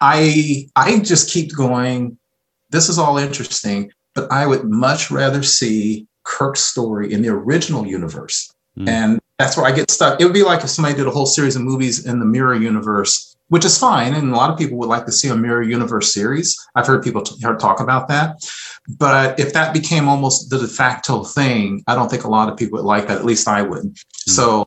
I 0.00 0.68
I 0.76 0.98
just 1.00 1.30
keep 1.30 1.54
going. 1.54 2.18
This 2.70 2.88
is 2.88 2.98
all 2.98 3.18
interesting, 3.18 3.90
but 4.14 4.30
I 4.30 4.46
would 4.46 4.64
much 4.64 5.10
rather 5.10 5.42
see 5.42 6.06
Kirk's 6.24 6.60
story 6.60 7.12
in 7.12 7.22
the 7.22 7.28
original 7.28 7.86
universe. 7.86 8.52
Hmm. 8.76 8.88
And 8.88 9.20
that's 9.38 9.56
where 9.56 9.66
I 9.66 9.72
get 9.72 9.90
stuck. 9.90 10.20
It 10.20 10.24
would 10.24 10.34
be 10.34 10.42
like 10.42 10.62
if 10.62 10.70
somebody 10.70 10.96
did 10.96 11.06
a 11.06 11.10
whole 11.10 11.26
series 11.26 11.56
of 11.56 11.62
movies 11.62 12.06
in 12.06 12.18
the 12.18 12.26
mirror 12.26 12.54
universe, 12.54 13.36
which 13.48 13.64
is 13.64 13.78
fine. 13.78 14.14
And 14.14 14.32
a 14.32 14.36
lot 14.36 14.50
of 14.50 14.58
people 14.58 14.76
would 14.78 14.88
like 14.88 15.06
to 15.06 15.12
see 15.12 15.28
a 15.28 15.36
mirror 15.36 15.62
universe 15.62 16.12
series. 16.12 16.56
I've 16.74 16.86
heard 16.86 17.02
people 17.02 17.22
t- 17.22 17.40
heard 17.42 17.58
talk 17.58 17.80
about 17.80 18.08
that. 18.08 18.46
But 18.98 19.38
if 19.40 19.52
that 19.52 19.72
became 19.72 20.08
almost 20.08 20.50
the 20.50 20.58
de 20.58 20.68
facto 20.68 21.24
thing, 21.24 21.82
I 21.86 21.94
don't 21.94 22.10
think 22.10 22.24
a 22.24 22.28
lot 22.28 22.48
of 22.48 22.56
people 22.56 22.78
would 22.78 22.86
like 22.86 23.08
that. 23.08 23.18
At 23.18 23.24
least 23.24 23.48
I 23.48 23.62
wouldn't. 23.62 23.98
So 24.14 24.66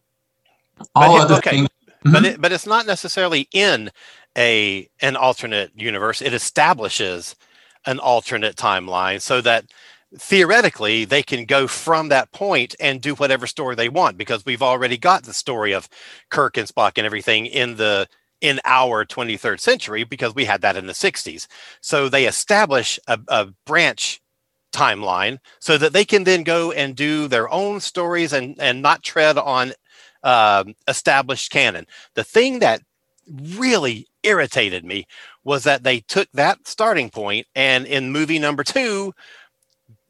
all 0.96 1.18
But 1.18 1.22
other 1.22 1.36
okay. 1.36 1.52
things. 1.52 1.70
but 2.04 2.24
Mhm. 2.24 2.26
it, 2.26 2.42
but 2.42 2.52
it's 2.52 2.66
not 2.66 2.88
necessarily 2.88 3.48
in 3.54 3.92
a 4.38 4.90
an 5.02 5.16
alternate 5.16 5.72
universe. 5.76 6.22
It 6.22 6.34
establishes 6.34 7.36
an 7.86 8.00
alternate 8.00 8.56
timeline 8.56 9.22
so 9.22 9.42
that 9.42 9.66
theoretically 10.18 11.06
they 11.06 11.24
can 11.24 11.46
go 11.46 11.68
from 11.68 12.10
that 12.10 12.32
point 12.32 12.76
and 12.80 13.02
do 13.02 13.16
whatever 13.16 13.48
story 13.48 13.76
they 13.76 13.90
want 13.90 14.18
because 14.18 14.46
we've 14.46 14.62
already 14.62 14.98
got 14.98 15.24
the 15.24 15.34
story 15.34 15.72
of 15.74 15.88
Kirk 16.30 16.58
and 16.58 16.68
Spock 16.68 16.94
and 16.98 17.06
everything 17.06 17.46
in 17.46 17.78
the 17.78 18.08
in 18.42 18.60
our 18.66 19.06
23rd 19.06 19.60
century 19.60 20.04
because 20.04 20.36
we 20.36 20.46
had 20.46 20.62
that 20.62 20.76
in 20.78 20.88
the 20.88 20.94
60s. 20.94 21.48
So 21.82 22.10
they 22.10 22.26
establish 22.26 23.00
a, 23.08 23.20
a 23.28 23.46
branch 23.66 24.20
timeline 24.74 25.38
so 25.60 25.78
that 25.78 25.94
they 25.94 26.06
can 26.06 26.24
then 26.24 26.44
go 26.44 26.72
and 26.72 26.96
do 26.96 27.28
their 27.28 27.50
own 27.52 27.80
stories 27.80 28.34
and 28.34 28.56
and 28.60 28.82
not 28.82 29.04
tread 29.04 29.38
on 29.38 29.74
um, 30.24 30.76
established 30.88 31.52
canon. 31.52 31.86
The 32.16 32.24
thing 32.24 32.60
that 32.60 32.82
really 33.58 34.08
irritated 34.24 34.86
me 34.86 35.06
was 35.44 35.64
that 35.66 35.84
they 35.84 36.00
took 36.02 36.28
that 36.34 36.68
starting 36.68 37.10
point 37.10 37.48
and 37.56 37.86
in 37.86 38.12
movie 38.12 38.40
number 38.40 38.64
two 38.64 39.14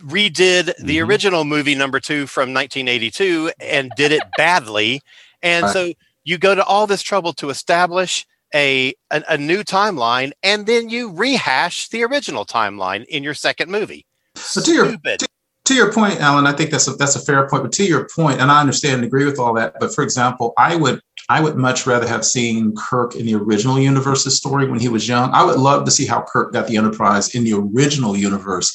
redid 0.04 0.74
the 0.80 0.98
Mhm. 0.98 1.08
original 1.08 1.44
movie 1.44 1.76
number 1.76 2.00
two 2.00 2.28
from 2.28 2.54
1982 2.54 3.52
and 3.60 3.91
did 3.96 4.12
it 4.12 4.24
badly. 4.38 5.02
And 5.44 5.70
so 5.70 5.94
you 6.23 6.38
go 6.38 6.55
to 6.55 6.63
all 6.63 6.88
this 6.88 7.01
trouble 7.01 7.34
to 7.34 7.49
establish 7.49 8.25
a, 8.53 8.93
a 9.12 9.23
a 9.29 9.38
new 9.38 9.63
timeline 9.63 10.31
and 10.43 10.65
then 10.65 10.89
you 10.89 11.12
rehash 11.12 11.88
the 11.89 12.03
original 12.03 12.45
timeline 12.45 13.05
in 13.05 13.23
your 13.23 13.34
second 13.34 13.71
movie. 13.71 14.05
So 14.36 14.62
to 14.62 14.71
your 14.71 14.91
to 14.97 15.27
to 15.65 15.75
your 15.75 15.93
point, 15.93 16.19
Alan, 16.19 16.47
I 16.47 16.53
think 16.53 16.71
that's 16.71 16.88
a, 16.88 16.93
that's 16.93 17.15
a 17.15 17.19
fair 17.19 17.47
point. 17.47 17.63
But 17.63 17.71
to 17.73 17.86
your 17.86 18.10
point, 18.13 18.41
and 18.41 18.51
I 18.51 18.60
understand 18.60 18.95
and 18.95 19.03
agree 19.05 19.25
with 19.25 19.39
all 19.39 19.53
that. 19.53 19.75
But 19.79 19.93
for 19.93 20.03
example, 20.03 20.53
I 20.57 20.75
would 20.75 21.01
I 21.29 21.39
would 21.39 21.55
much 21.55 21.86
rather 21.86 22.07
have 22.07 22.25
seen 22.25 22.75
Kirk 22.75 23.15
in 23.15 23.25
the 23.25 23.36
original 23.36 23.79
universe's 23.79 24.36
story 24.36 24.69
when 24.69 24.79
he 24.79 24.89
was 24.89 25.07
young. 25.07 25.31
I 25.31 25.43
would 25.43 25.60
love 25.60 25.86
to 25.86 25.91
see 25.91 26.05
how 26.05 26.23
Kirk 26.23 26.51
got 26.51 26.67
the 26.67 26.77
Enterprise 26.77 27.36
in 27.36 27.43
the 27.43 27.53
original 27.53 28.17
universe 28.17 28.73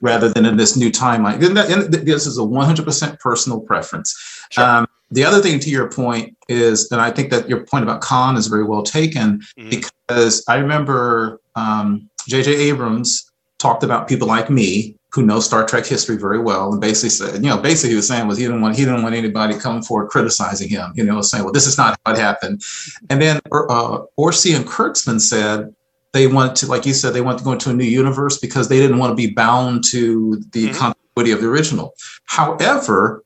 rather 0.00 0.28
than 0.28 0.46
in 0.46 0.56
this 0.56 0.76
new 0.76 0.90
timeline. 0.90 1.44
And, 1.44 1.56
that, 1.56 1.70
and 1.70 1.92
this 1.92 2.26
is 2.26 2.38
a 2.38 2.42
100% 2.42 3.18
personal 3.18 3.60
preference. 3.60 4.16
Sure. 4.50 4.64
Um, 4.64 4.86
the 5.10 5.24
other 5.24 5.40
thing 5.40 5.58
to 5.60 5.70
your 5.70 5.88
point 5.90 6.36
is, 6.48 6.90
and 6.92 7.00
I 7.00 7.10
think 7.10 7.30
that 7.30 7.48
your 7.48 7.64
point 7.64 7.82
about 7.84 8.00
Khan 8.00 8.36
is 8.36 8.46
very 8.46 8.64
well 8.64 8.82
taken, 8.82 9.40
Mhm. 9.58 9.70
because 9.70 10.44
I 10.48 10.56
remember 10.56 11.40
um, 11.56 12.08
J.J. 12.28 12.54
Abrams 12.54 13.30
talked 13.58 13.82
about 13.82 14.06
people 14.08 14.28
like 14.28 14.48
me 14.50 14.94
who 15.12 15.22
know 15.22 15.40
Star 15.40 15.66
Trek 15.66 15.86
history 15.86 16.16
very 16.16 16.38
well, 16.38 16.70
and 16.70 16.80
basically 16.80 17.08
said, 17.08 17.34
you 17.42 17.48
know, 17.50 17.56
basically 17.56 17.90
he 17.90 17.96
was 17.96 18.06
saying 18.06 18.28
was 18.28 18.36
he 18.38 18.44
didn't 18.44 18.60
want 18.60 18.76
he 18.76 18.84
didn't 18.84 19.02
want 19.02 19.14
anybody 19.14 19.58
coming 19.58 19.82
forward 19.82 20.08
criticizing 20.08 20.68
him, 20.68 20.92
you 20.94 21.02
know, 21.02 21.22
saying, 21.22 21.42
well, 21.44 21.52
this 21.52 21.66
is 21.66 21.78
not 21.78 21.98
how 22.04 22.12
it 22.12 22.18
happened. 22.18 22.62
And 23.10 23.20
then 23.22 23.40
uh, 23.50 24.00
Orci 24.18 24.54
and 24.54 24.66
Kurtzman 24.66 25.20
said 25.20 25.74
they 26.12 26.26
wanted 26.26 26.56
to, 26.56 26.66
like 26.66 26.84
you 26.86 26.92
said, 26.94 27.12
they 27.14 27.20
wanted 27.22 27.38
to 27.38 27.44
go 27.44 27.52
into 27.52 27.70
a 27.70 27.74
new 27.74 27.84
universe 27.84 28.38
because 28.38 28.68
they 28.68 28.78
didn't 28.78 28.98
want 28.98 29.10
to 29.10 29.14
be 29.16 29.30
bound 29.32 29.82
to 29.90 30.42
the 30.52 30.68
Mhm. 30.68 30.74
continuity 30.74 31.32
of 31.32 31.40
the 31.40 31.48
original. 31.48 31.94
However, 32.26 33.24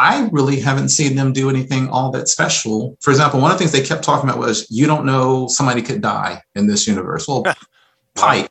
I 0.00 0.28
really 0.32 0.58
haven't 0.60 0.88
seen 0.88 1.14
them 1.14 1.32
do 1.34 1.50
anything 1.50 1.88
all 1.90 2.10
that 2.12 2.28
special. 2.28 2.96
For 3.00 3.10
example, 3.10 3.38
one 3.38 3.50
of 3.50 3.58
the 3.58 3.64
things 3.64 3.72
they 3.72 3.86
kept 3.86 4.02
talking 4.02 4.28
about 4.30 4.40
was 4.40 4.66
you 4.70 4.86
don't 4.86 5.04
know 5.04 5.46
somebody 5.48 5.82
could 5.82 6.00
die 6.00 6.42
in 6.54 6.66
this 6.66 6.86
universe. 6.86 7.28
Well, 7.28 7.44
Pike, 8.16 8.50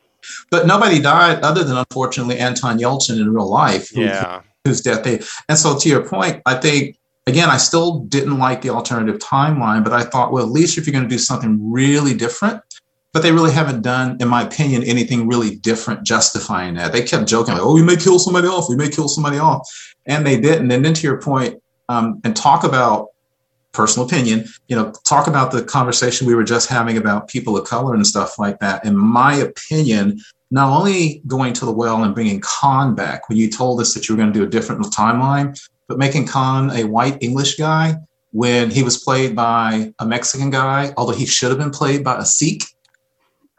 but 0.50 0.66
nobody 0.66 1.00
died 1.00 1.40
other 1.42 1.64
than 1.64 1.76
unfortunately 1.76 2.38
Anton 2.38 2.78
Yelchin 2.78 3.20
in 3.20 3.34
real 3.34 3.50
life, 3.50 3.90
who, 3.90 4.02
Yeah. 4.02 4.42
whose 4.64 4.80
death 4.80 5.02
they. 5.02 5.20
And 5.48 5.58
so, 5.58 5.76
to 5.76 5.88
your 5.88 6.06
point, 6.06 6.40
I 6.46 6.54
think 6.54 6.96
again, 7.26 7.48
I 7.50 7.56
still 7.56 8.00
didn't 8.00 8.38
like 8.38 8.62
the 8.62 8.70
alternative 8.70 9.18
timeline, 9.18 9.82
but 9.84 9.92
I 9.92 10.04
thought, 10.04 10.32
well, 10.32 10.44
at 10.44 10.50
least 10.50 10.78
if 10.78 10.86
you're 10.86 10.92
going 10.92 11.08
to 11.08 11.10
do 11.10 11.18
something 11.18 11.58
really 11.70 12.14
different. 12.14 12.60
But 13.12 13.22
they 13.22 13.32
really 13.32 13.50
haven't 13.50 13.82
done, 13.82 14.16
in 14.20 14.28
my 14.28 14.42
opinion, 14.42 14.84
anything 14.84 15.26
really 15.26 15.56
different 15.56 16.04
justifying 16.04 16.74
that. 16.74 16.92
They 16.92 17.02
kept 17.02 17.28
joking, 17.28 17.54
like, 17.54 17.62
oh, 17.62 17.74
we 17.74 17.82
may 17.82 17.96
kill 17.96 18.18
somebody 18.18 18.46
off, 18.46 18.68
we 18.68 18.76
may 18.76 18.88
kill 18.88 19.08
somebody 19.08 19.38
off. 19.38 19.68
And 20.06 20.24
they 20.24 20.40
didn't. 20.40 20.70
And 20.70 20.84
then 20.84 20.94
to 20.94 21.06
your 21.06 21.20
point, 21.20 21.60
um, 21.88 22.20
and 22.22 22.36
talk 22.36 22.62
about 22.62 23.08
personal 23.72 24.06
opinion, 24.06 24.46
you 24.68 24.76
know, 24.76 24.92
talk 25.04 25.26
about 25.26 25.50
the 25.50 25.62
conversation 25.62 26.26
we 26.26 26.34
were 26.34 26.44
just 26.44 26.68
having 26.68 26.96
about 26.96 27.28
people 27.28 27.56
of 27.56 27.66
color 27.66 27.94
and 27.94 28.06
stuff 28.06 28.38
like 28.38 28.58
that. 28.60 28.84
In 28.84 28.96
my 28.96 29.34
opinion, 29.34 30.20
not 30.50 30.76
only 30.76 31.22
going 31.26 31.52
to 31.54 31.64
the 31.64 31.72
well 31.72 32.02
and 32.02 32.14
bringing 32.14 32.40
Khan 32.40 32.94
back 32.94 33.28
when 33.28 33.38
you 33.38 33.48
told 33.48 33.80
us 33.80 33.94
that 33.94 34.08
you 34.08 34.14
were 34.14 34.20
going 34.20 34.32
to 34.32 34.38
do 34.38 34.44
a 34.44 34.48
different 34.48 34.82
timeline, 34.92 35.58
but 35.86 35.98
making 35.98 36.26
Khan 36.26 36.70
a 36.70 36.84
white 36.84 37.18
English 37.20 37.56
guy 37.56 37.96
when 38.32 38.70
he 38.70 38.82
was 38.82 38.98
played 39.02 39.34
by 39.34 39.92
a 39.98 40.06
Mexican 40.06 40.50
guy, 40.50 40.92
although 40.96 41.12
he 41.12 41.26
should 41.26 41.50
have 41.50 41.58
been 41.58 41.70
played 41.70 42.04
by 42.04 42.18
a 42.18 42.24
Sikh. 42.24 42.64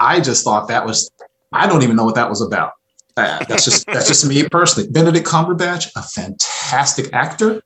I 0.01 0.19
just 0.19 0.43
thought 0.43 0.67
that 0.67 0.85
was, 0.85 1.11
I 1.53 1.67
don't 1.67 1.83
even 1.83 1.95
know 1.95 2.03
what 2.03 2.15
that 2.15 2.29
was 2.29 2.41
about. 2.41 2.71
Uh, 3.17 3.43
that's 3.45 3.65
just 3.65 3.85
that's 3.87 4.07
just 4.07 4.25
me 4.25 4.47
personally. 4.49 4.89
Benedict 4.89 5.27
Cumberbatch, 5.27 5.91
a 5.97 6.01
fantastic 6.01 7.13
actor, 7.13 7.61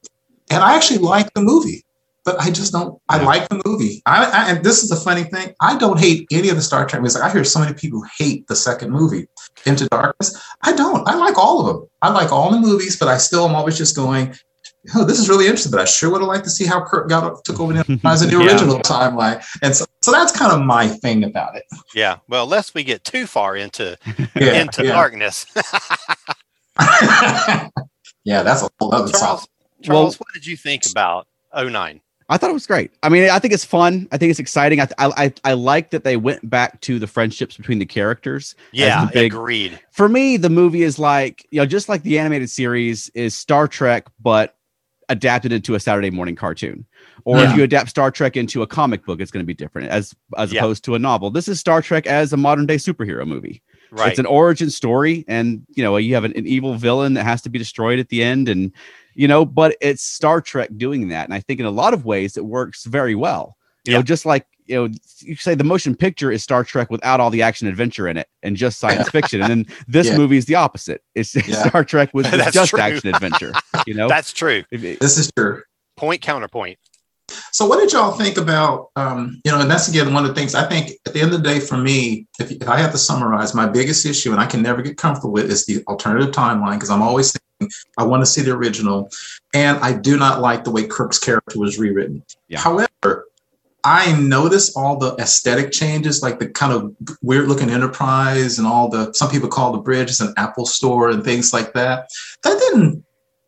and 0.50 0.64
I 0.64 0.76
actually 0.76 0.98
like 0.98 1.32
the 1.36 1.42
movie, 1.42 1.86
but 2.26 2.36
I 2.42 2.50
just 2.50 2.74
don't. 2.74 3.00
I 3.10 3.22
like 3.22 3.48
the 3.50 3.62
movie. 3.64 4.02
I, 4.08 4.26
I 4.26 4.50
and 4.52 4.66
this 4.66 4.82
is 4.84 4.90
the 4.90 4.96
funny 4.96 5.24
thing. 5.24 5.54
I 5.62 5.78
don't 5.78 6.00
hate 6.00 6.28
any 6.32 6.50
of 6.50 6.56
the 6.56 6.64
Star 6.64 6.86
Trek 6.88 7.02
movies. 7.02 7.14
Like, 7.16 7.30
I 7.30 7.32
hear 7.32 7.44
so 7.44 7.60
many 7.60 7.76
people 7.76 8.02
hate 8.18 8.48
the 8.48 8.56
second 8.56 8.92
movie, 8.92 9.28
Into 9.68 9.88
Darkness. 9.90 10.36
I 10.64 10.76
don't. 10.76 11.08
I 11.08 11.14
like 11.14 11.38
all 11.38 11.62
of 11.62 11.68
them. 11.68 11.88
I 12.02 12.10
like 12.10 12.32
all 12.32 12.50
the 12.52 12.60
movies, 12.60 12.98
but 12.98 13.08
I 13.08 13.18
still 13.18 13.48
am 13.48 13.54
always 13.56 13.78
just 13.78 13.96
going. 13.96 14.34
Oh, 14.96 15.04
this 15.04 15.20
is 15.20 15.30
really 15.30 15.46
interesting, 15.46 15.72
but 15.72 15.82
I 15.82 15.86
sure 15.86 16.12
would 16.12 16.22
have 16.22 16.28
liked 16.28 16.44
to 16.44 16.50
see 16.50 16.66
how 16.66 16.84
Kirk 16.84 17.08
got 17.10 17.44
took 17.46 17.60
over 17.60 17.74
the 17.74 17.80
Enterprise 17.88 18.22
in 18.24 18.30
the 18.30 18.38
Yeah. 18.44 18.52
original 18.52 18.80
timeline, 18.80 19.44
and 19.62 19.76
so, 19.76 19.86
so 20.06 20.12
that's 20.12 20.32
kind 20.32 20.52
of 20.52 20.62
my 20.66 20.88
thing 20.88 21.24
about 21.24 21.56
it. 21.56 21.64
Yeah. 21.96 22.18
Well, 22.30 22.46
lest 22.46 22.76
we 22.76 22.84
get 22.84 23.04
too 23.04 23.26
far 23.26 23.56
into 23.56 23.98
Yeah, 24.36 24.62
into 24.62 24.86
yeah. 24.86 24.92
darkness. 24.94 25.46
yeah, 28.24 28.44
that's 28.44 28.62
a 28.62 28.70
whole 28.80 28.94
other 28.94 29.12
Charles, 29.12 29.42
topic. 29.42 29.50
Charles, 29.82 30.20
what 30.20 30.28
did 30.34 30.46
you 30.46 30.56
think 30.56 30.84
about 30.90 31.28
09? 31.56 32.02
I 32.28 32.38
thought 32.38 32.50
it 32.50 32.54
was 32.54 32.68
great. 32.68 32.92
I 33.04 33.10
mean, 33.10 33.30
I 33.30 33.40
think 33.40 33.54
it's 33.54 33.66
fun. 33.66 34.08
I 34.12 34.18
think 34.18 34.30
it's 34.32 34.40
exciting. 34.40 34.82
I 34.82 34.88
I 34.98 35.12
I, 35.26 35.34
I 35.44 35.54
like 35.54 35.92
that 35.92 36.04
they 36.04 36.18
went 36.18 36.48
back 36.50 36.82
to 36.82 36.98
the 36.98 37.06
friendships 37.08 37.56
between 37.56 37.78
the 37.80 37.86
characters. 37.86 38.56
Yeah, 38.72 39.06
the 39.06 39.12
big- 39.12 39.34
agreed. 39.34 39.80
For 39.92 40.10
me, 40.10 40.38
the 40.38 40.50
movie 40.50 40.82
is 40.82 40.98
like 40.98 41.46
you 41.52 41.60
know, 41.60 41.68
just 41.68 41.88
like 41.88 42.02
the 42.02 42.18
animated 42.18 42.50
series 42.50 43.10
is 43.10 43.36
Star 43.36 43.68
Trek, 43.68 44.08
but 44.20 44.56
adapted 45.08 45.52
into 45.54 45.76
a 45.76 45.80
Saturday 45.80 46.10
morning 46.10 46.36
cartoon. 46.36 46.86
Or 47.26 47.38
Yeah. 47.40 47.52
if 47.52 47.58
you 47.58 47.64
adapt 47.64 47.90
Star 47.90 48.12
Trek 48.12 48.38
into 48.38 48.62
a 48.62 48.68
comic 48.68 49.04
book, 49.06 49.20
it's 49.20 49.32
going 49.32 49.44
to 49.44 49.48
be 49.48 49.54
different 49.56 49.90
as 49.90 50.14
as 50.38 50.54
Yeah. 50.54 50.60
opposed 50.62 50.84
to 50.86 50.96
a 50.96 51.00
novel. 51.00 51.32
This 51.32 51.48
is 51.48 51.60
Star 51.60 51.82
Trek 51.82 52.06
as 52.08 52.32
a 52.32 52.38
modern 52.38 52.66
day 52.68 52.76
superhero 52.78 53.26
movie. 53.28 53.62
Right. 53.92 54.10
It's 54.10 54.20
an 54.20 54.26
origin 54.26 54.70
story, 54.70 55.26
and 55.28 55.64
you 55.76 55.84
know 55.84 55.98
you 55.98 56.14
have 56.16 56.24
an, 56.24 56.34
an 56.36 56.46
evil 56.48 56.76
villain 56.76 57.14
that 57.16 57.24
has 57.24 57.42
to 57.44 57.50
be 57.50 57.58
destroyed 57.60 57.98
at 58.00 58.10
the 58.10 58.22
end, 58.24 58.48
and 58.50 58.72
you 59.16 59.28
know, 59.28 59.44
but 59.46 59.76
it's 59.82 60.04
Star 60.04 60.40
Trek 60.42 60.70
doing 60.78 61.08
that, 61.10 61.26
and 61.26 61.34
I 61.34 61.40
think 61.40 61.60
in 61.60 61.66
a 61.66 61.72
lot 61.72 61.94
of 61.94 62.06
ways 62.06 62.38
it 62.38 62.46
works 62.46 62.84
very 62.86 63.16
well. 63.16 63.58
You 63.86 63.94
know, 63.94 64.02
just 64.04 64.26
like 64.26 64.46
you 64.68 64.76
know, 64.76 64.90
you 65.20 65.36
say 65.36 65.54
the 65.56 65.64
motion 65.64 65.96
picture 65.96 66.32
is 66.32 66.42
Star 66.44 66.64
Trek 66.64 66.90
without 66.92 67.20
all 67.20 67.30
the 67.30 67.42
action 67.44 67.68
adventure 67.68 68.08
in 68.08 68.18
it 68.18 68.28
and 68.44 68.56
just 68.58 68.80
science 68.80 69.08
fiction, 69.10 69.40
and 69.42 69.50
then 69.50 69.66
this 69.88 70.08
Yeah. 70.08 70.18
movie 70.18 70.38
is 70.38 70.46
the 70.46 70.56
opposite. 70.56 71.02
It's 71.16 71.34
Yeah. 71.36 71.68
Star 71.70 71.84
Trek 71.84 72.10
with 72.14 72.26
with 72.32 72.52
just 72.54 72.72
true. 72.72 72.80
action 72.80 73.10
adventure. 73.14 73.52
You 73.88 73.94
know, 73.96 74.08
That's 74.16 74.34
true. 74.34 74.64
This 74.72 75.18
is 75.18 75.32
true. 75.38 75.62
Point 75.96 76.22
counterpoint. 76.22 76.78
So, 77.52 77.66
what 77.66 77.80
did 77.80 77.92
y'all 77.92 78.12
think 78.12 78.38
about, 78.38 78.90
um, 78.96 79.42
you 79.44 79.52
know, 79.52 79.60
and 79.60 79.70
that's 79.70 79.88
again 79.88 80.14
one 80.14 80.24
of 80.24 80.30
the 80.30 80.36
things 80.36 80.56
I 80.56 80.68
think 80.68 80.92
at 81.06 81.14
the 81.14 81.22
end 81.22 81.34
of 81.34 81.42
the 81.42 81.48
day, 81.48 81.60
for 81.60 81.78
me, 81.78 82.28
if, 82.40 82.52
if 82.52 82.68
I 82.68 82.78
have 82.78 82.92
to 82.92 82.98
summarize, 82.98 83.54
my 83.54 83.68
biggest 83.68 84.06
issue, 84.06 84.32
and 84.32 84.40
I 84.40 84.46
can 84.46 84.62
never 84.62 84.82
get 84.82 84.98
comfortable 84.98 85.32
with, 85.32 85.50
is 85.52 85.66
the 85.66 85.84
alternative 85.88 86.34
timeline 86.34 86.74
because 86.74 86.90
I'm 86.90 87.02
always 87.02 87.32
thinking 87.32 87.74
I 87.98 88.04
want 88.04 88.22
to 88.22 88.26
see 88.26 88.42
the 88.42 88.52
original, 88.52 89.10
and 89.54 89.78
I 89.80 89.94
do 89.94 90.18
not 90.18 90.42
like 90.42 90.64
the 90.64 90.72
way 90.72 90.86
Kirk's 90.88 91.20
character 91.20 91.60
was 91.60 91.80
rewritten. 91.80 92.24
Yeah. 92.48 92.60
However, 92.60 93.26
I 93.86 94.20
notice 94.20 94.76
all 94.76 94.98
the 94.98 95.16
aesthetic 95.18 95.72
changes, 95.72 96.24
like 96.24 96.40
the 96.40 96.50
kind 96.50 96.74
of 96.74 96.96
weird 97.22 97.48
looking 97.48 97.70
enterprise 97.70 98.58
and 98.58 98.68
all 98.68 98.90
the 98.90 99.14
some 99.14 99.30
people 99.30 99.48
call 99.48 99.72
the 99.72 99.78
bridge 99.78 100.10
as 100.10 100.20
an 100.20 100.34
Apple 100.38 100.66
store 100.66 101.12
and 101.12 101.24
things 101.24 101.54
like 101.54 101.74
that. 101.74 102.10
That 102.44 102.58
didn't 102.58 103.05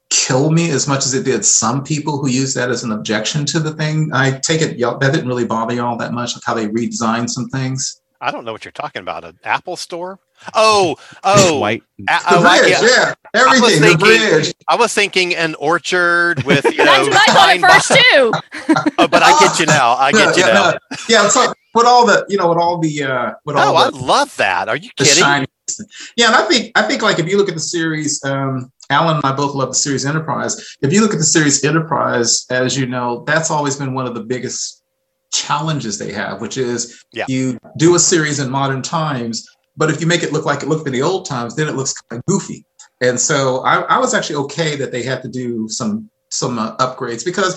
kill 0.09 0.51
me 0.51 0.69
as 0.71 0.87
much 0.87 1.05
as 1.05 1.13
it 1.13 1.23
did 1.25 1.43
some 1.45 1.83
people 1.83 2.17
who 2.17 2.27
use 2.29 2.53
that 2.53 2.69
as 2.69 2.83
an 2.83 2.91
objection 2.91 3.45
to 3.47 3.59
the 3.59 3.73
thing. 3.73 4.09
I 4.13 4.39
take 4.39 4.61
it 4.61 4.77
y'all 4.77 4.97
that 4.99 5.11
didn't 5.13 5.27
really 5.27 5.45
bother 5.45 5.73
y'all 5.75 5.97
that 5.97 6.13
much, 6.13 6.35
like 6.35 6.43
how 6.45 6.53
they 6.53 6.67
redesigned 6.67 7.29
some 7.29 7.49
things. 7.49 8.01
I 8.19 8.31
don't 8.31 8.45
know 8.45 8.51
what 8.51 8.65
you're 8.65 8.71
talking 8.71 9.01
about. 9.01 9.23
An 9.23 9.37
Apple 9.43 9.75
store? 9.75 10.17
Oh, 10.55 10.95
oh, 11.23 11.59
white. 11.59 11.83
a- 11.99 12.03
The 12.05 12.21
oh, 12.31 12.43
I, 12.43 12.59
bridge, 12.59 12.71
yeah. 12.71 12.81
yeah, 12.81 13.13
everything. 13.35 13.81
The 13.81 13.87
thinking- 13.89 13.99
bridge. 14.07 14.53
I 14.69 14.75
was 14.75 14.93
thinking 14.93 15.35
an 15.35 15.53
orchard 15.55 16.43
with 16.43 16.65
you 16.65 16.77
know. 16.77 16.85
That's 16.85 17.07
what 17.09 17.15
I 17.29 17.33
thought 17.33 17.37
pine 17.37 17.63
at 17.63 17.71
first 17.71 18.03
too. 18.11 18.93
Oh, 18.99 19.07
but 19.07 19.21
I 19.23 19.37
get 19.39 19.59
you 19.59 19.65
now. 19.77 19.91
I 19.93 20.11
get 20.11 20.35
you 20.35 20.43
yeah, 20.45 20.53
now. 20.53 20.71
no, 20.71 20.77
yeah, 21.07 21.27
so 21.27 21.53
with 21.77 21.85
all 21.85 22.05
the, 22.05 22.25
you 22.27 22.37
know, 22.37 22.49
with 22.49 22.57
all 22.57 22.77
the, 22.79 23.03
uh, 23.03 23.31
with 23.45 23.55
Oh, 23.55 23.59
all 23.59 23.77
Oh, 23.77 23.77
I 23.77 23.89
love 23.89 24.35
that. 24.37 24.67
Are 24.67 24.75
you 24.75 24.89
kidding? 24.97 25.23
Yeah, 26.15 26.27
and 26.27 26.35
I 26.35 26.43
think 26.43 26.71
I 26.75 26.81
think 26.83 27.01
like 27.01 27.19
if 27.19 27.27
you 27.27 27.37
look 27.37 27.49
at 27.49 27.53
the 27.55 27.59
series, 27.61 28.23
um, 28.23 28.71
Alan 28.89 29.17
and 29.17 29.25
I 29.25 29.33
both 29.33 29.53
love 29.53 29.69
the 29.69 29.75
series 29.75 30.05
Enterprise. 30.05 30.77
If 30.81 30.93
you 30.93 31.01
look 31.01 31.11
at 31.13 31.19
the 31.19 31.25
series 31.25 31.63
Enterprise, 31.63 32.45
as 32.49 32.77
you 32.77 32.85
know, 32.85 33.23
that's 33.27 33.51
always 33.51 33.75
been 33.75 33.93
one 33.93 34.07
of 34.07 34.15
the 34.15 34.23
biggest 34.23 34.81
challenges 35.33 35.97
they 35.99 36.11
have, 36.13 36.39
which 36.41 36.57
is 36.57 37.03
Yeah. 37.11 37.25
you 37.27 37.59
do 37.77 37.95
a 37.95 37.99
series 37.99 38.39
in 38.39 38.49
modern 38.49 38.81
times, 38.81 39.45
but 39.75 39.89
if 39.91 39.99
you 40.01 40.07
make 40.07 40.23
it 40.23 40.31
look 40.31 40.45
like 40.45 40.63
it 40.63 40.69
looked 40.69 40.87
in 40.87 40.93
the 40.93 41.01
old 41.01 41.25
times, 41.25 41.55
then 41.55 41.67
it 41.67 41.75
looks 41.75 41.93
kind 42.09 42.19
of 42.21 42.25
goofy. 42.25 42.65
And 43.01 43.19
so 43.19 43.59
I, 43.59 43.81
I 43.81 43.97
was 43.99 44.13
actually 44.13 44.37
okay 44.45 44.75
that 44.77 44.91
they 44.93 45.03
had 45.03 45.21
to 45.23 45.27
do 45.27 45.67
some 45.69 46.09
some 46.29 46.57
uh, 46.59 46.75
upgrades 46.77 47.23
because 47.23 47.53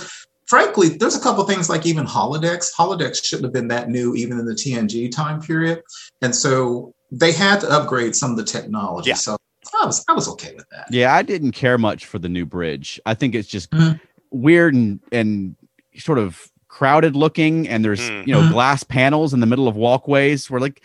frankly, 0.51 0.89
there's 0.89 1.15
a 1.15 1.21
couple 1.21 1.45
things 1.45 1.71
like 1.71 1.87
even 1.87 2.05
holodecks. 2.05 2.67
Holodecks 2.77 3.25
shouldn't 3.25 3.45
have 3.45 3.53
been 3.53 3.69
that 3.69 3.89
new 3.89 4.15
even 4.17 4.39
in 4.41 4.45
the 4.47 4.53
TNG 4.53 5.11
time 5.11 5.41
period, 5.41 5.81
and 6.23 6.35
so 6.35 6.93
they 7.13 7.31
had 7.33 7.61
to 7.61 7.71
upgrade 7.71 8.17
some 8.17 8.33
of 8.33 8.37
the 8.37 8.45
technology. 8.45 9.11
Yeah. 9.11 9.15
So 9.15 9.37
I 9.81 9.87
was 9.87 10.05
I 10.09 10.13
was 10.13 10.29
okay 10.31 10.53
with 10.57 10.69
that. 10.73 10.87
Yeah, 10.91 11.15
I 11.15 11.23
didn't 11.23 11.53
care 11.53 11.79
much 11.79 12.05
for 12.05 12.19
the 12.19 12.29
new 12.29 12.45
bridge. 12.45 13.01
I 13.07 13.15
think 13.15 13.35
it's 13.37 13.49
just 13.49 13.71
Mhm. 13.71 14.01
weird 14.33 14.75
and 14.75 14.99
and 15.13 15.55
sort 15.97 16.19
of 16.19 16.51
crowded 16.67 17.15
looking, 17.15 17.69
and 17.69 17.85
there's 17.85 18.01
Mm. 18.01 18.27
you 18.27 18.35
know 18.35 18.43
Mhm. 18.43 18.51
glass 18.53 18.83
panels 18.83 19.33
in 19.33 19.39
the 19.41 19.47
middle 19.47 19.69
of 19.69 19.77
walkways. 19.77 20.51
We're 20.51 20.61
like, 20.61 20.83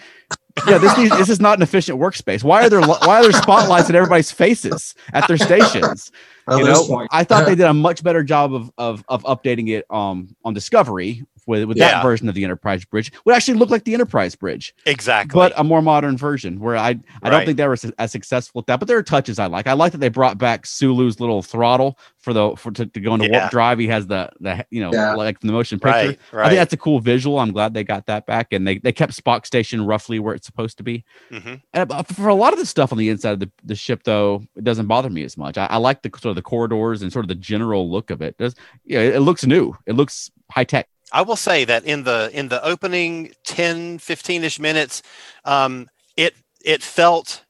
yeah, 0.67 0.77
this 0.77 0.95
needs, 0.97 1.15
this 1.17 1.29
is 1.29 1.39
not 1.39 1.57
an 1.57 1.63
efficient 1.63 1.99
workspace. 1.99 2.43
Why 2.43 2.65
are 2.65 2.69
there 2.69 2.81
why 2.81 3.19
are 3.19 3.23
there 3.23 3.31
spotlights 3.31 3.89
in 3.89 3.95
everybody's 3.95 4.31
faces 4.31 4.93
at 5.13 5.27
their 5.27 5.37
stations? 5.37 6.11
You 6.49 6.63
know, 6.63 6.85
point. 6.85 7.09
I 7.11 7.23
thought 7.23 7.45
they 7.45 7.55
did 7.55 7.65
a 7.65 7.73
much 7.73 8.03
better 8.03 8.23
job 8.23 8.53
of 8.53 8.71
of 8.77 9.03
of 9.07 9.23
updating 9.23 9.69
it 9.69 9.85
um 9.89 10.35
on 10.45 10.53
Discovery 10.53 11.25
with, 11.45 11.63
with 11.65 11.77
Yeah. 11.77 11.91
that 11.91 12.03
version 12.03 12.27
of 12.29 12.35
the 12.35 12.43
Enterprise 12.43 12.85
bridge 12.85 13.11
would 13.25 13.35
actually 13.35 13.57
look 13.57 13.69
like 13.69 13.83
the 13.83 13.93
Enterprise 13.93 14.35
bridge, 14.35 14.73
Exactly. 14.85 15.35
but 15.37 15.53
a 15.57 15.63
more 15.63 15.81
modern 15.81 16.17
version. 16.17 16.59
Where 16.59 16.75
I 16.77 16.99
I 17.23 17.29
don't 17.29 17.45
think 17.45 17.57
they 17.57 17.67
were 17.67 17.77
as 17.97 18.11
successful 18.11 18.59
at 18.61 18.67
that, 18.67 18.79
but 18.79 18.87
there 18.87 18.97
are 18.97 19.03
touches 19.03 19.39
I 19.39 19.47
like. 19.47 19.67
I 19.67 19.73
like 19.73 19.91
that 19.91 19.99
they 19.99 20.09
brought 20.09 20.37
back 20.37 20.65
Sulu's 20.65 21.19
little 21.19 21.41
throttle 21.41 21.97
for 22.19 22.33
the 22.33 22.55
for 22.55 22.71
to, 22.71 22.85
to 22.85 22.99
go 22.99 23.13
into 23.13 23.27
Yeah. 23.27 23.39
warp 23.39 23.51
drive. 23.51 23.79
He 23.79 23.87
has 23.87 24.07
the 24.07 24.29
the 24.39 24.65
you 24.69 24.81
know 24.81 24.91
Yeah. 24.93 25.15
like 25.15 25.39
from 25.39 25.47
the 25.47 25.53
motion 25.53 25.79
picture. 25.79 26.17
right, 26.31 26.45
I 26.45 26.49
think 26.49 26.57
that's 26.59 26.73
a 26.73 26.77
cool 26.77 26.99
visual. 26.99 27.39
I'm 27.39 27.51
glad 27.51 27.73
they 27.73 27.83
got 27.83 28.05
that 28.07 28.25
back, 28.25 28.51
and 28.53 28.67
they, 28.67 28.77
they 28.79 28.91
kept 28.91 29.13
Spock 29.15 29.45
Station 29.45 29.85
roughly 29.85 30.19
where 30.19 30.33
it's 30.35 30.45
supposed 30.45 30.77
to 30.77 30.83
be. 30.83 31.03
Mhm. 31.31 31.61
And 31.73 31.91
uh, 31.91 32.03
for 32.03 32.27
a 32.29 32.35
lot 32.35 32.53
of 32.53 32.59
the 32.59 32.65
stuff 32.65 32.91
on 32.91 32.97
the 32.97 33.09
inside 33.09 33.31
of 33.33 33.39
the, 33.39 33.51
the 33.63 33.75
ship, 33.75 34.03
though, 34.03 34.43
it 34.55 34.63
doesn't 34.63 34.87
bother 34.87 35.09
me 35.09 35.23
as 35.23 35.37
much. 35.37 35.57
I, 35.57 35.65
I 35.67 35.77
like 35.77 36.01
the 36.01 36.09
sort 36.09 36.25
of 36.31 36.35
the 36.35 36.41
corridors 36.41 37.01
and 37.01 37.11
sort 37.11 37.25
of 37.25 37.29
the 37.29 37.35
general 37.35 37.89
look 37.91 38.09
of 38.09 38.21
it. 38.21 38.37
Does 38.37 38.55
yeah, 38.85 38.99
it, 38.99 39.15
it 39.15 39.19
looks 39.21 39.45
new. 39.45 39.75
It 39.85 39.93
looks 39.93 40.31
high 40.51 40.63
tech. 40.63 40.87
I 41.15 41.21
will 41.21 41.37
say 41.37 41.65
that 41.65 41.85
in 41.85 42.03
the 42.03 42.29
in 42.33 42.49
the 42.49 42.63
opening 42.63 43.31
10 43.45 43.99
15ish 43.99 44.59
minutes 44.59 45.01
um 45.45 45.87
it 46.17 46.33
it 46.63 46.83
felt 46.83 47.43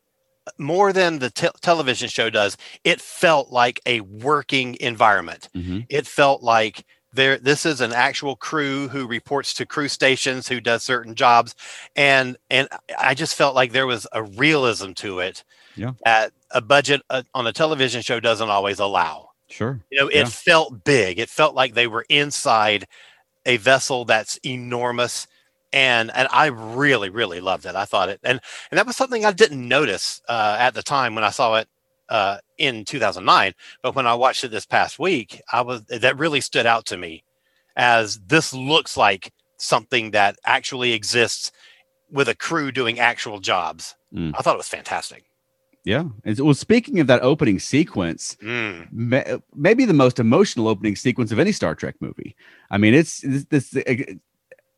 more 0.58 0.94
than 0.94 1.20
the 1.20 1.32
te- 1.32 1.58
television 1.62 2.08
show 2.08 2.30
does 2.30 2.58
it 2.84 3.02
felt 3.02 3.52
like 3.52 3.80
a 3.86 4.02
working 4.02 4.78
environment 4.80 5.50
it 5.90 6.06
felt 6.06 6.44
like 6.44 6.86
there 7.14 7.38
this 7.40 7.66
is 7.66 7.82
an 7.82 7.94
actual 7.94 8.36
crew 8.36 8.88
who 8.90 9.08
reports 9.08 9.54
to 9.56 9.66
crew 9.66 9.88
stations 9.88 10.48
who 10.48 10.60
does 10.62 10.84
certain 10.84 11.16
jobs 11.16 11.56
and 11.96 12.38
and 12.52 12.68
i 13.00 13.14
just 13.16 13.36
felt 13.36 13.56
like 13.56 13.72
there 13.72 13.88
was 13.88 14.06
a 14.12 14.22
realism 14.24 14.92
to 14.94 15.20
it 15.20 15.44
Yeah. 15.76 15.94
that 16.06 16.32
a 16.52 16.62
budget 16.62 17.02
uh, 17.10 17.24
on 17.34 17.48
a 17.48 17.54
television 17.54 18.02
show 18.04 18.20
doesn't 18.20 18.50
always 18.50 18.80
allow 18.80 19.30
Sure. 19.48 19.80
you 19.92 20.00
know, 20.00 20.08
it 20.08 20.16
Yeah. 20.26 20.26
felt 20.26 20.84
big. 20.84 21.20
It 21.20 21.30
felt 21.30 21.54
like 21.56 21.74
they 21.76 21.88
were 21.88 22.06
inside 22.10 22.86
a 23.46 23.58
vessel 23.58 24.06
that's 24.06 24.38
enormous. 24.46 25.28
And 25.74 26.12
and 26.16 26.28
I 26.32 26.48
really, 26.48 27.10
really 27.10 27.42
loved 27.42 27.66
it. 27.66 27.76
I 27.76 27.86
thought 27.86 28.10
it 28.10 28.20
and 28.24 28.40
and 28.72 28.78
that 28.78 28.88
was 28.88 28.96
something 28.96 29.26
I 29.26 29.32
didn't 29.32 29.68
notice 29.68 30.22
uh, 30.30 30.58
at 30.60 30.74
the 30.74 30.84
time 30.84 31.16
when 31.16 31.24
I 31.24 31.32
saw 31.32 31.56
it 31.56 31.68
uh, 32.10 32.38
in 32.58 32.86
2009. 32.86 33.54
But 33.82 33.96
when 33.96 34.08
I 34.08 34.14
watched 34.14 34.44
it 34.44 34.52
this 34.52 34.66
past 34.66 35.00
week, 35.00 35.42
I 35.52 35.62
was 35.62 35.84
that 35.84 36.18
really 36.18 36.42
stood 36.42 36.66
out 36.66 36.86
to 36.88 36.98
me 36.98 37.24
as 37.76 38.20
this 38.28 38.54
looks 38.54 38.96
like 38.96 39.34
something 39.58 40.12
that 40.12 40.38
actually 40.46 40.94
exists 40.94 41.52
with 42.12 42.30
a 42.30 42.36
crew 42.36 42.72
doing 42.72 43.00
actual 43.00 43.40
jobs. 43.40 43.96
Mm. 44.14 44.34
I 44.38 44.42
thought 44.42 44.54
it 44.54 44.58
was 44.58 44.70
fantastic. 44.70 45.26
Yeah. 45.86 46.04
And 46.26 46.40
well, 46.40 46.54
speaking 46.56 47.00
of 47.00 47.08
that 47.08 47.22
opening 47.22 47.60
sequence, 47.60 48.36
Mm. 48.44 48.88
ma- 48.92 49.38
maybe 49.56 49.86
the 49.86 49.94
most 49.94 50.20
emotional 50.20 50.68
opening 50.68 50.96
sequence 50.96 51.32
of 51.32 51.40
any 51.40 51.52
Star 51.52 51.76
Trek 51.76 51.96
movie. 52.02 52.36
I 52.72 52.78
mean, 52.78 52.94
it's 52.94 53.22
this. 53.22 53.70
this 53.70 53.76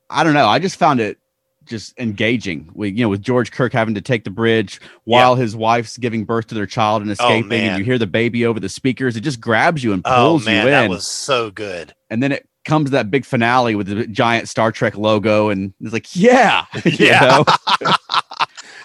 I 0.09 0.23
don't 0.23 0.33
know. 0.33 0.47
I 0.47 0.59
just 0.59 0.75
found 0.77 0.99
it 0.99 1.17
just 1.65 1.97
engaging. 1.99 2.69
With 2.73 2.93
you 2.95 3.03
know, 3.03 3.09
with 3.09 3.21
George 3.21 3.51
Kirk 3.51 3.73
having 3.73 3.95
to 3.95 4.01
take 4.01 4.23
the 4.25 4.29
bridge 4.29 4.79
while 5.05 5.35
his 5.35 5.55
wife's 5.55 5.97
giving 5.97 6.23
birth 6.25 6.47
to 6.47 6.55
their 6.55 6.65
child 6.65 7.01
and 7.01 7.11
escaping, 7.11 7.51
and 7.51 7.77
you 7.79 7.83
hear 7.85 7.97
the 7.97 8.07
baby 8.07 8.45
over 8.45 8.59
the 8.59 8.69
speakers. 8.69 9.15
It 9.17 9.21
just 9.21 9.41
grabs 9.41 9.83
you 9.83 9.93
and 9.93 10.01
Oh 10.05 10.15
pulls 10.15 10.45
man, 10.45 10.61
you 10.61 10.67
in. 10.67 10.71
that 10.71 10.89
was 10.89 11.07
so 11.07 11.51
good. 11.51 11.93
and 12.09 12.21
then 12.23 12.31
it 12.31 12.47
comes 12.65 12.85
to 12.87 12.91
that 12.91 13.09
big 13.09 13.23
finale 13.25 13.75
with 13.75 13.87
the 13.87 14.05
giant 14.07 14.47
Star 14.49 14.71
Trek 14.73 14.97
logo, 14.97 15.49
and 15.49 15.73
it's 15.81 15.93
like, 15.93 16.13
yeah, 16.15 16.65
you 16.85 17.05
Yeah. 17.07 17.19
know? 17.21 17.45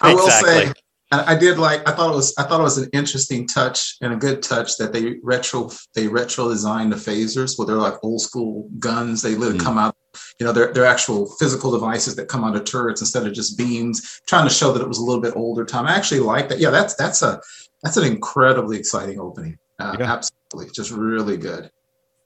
I 0.01 0.13
will 0.13 0.25
Exactly. 0.25 0.65
say, 0.67 0.73
I 1.21 1.33
I 1.33 1.35
did 1.35 1.57
like. 1.57 1.87
I 1.87 1.93
thought 1.93 2.11
it 2.11 2.15
was. 2.15 2.33
I 2.37 2.43
thought 2.43 2.59
it 2.59 2.63
was 2.63 2.77
an 2.77 2.89
interesting 2.93 3.47
touch 3.47 3.95
and 4.01 4.13
a 4.13 4.15
good 4.15 4.41
touch 4.43 4.77
that 4.77 4.93
they 4.93 5.15
retro. 5.23 5.69
They 5.95 6.07
retro 6.07 6.49
designed 6.49 6.91
the 6.91 6.97
phasers, 6.97 7.57
where 7.57 7.65
they're 7.67 7.75
like 7.77 7.95
old 8.03 8.21
school 8.21 8.69
guns. 8.79 9.21
They 9.21 9.35
literally 9.35 9.59
Mm. 9.59 9.63
come 9.63 9.77
out. 9.77 9.95
You 10.39 10.45
know, 10.45 10.51
they're 10.53 10.71
they're 10.73 10.85
actual 10.85 11.25
physical 11.39 11.71
devices 11.71 12.15
that 12.15 12.27
come 12.27 12.43
out 12.43 12.55
of 12.55 12.63
turrets 12.65 13.01
instead 13.01 13.25
of 13.27 13.33
just 13.33 13.57
beams. 13.57 14.19
Trying 14.27 14.47
to 14.47 14.53
show 14.53 14.71
that 14.73 14.81
it 14.81 14.87
was 14.87 14.99
a 14.99 15.03
little 15.03 15.21
bit 15.21 15.35
older 15.35 15.65
time. 15.65 15.85
I 15.87 15.95
actually 15.95 16.21
like 16.21 16.49
that. 16.49 16.59
Yeah, 16.59 16.69
that's 16.71 16.95
that's 16.95 17.21
a 17.21 17.41
that's 17.83 17.97
an 17.97 18.05
incredibly 18.05 18.77
exciting 18.77 19.19
opening. 19.19 19.57
Uh, 19.79 19.95
Yeah. 19.99 20.13
Absolutely, 20.13 20.71
just 20.73 20.91
really 20.91 21.37
good. 21.37 21.69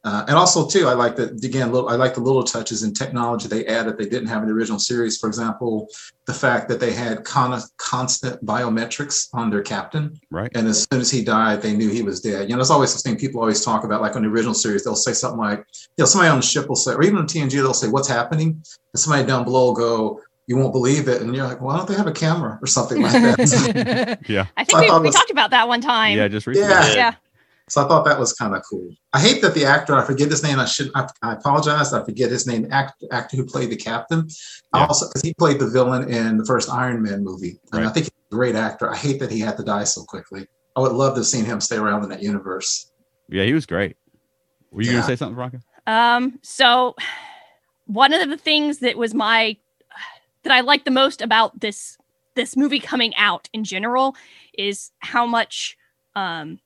Uh, 0.08 0.24
and 0.30 0.38
also 0.38 0.66
too, 0.66 0.88
I 0.88 0.94
like 0.94 1.18
that 1.18 1.44
again. 1.44 1.70
Little, 1.74 1.90
I 1.90 1.96
like 1.96 2.14
the 2.14 2.22
little 2.22 2.44
touches 2.44 2.82
in 2.84 2.94
technology 2.94 3.50
they 3.50 3.66
added 3.66 3.98
they 3.98 4.08
didn't 4.08 4.28
have 4.28 4.42
in 4.42 4.48
the 4.48 4.54
original 4.56 4.80
series. 4.80 5.18
For 5.18 5.28
example, 5.28 5.90
the 6.26 6.34
fact 6.34 6.70
that 6.70 6.80
they 6.80 6.94
had 6.94 7.26
con- 7.26 7.62
constant 7.76 8.36
biometrics 8.46 9.28
on 9.34 9.50
their 9.50 9.62
captain, 9.62 10.18
right? 10.32 10.50
and 10.56 10.66
as 10.66 10.88
soon 10.90 11.02
as 11.02 11.12
he 11.12 11.22
died, 11.26 11.62
they 11.62 11.76
knew 11.76 11.90
he 11.90 12.04
was 12.04 12.22
dead. 12.22 12.44
You 12.44 12.52
know, 12.52 12.56
there's 12.58 12.70
always 12.70 12.94
this 12.94 13.02
thing 13.02 13.18
people 13.18 13.42
always 13.42 13.66
talk 13.66 13.84
about, 13.84 14.02
like 14.02 14.16
on 14.16 14.22
the 14.22 14.30
original 14.30 14.54
series, 14.54 14.86
they'll 14.86 14.96
say 14.96 15.12
something 15.12 15.40
like, 15.40 15.60
you 15.98 16.02
know, 16.04 16.06
somebody 16.06 16.30
on 16.30 16.38
the 16.38 16.46
ship 16.46 16.70
will 16.70 16.78
say, 16.78 16.94
or 16.94 17.04
even 17.04 17.18
on 17.18 17.28
TNG, 17.28 17.52
they'll 17.52 17.74
say, 17.74 17.90
"What's 17.90 18.08
happening?" 18.08 18.50
And 18.94 19.00
somebody 19.04 19.28
down 19.28 19.44
below 19.44 19.66
will 19.66 19.74
go, 19.74 20.22
"You 20.48 20.56
won't 20.56 20.72
believe 20.72 21.10
it," 21.10 21.22
and 21.22 21.36
you're 21.36 21.46
like, 21.46 21.60
"Why 21.60 21.76
don't 21.76 21.88
they 21.90 21.96
have 21.96 22.08
a 22.08 22.14
camera 22.14 22.60
or 22.62 22.68
something 22.68 23.02
like 23.02 23.12
that?" 23.12 24.20
Yeah. 24.30 24.46
I 24.56 24.62
I 24.62 24.64
think 24.64 24.80
we, 24.80 24.88
thought 24.88 25.02
we 25.02 25.08
was- 25.08 25.16
talked 25.16 25.32
about 25.32 25.50
that 25.52 25.68
one 25.68 25.82
time. 25.82 26.18
Yeah, 26.18 26.30
just 26.30 26.48
recently. 26.48 26.70
Yeah. 26.70 26.94
Yeah. 26.94 27.14
So 27.70 27.84
I 27.84 27.88
thought 27.88 28.06
that 28.06 28.18
was 28.18 28.32
kind 28.34 28.56
of 28.56 28.64
cool. 28.70 28.90
I 29.12 29.20
hate 29.20 29.42
that 29.42 29.54
the 29.54 29.66
actor, 29.66 29.94
I 29.94 30.06
forget 30.06 30.30
his 30.30 30.42
name. 30.42 30.58
I 30.58 30.66
should, 30.66 30.90
I, 30.96 31.08
I 31.22 31.34
apologize. 31.34 31.92
I 31.92 32.04
forget 32.06 32.32
his 32.32 32.48
name. 32.48 32.68
Act, 32.72 33.04
actor 33.12 33.36
who 33.36 33.46
played 33.46 33.70
the 33.72 33.76
captain. 33.76 34.28
Yeah. 34.74 34.86
Also, 34.86 35.08
because 35.08 35.22
he 35.22 35.34
played 35.34 35.60
the 35.60 35.68
villain 35.68 36.10
in 36.10 36.38
the 36.38 36.46
first 36.46 36.70
Iron 36.70 37.04
Man 37.04 37.24
movie, 37.26 37.60
and 37.74 37.86
I 37.86 37.90
think 37.90 38.06
he's 38.06 38.14
a 38.32 38.36
great 38.36 38.56
actor. 38.56 38.90
I 38.90 38.96
hate 38.96 39.20
that 39.20 39.32
he 39.32 39.42
had 39.42 39.58
to 39.58 39.64
die 39.64 39.84
so 39.84 40.04
quickly. 40.04 40.48
I 40.78 40.80
would 40.80 40.94
love 40.94 41.16
to 41.16 41.20
have 41.20 41.28
seen 41.28 41.44
him 41.44 41.60
stay 41.60 41.76
around 41.76 42.04
in 42.04 42.10
that 42.10 42.24
universe. 42.24 42.92
Yeah, 43.28 43.44
he 43.44 43.54
was 43.54 43.66
great. 43.66 43.98
Were 44.72 44.82
you 44.82 44.92
Yeah. 44.92 44.98
gonna 44.98 45.08
say 45.08 45.16
something, 45.18 45.36
Veronica? 45.36 45.60
Um, 45.88 46.40
so 46.44 46.96
one 47.86 48.14
of 48.14 48.30
the 48.30 48.38
things 48.38 48.80
that 48.80 48.98
was 48.98 49.14
my 49.14 49.58
that 50.44 50.54
I 50.54 50.62
like 50.62 50.86
the 50.86 50.92
most 50.92 51.22
about 51.22 51.60
this 51.60 51.98
this 52.36 52.56
movie 52.56 52.80
coming 52.80 53.14
out 53.16 53.50
in 53.52 53.64
general 53.64 54.16
is 54.58 54.92
how 55.00 55.26
much 55.26 55.76
um 56.16 56.60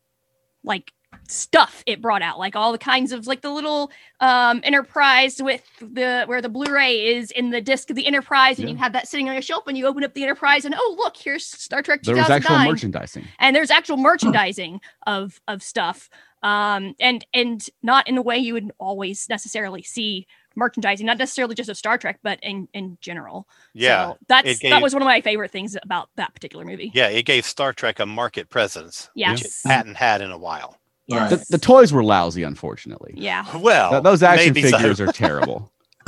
like 0.63 0.91
stuff 1.28 1.84
it 1.86 2.02
brought 2.02 2.21
out 2.21 2.38
like 2.39 2.56
all 2.56 2.71
the 2.74 2.78
kinds 2.78 3.12
of 3.12 3.26
like 3.28 3.41
the 3.41 3.50
little 3.50 3.89
um 4.19 4.60
enterprise 4.63 5.41
with 5.41 5.62
the 5.80 6.24
where 6.26 6.41
the 6.41 6.50
blu-ray 6.50 7.15
is 7.15 7.32
in 7.32 7.52
the 7.52 7.62
disc 7.62 7.89
of 7.89 7.95
the 7.95 8.06
enterprise 8.06 8.60
and 8.60 8.67
Yeah. 8.67 8.74
you 8.74 8.78
have 8.80 8.93
that 8.93 9.08
sitting 9.08 9.30
on 9.30 9.36
your 9.36 9.41
shelf 9.41 9.65
and 9.67 9.78
you 9.78 9.86
open 9.88 10.04
up 10.04 10.13
the 10.13 10.24
enterprise 10.24 10.65
and 10.65 10.76
oh 10.78 10.95
look 10.97 11.15
here's 11.15 11.45
star 11.45 11.82
trek 11.82 12.02
There 12.04 12.15
was 12.15 12.30
actual 12.30 12.50
2009 12.56 12.71
merchandising. 12.71 13.26
and 13.39 13.56
there's 13.56 13.71
actual 13.71 13.97
merchandising 13.97 14.82
of 15.08 15.39
of 15.47 15.63
stuff 15.63 16.10
um 16.43 16.95
and 17.00 17.26
and 17.34 17.65
not 17.84 18.08
in 18.10 18.15
the 18.15 18.21
way 18.21 18.38
you 18.38 18.54
would 18.54 18.71
always 18.80 19.28
necessarily 19.30 19.84
see 19.84 20.28
merchandising 20.55 21.05
not 21.05 21.17
necessarily 21.17 21.55
just 21.55 21.69
of 21.69 21.77
star 21.77 21.97
trek 21.97 22.19
but 22.23 22.39
in 22.43 22.67
in 22.73 22.97
general 23.01 23.47
Yeah. 23.73 24.11
so 24.11 24.17
that's 24.27 24.61
it 24.63 24.69
that 24.69 24.81
was 24.81 24.93
one 24.93 25.01
of 25.01 25.05
my 25.05 25.21
favorite 25.21 25.51
things 25.51 25.77
about 25.81 26.09
that 26.17 26.33
particular 26.33 26.65
movie 26.65 26.91
Yeah, 26.93 27.07
it 27.07 27.23
gave 27.25 27.45
Star 27.45 27.73
Trek 27.73 27.99
a 27.99 28.05
market 28.05 28.49
presence, 28.49 29.09
which 29.15 29.45
it 29.45 29.51
hadn't 29.65 29.95
had 29.95 30.21
in 30.21 30.31
a 30.31 30.37
while. 30.37 30.77
Right. 31.11 31.29
The, 31.29 31.45
the 31.49 31.57
toys 31.57 31.91
were 31.91 32.03
lousy, 32.03 32.43
unfortunately. 32.43 33.13
yeah 33.17 33.45
Well, 33.57 33.91
Th- 33.91 34.03
those 34.03 34.23
action 34.23 34.53
maybe 34.53 34.69
so. 34.69 34.77
figures 34.77 35.01
are 35.01 35.11
terrible. 35.11 35.71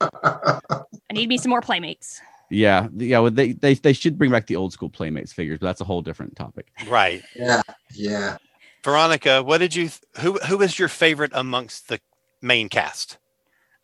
i 0.00 1.12
need 1.12 1.28
me 1.28 1.38
some 1.38 1.50
more 1.50 1.60
playmates 1.60 2.20
Yeah, 2.50 2.88
yeah. 2.96 3.18
Well, 3.20 3.30
they, 3.30 3.52
they 3.52 3.74
they 3.74 3.92
should 3.92 4.18
bring 4.18 4.30
back 4.30 4.46
the 4.46 4.56
old 4.56 4.72
school 4.72 4.90
Playmates 4.90 5.32
figures, 5.32 5.58
but 5.60 5.66
that's 5.66 5.80
a 5.80 5.84
whole 5.84 6.02
different 6.02 6.36
topic. 6.36 6.66
right. 6.88 7.22
yeah, 7.34 7.62
yeah. 7.94 8.36
Veronica, 8.84 9.42
what 9.42 9.58
did 9.58 9.74
you? 9.74 9.84
th- 9.88 10.00
Who 10.18 10.38
who 10.48 10.60
is 10.60 10.78
your 10.78 10.88
favorite 10.88 11.30
amongst 11.34 11.88
the 11.88 12.00
main 12.42 12.68
cast? 12.68 13.18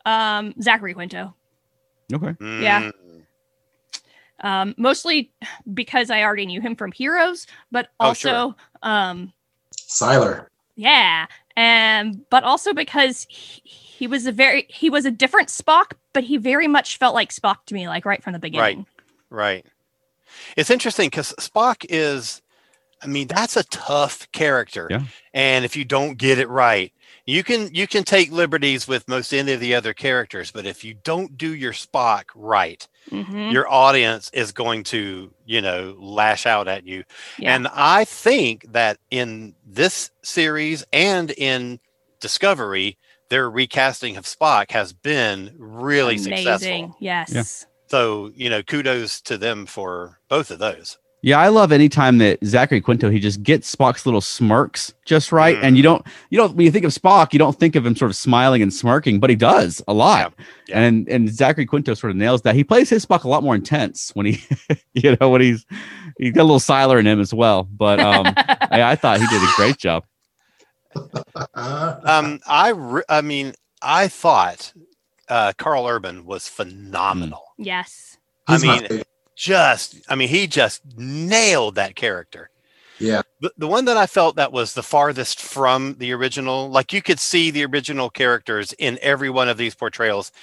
um 0.05 0.53
zachary 0.61 0.93
quinto 0.93 1.33
Okay. 2.13 2.35
Yeah. 2.39 2.89
Mm, 2.91 3.23
um 4.41 4.75
mostly 4.77 5.31
because 5.73 6.09
i 6.09 6.23
already 6.23 6.45
knew 6.45 6.61
him 6.61 6.75
from 6.75 6.91
heroes 6.91 7.45
but 7.71 7.89
Oh, 7.99 8.07
also 8.09 8.29
sure. 8.29 8.55
um 8.83 9.33
Sylar. 9.75 10.45
Yeah, 10.75 11.25
and 11.57 12.21
but 12.29 12.43
also 12.43 12.73
because 12.73 13.25
he, 13.29 13.61
he 13.65 14.07
was 14.07 14.25
a 14.27 14.31
very 14.31 14.65
he 14.69 14.89
was 14.89 15.03
a 15.05 15.11
different 15.11 15.49
Spock, 15.49 15.93
but 16.13 16.23
he 16.23 16.37
very 16.37 16.67
much 16.67 16.97
felt 16.97 17.13
like 17.15 17.31
Spock 17.33 17.65
to 17.65 17.73
me, 17.73 17.87
like 17.87 18.05
right 18.05 18.23
from 18.23 18.33
the 18.33 18.39
beginning. 18.39 18.85
Right. 19.29 19.65
It's 20.55 20.69
interesting 20.69 21.07
because 21.07 21.33
Spock 21.39 21.85
is, 21.89 22.41
I 23.03 23.07
mean, 23.07 23.27
that's 23.27 23.57
a 23.57 23.63
tough 23.65 24.31
character, 24.31 24.87
Yeah. 24.89 25.03
and 25.33 25.65
if 25.65 25.75
you 25.75 25.83
don't 25.85 26.17
get 26.17 26.37
it 26.39 26.47
right, 26.49 26.93
you 27.29 27.43
can 27.43 27.73
you 27.73 27.87
can 27.87 28.03
take 28.03 28.31
liberties 28.31 28.87
with 28.87 29.07
most 29.07 29.33
any 29.33 29.53
of 29.53 29.59
the 29.59 29.75
other 29.75 29.93
characters, 29.93 30.51
but 30.51 30.65
if 30.65 30.83
you 30.83 30.95
don't 31.03 31.37
do 31.37 31.53
your 31.53 31.73
Spock 31.73 32.23
right, 32.35 32.87
Mhm. 33.11 33.51
your 33.51 33.69
audience 33.71 34.29
is 34.33 34.51
going 34.51 34.83
to 34.85 35.33
you 35.45 35.61
know 35.61 35.95
lash 35.99 36.45
out 36.45 36.67
at 36.67 36.85
you. 36.85 37.03
Yeah. 37.37 37.55
And 37.55 37.67
I 37.73 38.05
think 38.05 38.71
that 38.71 38.97
in 39.11 39.55
this 39.65 40.11
series 40.23 40.83
and 40.91 41.31
in 41.31 41.79
Discovery, 42.19 42.97
their 43.29 43.49
recasting 43.49 44.17
of 44.17 44.25
Spock 44.25 44.71
has 44.71 44.91
been 44.91 45.53
really 45.57 46.15
Amazing. 46.15 46.35
successful. 46.37 46.97
Yes. 46.99 47.31
Yeah. 47.33 47.43
So, 47.87 48.31
you 48.35 48.49
know, 48.49 48.61
kudos 48.61 49.21
to 49.21 49.37
them 49.37 49.65
for 49.65 50.19
both 50.27 50.51
of 50.51 50.59
those. 50.59 50.97
Yeah, 51.21 51.37
I 51.37 51.49
love 51.49 51.73
any 51.73 51.89
time 51.89 52.17
that 52.19 52.39
Zachary 52.45 52.79
Quinto 52.79 53.09
he 53.09 53.19
just 53.19 53.43
gets 53.43 53.75
Spock's 53.75 54.05
little 54.05 54.21
smirks 54.21 54.93
just 55.05 55.33
right, 55.33 55.57
and 55.61 55.75
you 55.75 55.83
don't 55.83 56.05
you 56.29 56.37
don't 56.37 56.55
when 56.55 56.65
you 56.65 56.71
think 56.71 56.85
of 56.85 56.91
Spock, 56.93 57.33
you 57.33 57.39
don't 57.39 57.59
think 57.59 57.75
of 57.75 57.85
him 57.85 57.93
sort 57.95 58.09
of 58.09 58.15
smiling 58.15 58.61
and 58.61 58.73
smirking, 58.73 59.19
but 59.19 59.29
he 59.29 59.35
does 59.35 59.81
a 59.87 59.93
lot. 59.93 60.33
Yeah. 60.67 60.79
And 60.79 61.09
and 61.09 61.29
Zachary 61.29 61.65
Quinto 61.65 61.93
sort 61.93 62.11
of 62.11 62.17
nails 62.17 62.43
that. 62.43 62.55
He 62.55 62.63
plays 62.63 62.89
his 62.89 63.05
Spock 63.05 63.25
a 63.25 63.27
lot 63.27 63.43
more 63.43 63.53
intense 63.55 64.11
when 64.13 64.27
he, 64.27 64.41
you 64.93 65.17
know, 65.19 65.29
when 65.29 65.41
he's 65.41 65.65
he's 66.17 66.31
got 66.31 66.43
a 66.43 66.43
little 66.43 66.59
Sylar 66.59 66.97
in 66.99 67.05
him 67.05 67.19
as 67.19 67.33
well. 67.33 67.63
But 67.63 67.99
um, 67.99 68.27
I, 68.37 68.83
I 68.91 68.95
thought 68.95 69.19
he 69.19 69.27
did 69.27 69.41
a 69.43 69.51
great 69.57 69.77
job. 69.77 70.05
Um, 71.53 72.39
I 72.47 72.69
re- 72.69 73.03
I 73.09 73.21
mean, 73.21 73.53
I 73.81 74.07
thought 74.07 74.73
uh, 75.27 75.53
Karl 75.57 75.85
Urban 75.85 76.25
was 76.25 76.47
phenomenal. 76.47 77.43
yes. 77.57 78.17
I 78.47 78.53
He's 78.53 78.63
mean, 78.63 78.81
favorite. 78.81 79.07
Just 79.39 79.95
I 80.09 80.15
mean, 80.15 80.27
he 80.27 80.45
just 80.47 80.81
nailed 80.97 81.75
that 81.75 81.95
character. 81.95 82.49
yeah, 82.99 83.21
The, 83.39 83.51
the 83.57 83.67
one 83.67 83.85
that 83.85 83.95
I 83.95 84.05
felt 84.05 84.35
that 84.35 84.51
was 84.51 84.73
the 84.73 84.83
farthest 84.83 85.39
from 85.39 85.95
the 85.97 86.11
original, 86.11 86.69
like 86.69 86.91
you 86.91 87.01
could 87.01 87.19
see 87.19 87.49
the 87.49 87.63
original 87.65 88.09
characters 88.09 88.73
in 88.73 88.99
every 89.01 89.29
one 89.29 89.47
of 89.47 89.57
these 89.57 89.75
portrayals, 89.75 90.33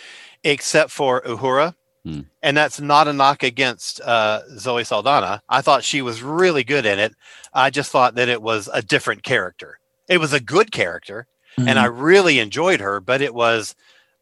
except 0.43 0.91
for 0.91 1.21
Uhura. 1.21 1.75
Hmm. 2.05 2.21
And 2.43 2.57
that's 2.57 2.81
not 2.81 3.07
a 3.07 3.13
knock 3.13 3.43
against 3.43 4.01
uh, 4.01 4.41
Zoe 4.57 4.85
Saldana. 4.85 5.43
I 5.49 5.61
thought 5.61 5.85
she 5.85 6.01
was 6.01 6.23
really 6.23 6.65
good 6.65 6.87
in 6.87 6.99
it. 6.99 7.15
I 7.53 7.69
just 7.69 7.91
thought 7.91 8.15
that 8.15 8.31
it 8.31 8.41
was 8.41 8.71
a 8.73 8.81
different 8.81 9.25
character. 9.25 9.79
It 10.09 10.19
was 10.19 10.33
a 10.33 10.41
good 10.41 10.73
character, 10.73 11.27
and 11.59 11.79
I 11.79 11.87
really 11.87 12.39
enjoyed 12.39 12.81
her, 12.81 13.01
but 13.01 13.21
it 13.21 13.35
was 13.35 13.75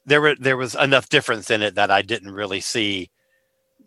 there 0.07 0.21
were 0.21 0.35
there 0.35 0.57
was 0.57 0.75
enough 0.75 1.11
difference 1.11 1.51
in 1.51 1.63
it 1.63 1.75
that 1.75 1.91
I 1.91 2.01
didn't 2.03 2.33
really 2.33 2.61
see 2.61 3.11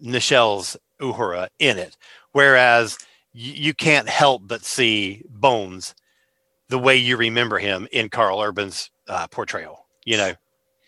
Nichelle's 0.01 0.77
Uhura 1.01 1.47
in 1.59 1.77
it. 1.77 1.97
Whereas 2.31 2.97
y- 3.33 3.41
you 3.55 3.73
can't 3.73 4.07
help 4.09 4.43
but 4.45 4.63
see 4.65 5.23
Bones 5.29 5.93
the 6.69 6.79
way 6.79 6.95
you 6.97 7.17
remember 7.17 7.57
him 7.59 7.87
in 7.91 8.09
Karl 8.09 8.41
Urban's 8.41 8.89
uh, 9.07 9.27
portrayal. 9.27 9.85
You 10.05 10.17
know, 10.17 10.33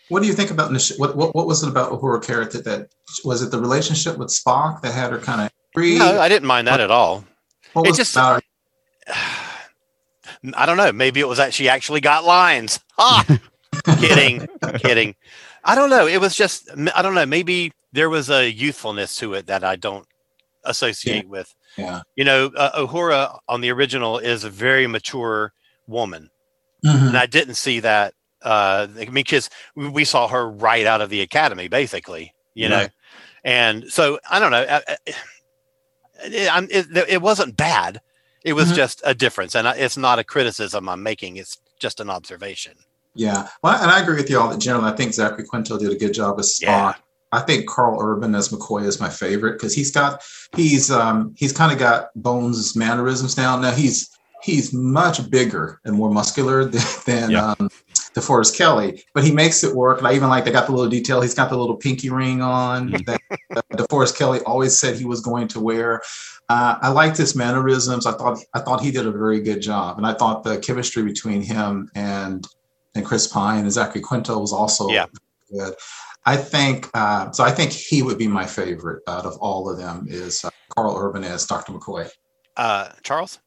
What 0.09 0.21
do 0.21 0.27
you 0.27 0.33
think 0.33 0.51
about 0.51 0.71
Nish- 0.71 0.97
what, 0.97 1.15
what 1.15 1.35
what 1.35 1.47
was 1.47 1.63
it 1.63 1.69
about 1.69 1.91
Uhura 1.91 2.23
character 2.23 2.57
that 2.61 2.65
that, 2.65 2.89
was 3.25 3.41
it 3.41 3.51
the 3.51 3.59
relationship 3.59 4.17
with 4.17 4.29
Spock 4.29 4.81
that 4.81 4.93
had 4.93 5.11
her 5.11 5.19
kind 5.19 5.41
of 5.41 5.51
free? 5.73 5.97
no, 5.97 6.19
I 6.19 6.27
didn't 6.29 6.47
mind 6.47 6.67
that 6.67 6.79
at 6.79 6.91
all. 6.91 7.23
What 7.73 7.85
it 7.85 7.89
was 7.91 7.97
just- 7.97 8.15
about- 8.15 8.43
I 10.53 10.65
don't 10.65 10.77
know. 10.77 10.91
Maybe 10.93 11.19
it 11.19 11.27
was 11.27 11.37
that 11.37 11.53
she 11.53 11.67
actually 11.67 11.99
got 12.01 12.23
lines. 12.23 12.79
Ah, 12.97 13.25
kidding, 13.99 14.47
kidding. 14.77 15.15
I 15.65 15.75
don't 15.75 15.89
know. 15.89 16.07
It 16.07 16.21
was 16.21 16.33
just 16.35 16.69
I 16.95 17.01
don't 17.01 17.13
know. 17.15 17.25
Maybe 17.25 17.73
there 17.91 18.09
was 18.09 18.29
a 18.29 18.49
youthfulness 18.51 19.15
to 19.17 19.33
it 19.33 19.47
that 19.47 19.63
I 19.63 19.75
don't 19.75 20.05
associate 20.65 21.27
with. 21.27 21.53
yeah. 21.77 22.01
You 22.15 22.25
know, 22.25 22.51
uh, 22.55 22.85
Uhura 22.85 23.39
on 23.47 23.61
the 23.61 23.71
original 23.71 24.17
is 24.19 24.43
a 24.43 24.49
very 24.49 24.87
mature 24.87 25.53
woman, 25.87 26.29
Mhm. 26.85 27.09
and 27.09 27.17
I 27.17 27.25
didn't 27.25 27.55
see 27.55 27.79
that. 27.79 28.13
Uh, 28.43 28.87
I 28.95 29.05
mean, 29.05 29.13
because 29.13 29.49
we, 29.75 29.87
we 29.89 30.05
saw 30.05 30.27
her 30.27 30.49
right 30.49 30.85
out 30.85 31.01
of 31.01 31.09
the 31.09 31.21
academy, 31.21 31.67
basically. 31.67 32.33
You 32.55 32.67
know, 32.67 32.87
and 33.45 33.89
so 33.89 34.19
I 34.29 34.39
don't 34.39 34.51
know. 34.51 34.65
I- 34.69 34.83
I- 34.87 35.13
It, 36.25 36.51
I'm- 36.53 36.67
it, 36.69 36.87
it 37.07 37.21
wasn't 37.21 37.55
bad. 37.55 38.01
It 38.43 38.51
was 38.53 38.71
Mhm. 38.71 38.75
just 38.75 39.01
a 39.05 39.13
difference, 39.15 39.55
and 39.55 39.65
I- 39.67 39.75
it's 39.75 39.95
not 39.95 40.19
a 40.19 40.23
criticism 40.25 40.89
I'm 40.89 41.01
making. 41.01 41.37
It's 41.37 41.57
just 41.79 42.01
an 42.01 42.09
observation. 42.09 42.73
Yeah, 43.15 43.47
well, 43.63 43.81
and 43.81 43.89
I 43.89 44.01
agree 44.01 44.15
with 44.17 44.29
you 44.29 44.37
all 44.39 44.49
that 44.49 44.59
generally. 44.59 44.91
I 44.91 44.95
think 44.97 45.13
Zachary 45.13 45.45
Quinto 45.45 45.77
did 45.79 45.91
a 45.91 45.95
good 45.95 46.13
job 46.13 46.37
as 46.39 46.59
Spock. 46.59 46.61
Yeah. 46.63 46.93
I 47.31 47.41
think 47.41 47.67
Karl 47.67 47.97
Urban 48.01 48.33
as 48.35 48.49
McCoy 48.49 48.83
is 48.85 48.99
my 48.99 49.09
favorite 49.09 49.53
because 49.53 49.73
he's 49.73 49.91
got 49.91 50.23
he's 50.55 50.89
um 50.89 51.33
he's 51.37 51.53
kind 51.53 51.71
of 51.71 51.77
got 51.77 52.07
Bones' 52.15 52.75
mannerisms 52.75 53.35
down. 53.35 53.61
Now 53.61 53.71
he's 53.71 54.09
he's 54.41 54.73
much 54.73 55.29
bigger 55.29 55.79
and 55.85 55.95
more 55.95 56.09
muscular 56.09 56.65
than, 56.73 56.81
than 57.05 57.31
Yeah. 57.31 57.51
um, 57.59 57.69
DeForest 58.15 58.57
Kelley, 58.57 59.03
but 59.13 59.23
he 59.23 59.31
makes 59.31 59.63
it 59.63 59.75
work. 59.75 59.99
And 59.99 60.07
I 60.07 60.13
even 60.15 60.29
like 60.29 60.43
they 60.43 60.51
got 60.51 60.65
the 60.65 60.71
little 60.71 60.89
detail. 60.89 61.21
He's 61.21 61.35
got 61.35 61.49
the 61.49 61.57
little 61.57 61.75
pinky 61.75 62.09
ring 62.09 62.41
on 62.41 62.91
that 63.05 63.21
uh, 63.55 63.61
DeForest 63.73 64.17
Kelley 64.17 64.39
always 64.41 64.79
said 64.79 64.95
he 64.95 65.05
was 65.05 65.21
going 65.21 65.47
to 65.49 65.59
wear. 65.59 66.01
Uh, 66.49 66.77
I 66.81 66.89
liked 66.89 67.17
his 67.17 67.35
mannerisms. 67.35 68.07
I 68.07 68.13
thought 68.13 68.39
I 68.55 68.59
thought 68.59 68.81
he 68.81 68.89
did 68.89 69.05
a 69.05 69.11
very 69.11 69.39
good 69.41 69.61
job, 69.61 69.97
and 69.97 70.07
I 70.07 70.13
thought 70.13 70.43
the 70.43 70.57
chemistry 70.57 71.03
between 71.03 71.41
him 71.43 71.91
and 71.93 72.47
and 72.95 73.05
Chris 73.05 73.27
Pine 73.27 73.59
and 73.61 73.71
Zachary 73.71 74.01
Quinto 74.01 74.39
was 74.39 74.51
also 74.51 74.89
Yeah. 74.89 75.05
good. 75.51 75.75
I 76.25 76.37
think 76.37 76.89
uh, 76.93 77.31
so. 77.31 77.43
I 77.43 77.51
think 77.51 77.71
he 77.71 78.03
would 78.03 78.17
be 78.17 78.27
my 78.27 78.45
favorite 78.45 79.03
out 79.07 79.25
of 79.25 79.37
all 79.37 79.69
of 79.69 79.77
them. 79.77 80.05
Is 80.09 80.43
uh, 80.43 80.49
Karl 80.75 80.95
Urban 80.97 81.23
as 81.23 81.45
Dr. 81.45 81.73
McCoy? 81.73 82.09
Uh, 82.57 82.89
Charles, 83.03 83.39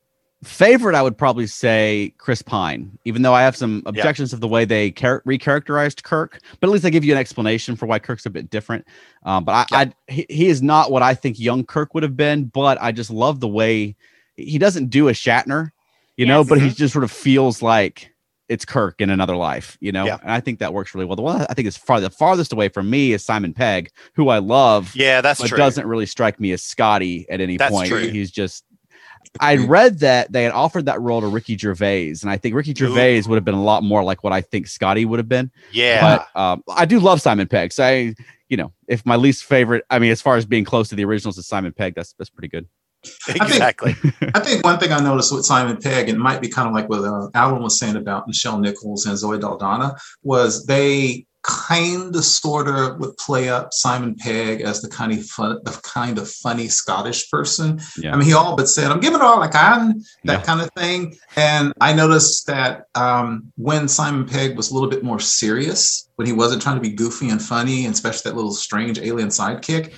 Favorite, 0.42 0.96
I 0.96 1.02
would 1.02 1.16
probably 1.16 1.46
say 1.46 2.12
Chris 2.18 2.42
Pine, 2.42 2.98
even 3.04 3.22
though 3.22 3.32
I 3.32 3.42
have 3.42 3.56
some 3.56 3.80
objections 3.86 4.32
of 4.32 4.40
the 4.40 4.48
way 4.48 4.64
they 4.64 4.90
char- 4.90 5.22
recharacterized 5.22 6.02
Kirk, 6.02 6.40
but 6.58 6.66
at 6.66 6.72
least 6.72 6.82
they 6.82 6.90
give 6.90 7.04
you 7.04 7.12
an 7.12 7.18
explanation 7.18 7.76
for 7.76 7.86
why 7.86 8.00
Kirk's 8.00 8.26
a 8.26 8.30
bit 8.30 8.50
different. 8.50 8.84
Um, 9.22 9.44
but 9.44 9.70
I, 9.70 9.82
I 9.82 9.92
he, 10.08 10.26
he 10.28 10.48
is 10.48 10.60
not 10.60 10.90
what 10.90 11.00
I 11.00 11.14
think 11.14 11.38
young 11.38 11.64
Kirk 11.64 11.94
would 11.94 12.02
have 12.02 12.16
been, 12.16 12.46
but 12.46 12.76
I 12.80 12.90
just 12.90 13.08
love 13.08 13.38
the 13.38 13.46
way 13.46 13.94
he 14.34 14.58
doesn't 14.58 14.90
do 14.90 15.06
a 15.08 15.12
Shatner, 15.12 15.70
you 16.16 16.26
know, 16.26 16.40
Yes. 16.40 16.48
but 16.48 16.60
he 16.60 16.70
just 16.70 16.92
sort 16.92 17.04
of 17.04 17.12
feels 17.12 17.62
like 17.62 18.11
it's 18.48 18.64
Kirk 18.64 19.00
in 19.00 19.08
another 19.10 19.36
life, 19.36 19.78
you 19.80 19.92
know, 19.92 20.04
Yeah. 20.04 20.18
and 20.22 20.30
I 20.30 20.40
think 20.40 20.58
that 20.58 20.74
works 20.74 20.94
really 20.94 21.06
well. 21.06 21.16
The 21.16 21.22
one 21.22 21.46
I 21.48 21.54
think 21.54 21.66
is 21.68 21.76
far 21.76 22.00
the 22.00 22.10
farthest 22.10 22.52
away 22.52 22.68
from 22.68 22.90
me 22.90 23.12
is 23.12 23.24
Simon 23.24 23.54
Pegg, 23.54 23.90
who 24.14 24.28
I 24.28 24.38
love, 24.38 24.94
yeah, 24.94 25.20
that's 25.20 25.40
but 25.40 25.48
true. 25.48 25.58
doesn't 25.58 25.86
really 25.86 26.06
strike 26.06 26.38
me 26.40 26.52
as 26.52 26.62
Scotty 26.62 27.26
at 27.30 27.40
any 27.40 27.56
That's 27.56 27.72
point. 27.72 27.88
true. 27.88 28.08
He's 28.08 28.30
just. 28.30 28.64
I 29.40 29.56
read 29.56 30.00
that 30.00 30.30
they 30.30 30.42
had 30.42 30.52
offered 30.52 30.84
that 30.86 31.00
role 31.00 31.22
to 31.22 31.26
Ricky 31.28 31.56
Gervais, 31.56 32.16
and 32.20 32.30
I 32.30 32.36
think 32.36 32.54
Ricky 32.54 32.74
Gervais 32.74 33.22
would 33.26 33.36
have 33.36 33.44
been 33.44 33.54
a 33.54 33.62
lot 33.62 33.82
more 33.82 34.02
like 34.04 34.22
what 34.22 34.32
I 34.32 34.42
think 34.42 34.66
Scotty 34.66 35.06
would 35.06 35.18
have 35.18 35.28
been. 35.28 35.50
yeah, 35.72 36.18
But 36.34 36.38
um, 36.40 36.62
I 36.68 36.84
do 36.84 36.98
love 37.00 37.22
Simon 37.22 37.46
Pegg. 37.48 37.72
So 37.72 37.82
I, 37.84 38.14
you 38.50 38.58
know, 38.58 38.72
if 38.88 39.06
my 39.06 39.16
least 39.16 39.44
favorite, 39.44 39.84
I 39.88 40.00
mean, 40.00 40.10
as 40.10 40.20
far 40.20 40.36
as 40.36 40.44
being 40.44 40.64
close 40.64 40.90
to 40.90 40.96
the 40.96 41.04
originals 41.06 41.38
is 41.38 41.46
Simon 41.46 41.72
Pegg, 41.72 41.94
that's 41.94 42.12
that's 42.14 42.28
pretty 42.28 42.48
good. 42.48 42.66
Think- 43.04 43.42
exactly. 43.42 43.96
I 44.34 44.40
think 44.40 44.64
one 44.64 44.78
thing 44.78 44.92
I 44.92 45.00
noticed 45.00 45.32
with 45.34 45.44
Simon 45.44 45.76
Pegg, 45.78 46.08
and 46.08 46.18
it 46.18 46.20
might 46.20 46.40
be 46.40 46.48
kind 46.48 46.68
of 46.68 46.74
like 46.74 46.88
what 46.88 47.04
uh, 47.04 47.28
Alan 47.34 47.62
was 47.62 47.78
saying 47.78 47.96
about 47.96 48.28
Nichelle 48.28 48.60
Nichols 48.60 49.06
and 49.06 49.16
Zoe 49.18 49.40
Saldana, 49.40 49.96
was 50.22 50.66
they 50.66 51.26
kind 51.44 52.14
of 52.14 52.24
sort 52.24 52.68
of 52.68 53.00
would 53.00 53.16
play 53.16 53.48
up 53.48 53.72
Simon 53.72 54.14
Pegg 54.14 54.60
as 54.60 54.80
the 54.80 54.88
kind 54.88 55.12
of 55.12 55.24
fun, 55.26 55.58
the 55.64 55.72
kind 55.82 56.16
of 56.18 56.30
funny 56.30 56.68
Scottish 56.68 57.28
person. 57.28 57.80
Yeah. 57.98 58.12
I 58.12 58.16
mean, 58.16 58.26
he 58.28 58.32
all 58.32 58.54
but 58.54 58.68
said, 58.68 58.92
"I'm 58.92 59.00
giving 59.00 59.18
it 59.18 59.24
all 59.24 59.42
I 59.42 59.48
can," 59.48 60.04
that 60.24 60.38
Yeah. 60.38 60.42
kind 60.44 60.60
of 60.60 60.70
thing. 60.76 61.16
And 61.34 61.72
I 61.80 61.92
noticed 61.94 62.46
that 62.46 62.84
um, 62.94 63.52
when 63.56 63.88
Simon 63.88 64.24
Pegg 64.24 64.56
was 64.56 64.70
a 64.70 64.74
little 64.74 64.88
bit 64.88 65.02
more 65.02 65.18
serious, 65.18 66.08
when 66.22 66.28
he 66.28 66.32
wasn't 66.32 66.62
trying 66.62 66.76
to 66.76 66.80
be 66.80 66.90
goofy 66.90 67.30
and 67.30 67.42
funny, 67.42 67.84
and 67.84 67.92
especially 67.92 68.30
that 68.30 68.36
little 68.36 68.52
strange 68.52 68.96
alien 69.00 69.28
sidekick, 69.28 69.92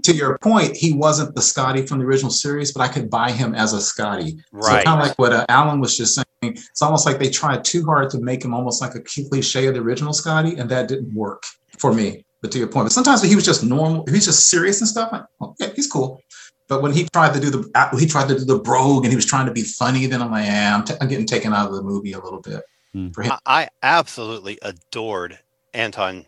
to 0.02 0.12
your 0.12 0.36
point, 0.38 0.76
he 0.76 0.92
wasn't 0.92 1.32
the 1.36 1.40
Scotty 1.40 1.86
from 1.86 2.00
the 2.00 2.04
original 2.04 2.32
series, 2.32 2.72
but 2.72 2.80
I 2.80 2.88
could 2.88 3.08
buy 3.08 3.30
him 3.30 3.54
as 3.54 3.72
a 3.72 3.80
Scotty. 3.80 4.36
Right. 4.50 4.80
So 4.80 4.84
kind 4.84 5.00
of 5.00 5.06
like 5.06 5.16
what 5.16 5.32
uh, 5.32 5.46
Alan 5.48 5.78
was 5.78 5.96
just 5.96 6.16
saying. 6.16 6.24
It's 6.42 6.82
almost 6.82 7.06
like 7.06 7.20
they 7.20 7.30
tried 7.30 7.62
too 7.62 7.84
hard 7.84 8.10
to 8.10 8.20
make 8.20 8.44
him 8.44 8.52
almost 8.52 8.82
like 8.82 8.96
a 8.96 9.00
cliche 9.00 9.68
of 9.68 9.74
the 9.74 9.80
original 9.80 10.12
Scotty, 10.12 10.56
and 10.56 10.68
that 10.70 10.88
didn't 10.88 11.14
work 11.14 11.44
for 11.78 11.94
me. 11.94 12.24
But 12.42 12.50
to 12.50 12.58
your 12.58 12.66
point, 12.66 12.86
but 12.86 12.92
sometimes 12.92 13.20
when 13.20 13.28
he 13.28 13.36
was 13.36 13.44
just 13.44 13.62
normal, 13.62 14.04
if 14.08 14.14
he's 14.14 14.24
just 14.24 14.50
serious 14.50 14.80
and 14.80 14.88
stuff, 14.88 15.12
like, 15.12 15.22
oh, 15.40 15.54
yeah, 15.60 15.68
he's 15.76 15.86
cool. 15.86 16.20
But 16.66 16.82
when 16.82 16.92
he 16.92 17.06
tried 17.12 17.32
to 17.34 17.40
do 17.40 17.50
the 17.50 17.70
uh, 17.76 17.96
he 17.96 18.06
tried 18.06 18.26
to 18.28 18.38
do 18.38 18.44
the 18.44 18.58
brogue 18.58 19.04
and 19.04 19.12
he 19.12 19.16
was 19.16 19.26
trying 19.26 19.46
to 19.46 19.52
be 19.52 19.62
funny, 19.62 20.06
then 20.06 20.20
I'm 20.20 20.32
like, 20.32 20.46
yeah, 20.46 20.74
I'm, 20.74 20.84
t- 20.84 20.94
I'm 21.00 21.06
getting 21.06 21.26
taken 21.26 21.52
out 21.52 21.68
of 21.68 21.76
the 21.76 21.82
movie 21.82 22.12
a 22.12 22.18
little 22.18 22.40
bit. 22.40 22.62
Hmm. 22.92 23.10
For 23.10 23.22
him. 23.22 23.32
I, 23.46 23.62
I 23.62 23.68
absolutely 23.82 24.58
adored 24.62 25.38
Anton. 25.74 26.26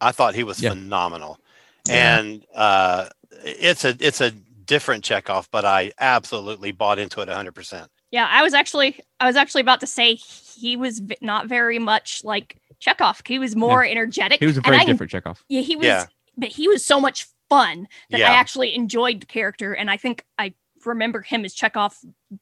I 0.00 0.12
thought 0.12 0.34
he 0.34 0.44
was 0.44 0.60
Yeah. 0.60 0.70
phenomenal, 0.70 1.38
Yeah. 1.86 2.18
and 2.18 2.44
uh, 2.54 3.08
it's 3.44 3.84
a 3.84 3.96
it's 4.00 4.20
a 4.20 4.30
different 4.32 5.04
Chekhov, 5.04 5.48
but 5.50 5.64
I 5.64 5.92
absolutely 5.98 6.72
bought 6.72 6.98
into 6.98 7.20
it 7.20 7.28
100. 7.28 7.54
percent 7.54 7.90
Yeah, 8.10 8.26
I 8.30 8.42
was 8.42 8.54
actually 8.54 9.00
I 9.20 9.26
was 9.26 9.36
actually 9.36 9.60
about 9.62 9.80
to 9.80 9.86
say 9.86 10.14
he 10.14 10.76
was 10.76 10.98
v- 11.00 11.16
not 11.20 11.46
very 11.46 11.78
much 11.78 12.22
like 12.24 12.58
Chekhov. 12.80 13.22
He 13.26 13.38
was 13.38 13.54
more 13.56 13.84
energetic. 13.84 14.40
He 14.40 14.46
was 14.46 14.56
a 14.56 14.60
and 14.60 14.66
very 14.66 14.78
I- 14.78 14.84
different 14.84 15.10
Chekhov. 15.12 15.42
Yeah, 15.48 15.60
he 15.62 15.76
was. 15.76 15.86
Yeah. 15.86 16.06
But 16.36 16.48
he 16.50 16.66
was 16.68 16.84
so 16.84 17.00
much 17.00 17.26
fun 17.48 17.86
that 18.10 18.18
Yeah. 18.20 18.30
I 18.30 18.34
actually 18.34 18.74
enjoyed 18.74 19.20
the 19.20 19.26
character, 19.26 19.72
and 19.74 19.90
I 19.90 19.96
think 19.96 20.24
I 20.38 20.54
remember 20.84 21.22
him 21.22 21.44
as 21.44 21.54
Chekhov 21.54 21.96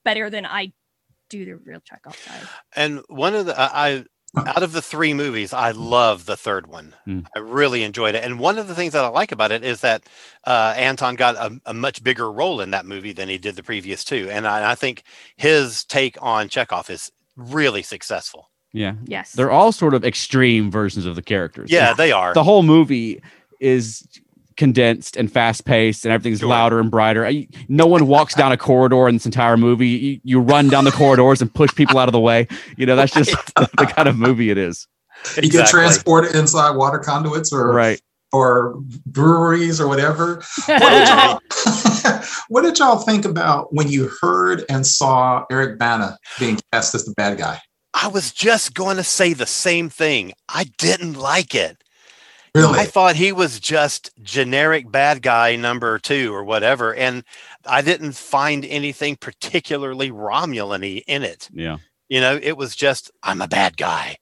better 0.04 0.30
than 0.30 0.46
I 0.46 0.72
do 1.28 1.44
the 1.44 1.56
real 1.56 1.80
Chekhov 1.80 2.16
guy. 2.26 2.40
And 2.74 3.02
one 3.08 3.34
of 3.34 3.46
the 3.46 3.58
I 3.58 3.88
I- 3.88 4.04
out 4.37 4.62
of 4.62 4.72
the 4.72 4.80
three 4.83 5.12
movies, 5.14 5.53
I 5.53 5.72
love 5.72 6.24
the 6.26 6.37
third 6.37 6.66
one. 6.66 6.95
Hmm. 7.05 7.20
I 7.37 7.41
really 7.41 7.83
enjoyed 7.83 8.14
it, 8.14 8.24
and 8.24 8.39
one 8.39 8.59
of 8.59 8.68
the 8.68 8.74
things 8.74 8.93
that 8.95 9.05
I 9.05 9.09
like 9.09 9.33
about 9.33 9.53
it 9.53 9.62
is 9.64 9.80
that 9.83 10.05
uh, 10.45 10.74
Anton 10.76 11.16
got 11.16 11.37
a, 11.37 11.61
a 11.66 11.74
much 11.74 12.03
bigger 12.03 12.30
role 12.33 12.61
in 12.61 12.70
that 12.70 12.87
movie 12.87 13.12
than 13.12 13.28
he 13.28 13.39
did 13.39 13.57
the 13.57 13.62
previous 13.62 14.05
two, 14.05 14.28
and 14.30 14.47
I, 14.47 14.72
I 14.72 14.74
think 14.74 15.03
his 15.37 15.85
take 15.85 16.16
on 16.22 16.49
Chekhov 16.49 16.89
is 16.91 17.12
really 17.37 17.83
successful. 17.83 18.49
Yeah, 18.72 18.95
Yes. 19.05 19.33
they're 19.33 19.51
all 19.51 19.70
sort 19.70 19.93
of 19.93 20.03
extreme 20.03 20.70
versions 20.70 21.05
of 21.05 21.14
the 21.14 21.22
characters. 21.22 21.70
Yeah, 21.70 21.93
they 21.93 22.11
are. 22.11 22.33
the 22.33 22.43
whole 22.45 22.62
movie 22.62 23.20
is 23.61 24.07
condensed 24.62 25.16
and 25.16 25.30
fast 25.32 25.64
paced 25.64 26.04
and 26.04 26.12
everything's 26.12 26.38
Sure. 26.38 26.48
louder 26.48 26.78
and 26.78 26.88
brighter. 26.88 27.26
I- 27.26 27.48
No 27.68 27.86
one 27.86 28.06
walks 28.06 28.34
down 28.34 28.52
a 28.52 28.56
corridor 28.56 29.08
in 29.08 29.16
this 29.16 29.26
entire 29.26 29.56
movie. 29.56 29.88
You, 29.88 30.20
you 30.22 30.40
run 30.40 30.68
down 30.68 30.84
the 30.84 30.92
corridors 30.92 31.42
and 31.42 31.52
push 31.52 31.74
people 31.74 31.98
out 31.98 32.08
of 32.08 32.12
the 32.12 32.20
way. 32.20 32.46
You 32.76 32.86
know, 32.86 32.94
that's 32.94 33.12
just 33.12 33.30
the 33.56 33.86
kind 33.96 34.06
of 34.08 34.16
movie 34.16 34.50
it 34.50 34.58
is. 34.58 34.86
You 35.42 35.50
get 35.50 35.66
transported 35.68 36.36
inside 36.36 36.76
water 36.76 36.98
conduits 37.00 37.52
or 37.52 37.72
Right. 37.72 38.00
or 38.32 38.76
breweries 39.04 39.80
or 39.80 39.88
whatever. 39.88 40.44
What 40.66 40.78
did 40.78 41.08
y'all, 41.08 41.40
what 42.48 42.62
did 42.62 42.78
y'all 42.78 42.98
think 42.98 43.24
about 43.24 43.74
when 43.74 43.88
you 43.88 44.10
heard 44.20 44.64
and 44.68 44.86
saw 44.86 45.44
Eric 45.50 45.76
Bana 45.78 46.16
being 46.38 46.60
cast 46.72 46.94
as 46.94 47.04
the 47.04 47.14
bad 47.16 47.36
guy? 47.36 47.58
I 47.94 48.06
was 48.06 48.32
just 48.32 48.74
going 48.74 48.96
to 48.96 49.04
say 49.04 49.32
the 49.32 49.44
same 49.44 49.88
thing. 49.90 50.32
I 50.48 50.64
didn't 50.78 51.14
like 51.14 51.54
it. 51.54 51.82
Really? 52.55 52.78
I 52.78 52.84
thought 52.84 53.16
he 53.16 53.32
was 53.32 53.59
just 53.59 54.11
generic 54.22 54.90
bad 54.90 55.22
guy 55.22 55.57
number 55.57 55.98
two 55.98 56.34
or 56.34 56.44
whatever. 56.44 56.94
And 56.94 57.24
I 57.64 57.80
didn't 57.80 58.12
find 58.12 58.64
anything 58.66 59.16
particularly 59.16 60.11
Romulan 60.11 61.03
in 61.07 61.22
it. 61.22 61.48
Yeah. 61.53 61.78
You 62.09 62.20
know, 62.20 62.38
it 62.42 62.59
was 62.59 62.76
just, 62.76 63.11
I'm 63.22 63.40
a 63.40 63.48
bad 63.48 63.78
guy. 63.78 64.18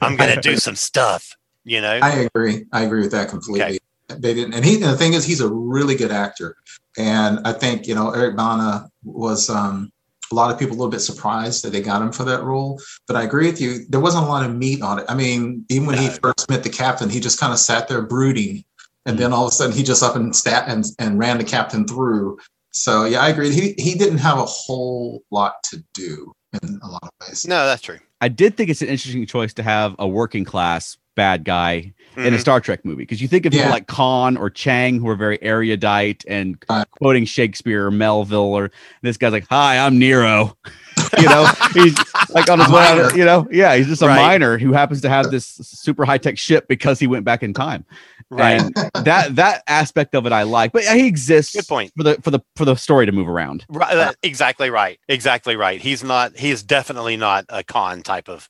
I'm 0.00 0.16
going 0.16 0.32
to 0.32 0.40
do 0.40 0.56
some 0.58 0.76
stuff, 0.76 1.36
you 1.64 1.80
know? 1.80 1.98
I 2.02 2.28
agree. 2.34 2.66
I 2.72 2.84
agree 2.84 3.00
with 3.00 3.10
that 3.12 3.28
completely. 3.28 3.80
They 4.08 4.34
didn't, 4.34 4.54
and 4.54 4.64
he. 4.64 4.74
And 4.74 4.84
the 4.84 4.96
thing 4.96 5.14
is, 5.14 5.24
he's 5.24 5.40
a 5.40 5.48
really 5.48 5.94
good 5.94 6.10
actor, 6.10 6.56
and 6.98 7.40
I 7.46 7.52
think 7.54 7.86
you 7.86 7.94
know 7.94 8.10
Eric 8.10 8.36
Bana 8.36 8.90
was. 9.04 9.48
um 9.48 9.90
a 10.32 10.34
lot 10.34 10.50
of 10.50 10.58
people 10.58 10.74
a 10.74 10.78
little 10.78 10.90
bit 10.90 11.00
surprised 11.00 11.62
that 11.62 11.70
they 11.70 11.80
got 11.80 12.02
him 12.02 12.10
for 12.10 12.24
that 12.24 12.42
role, 12.42 12.80
but 13.06 13.16
I 13.16 13.22
agree 13.22 13.46
with 13.46 13.60
you. 13.60 13.84
There 13.88 14.00
wasn't 14.00 14.24
a 14.24 14.28
lot 14.28 14.44
of 14.44 14.56
meat 14.56 14.82
on 14.82 14.98
it. 14.98 15.04
I 15.08 15.14
mean, 15.14 15.64
even 15.68 15.86
when 15.86 15.98
he 15.98 16.08
first 16.08 16.50
met 16.50 16.64
the 16.64 16.70
captain, 16.70 17.10
he 17.10 17.20
just 17.20 17.38
kind 17.38 17.52
of 17.52 17.58
sat 17.58 17.88
there 17.88 18.02
brooding, 18.02 18.64
and 19.06 19.18
then 19.18 19.32
all 19.32 19.44
of 19.44 19.48
a 19.48 19.54
sudden 19.54 19.76
he 19.76 19.82
just 19.82 20.02
up 20.02 20.16
and 20.16 20.34
stat 20.34 20.64
and, 20.66 20.84
and 20.98 21.18
ran 21.18 21.38
the 21.38 21.44
captain 21.44 21.86
through. 21.86 22.38
So 22.72 23.04
yeah, 23.04 23.20
I 23.20 23.28
agree. 23.28 23.52
He 23.52 23.74
he 23.78 23.94
didn't 23.94 24.18
have 24.18 24.38
a 24.38 24.46
whole 24.46 25.22
lot 25.30 25.62
to 25.64 25.84
do 25.94 26.32
in 26.62 26.80
a 26.82 26.88
lot 26.88 27.02
of 27.02 27.10
ways. 27.28 27.46
no, 27.46 27.66
that's 27.66 27.82
true. 27.82 27.98
I 28.20 28.28
did 28.28 28.56
think 28.56 28.70
it's 28.70 28.82
an 28.82 28.88
interesting 28.88 29.26
choice 29.26 29.52
to 29.54 29.62
have 29.62 29.96
a 29.98 30.06
working 30.06 30.44
class 30.44 30.96
bad 31.14 31.44
guy 31.44 31.92
in 32.16 32.34
a 32.34 32.36
Mhm. 32.36 32.40
Star 32.40 32.60
Trek 32.60 32.84
movie 32.84 33.02
because 33.02 33.22
you 33.22 33.28
think 33.28 33.46
of 33.46 33.52
people 33.52 33.70
like 33.70 33.86
Khan 33.86 34.36
or 34.36 34.50
Chang 34.50 34.98
who 35.00 35.08
are 35.08 35.16
very 35.16 35.38
erudite 35.42 36.24
and 36.28 36.56
Right. 36.68 36.86
quoting 36.90 37.24
Shakespeare 37.24 37.86
or 37.86 37.90
Melville 37.90 38.40
or 38.54 38.70
this 39.02 39.16
guy's 39.16 39.32
like, 39.32 39.46
"Hi, 39.50 39.78
I'm 39.78 39.98
Nero." 39.98 40.56
you 41.18 41.26
know, 41.28 41.46
he's 41.74 41.96
like 42.30 42.50
on 42.50 42.58
his 42.60 42.68
way 42.68 42.82
out. 42.86 43.16
You 43.16 43.24
know, 43.24 43.46
yeah, 43.50 43.76
he's 43.76 43.86
just 43.86 44.02
a 44.02 44.06
Right. 44.06 44.16
miner 44.16 44.58
who 44.58 44.72
happens 44.72 45.00
to 45.02 45.08
have 45.08 45.30
this 45.30 45.46
super 45.46 46.04
high 46.04 46.18
tech 46.18 46.38
ship 46.38 46.66
because 46.68 46.98
he 46.98 47.06
went 47.06 47.24
back 47.24 47.42
in 47.42 47.54
time. 47.54 47.84
Right. 48.30 48.60
And 48.60 48.74
that 49.04 49.36
that 49.36 49.62
aspect 49.66 50.14
of 50.14 50.24
it 50.26 50.32
I 50.32 50.42
like, 50.44 50.72
but 50.72 50.84
he 50.84 51.06
exists. 51.06 51.54
Good 51.54 51.68
point. 51.68 51.92
for 51.96 52.02
the 52.02 52.16
for 52.22 52.30
the 52.30 52.40
for 52.56 52.64
the 52.64 52.74
story 52.76 53.04
to 53.06 53.12
move 53.12 53.28
around. 53.28 53.64
Right, 53.68 53.96
uh, 53.96 54.12
exactly 54.22 54.70
right. 54.70 54.98
Exactly 55.08 55.56
right. 55.56 55.80
He's 55.80 56.02
not, 56.02 56.36
he 56.38 56.50
is 56.50 56.62
definitely 56.62 57.16
not 57.18 57.44
a 57.50 57.62
Khan 57.62 58.02
type 58.02 58.28
of 58.30 58.48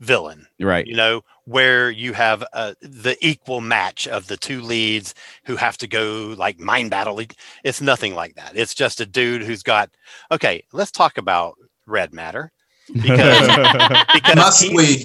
villain. 0.00 0.46
Right. 0.60 0.86
you 0.86 0.96
know 0.96 1.22
where 1.46 1.90
you 1.90 2.12
have 2.12 2.44
uh, 2.52 2.74
the 2.80 3.16
equal 3.20 3.60
match 3.60 4.08
of 4.08 4.26
the 4.28 4.36
two 4.36 4.60
leads 4.62 5.14
who 5.44 5.56
have 5.56 5.76
to 5.78 5.86
go 5.86 6.34
like 6.38 6.58
mind 6.58 6.90
battle 6.90 7.20
it's 7.64 7.80
nothing 7.80 8.14
like 8.14 8.34
that 8.36 8.52
it's 8.54 8.74
just 8.74 9.00
a 9.00 9.06
dude 9.06 9.42
who's 9.42 9.62
got 9.62 9.90
okay 10.32 10.64
let's 10.72 10.90
talk 10.90 11.18
about 11.18 11.54
red 11.86 12.12
matter 12.14 12.50
because 12.92 13.46
because 14.14 14.36
Must 14.36 14.62
he- 14.62 14.74
we? 14.74 15.04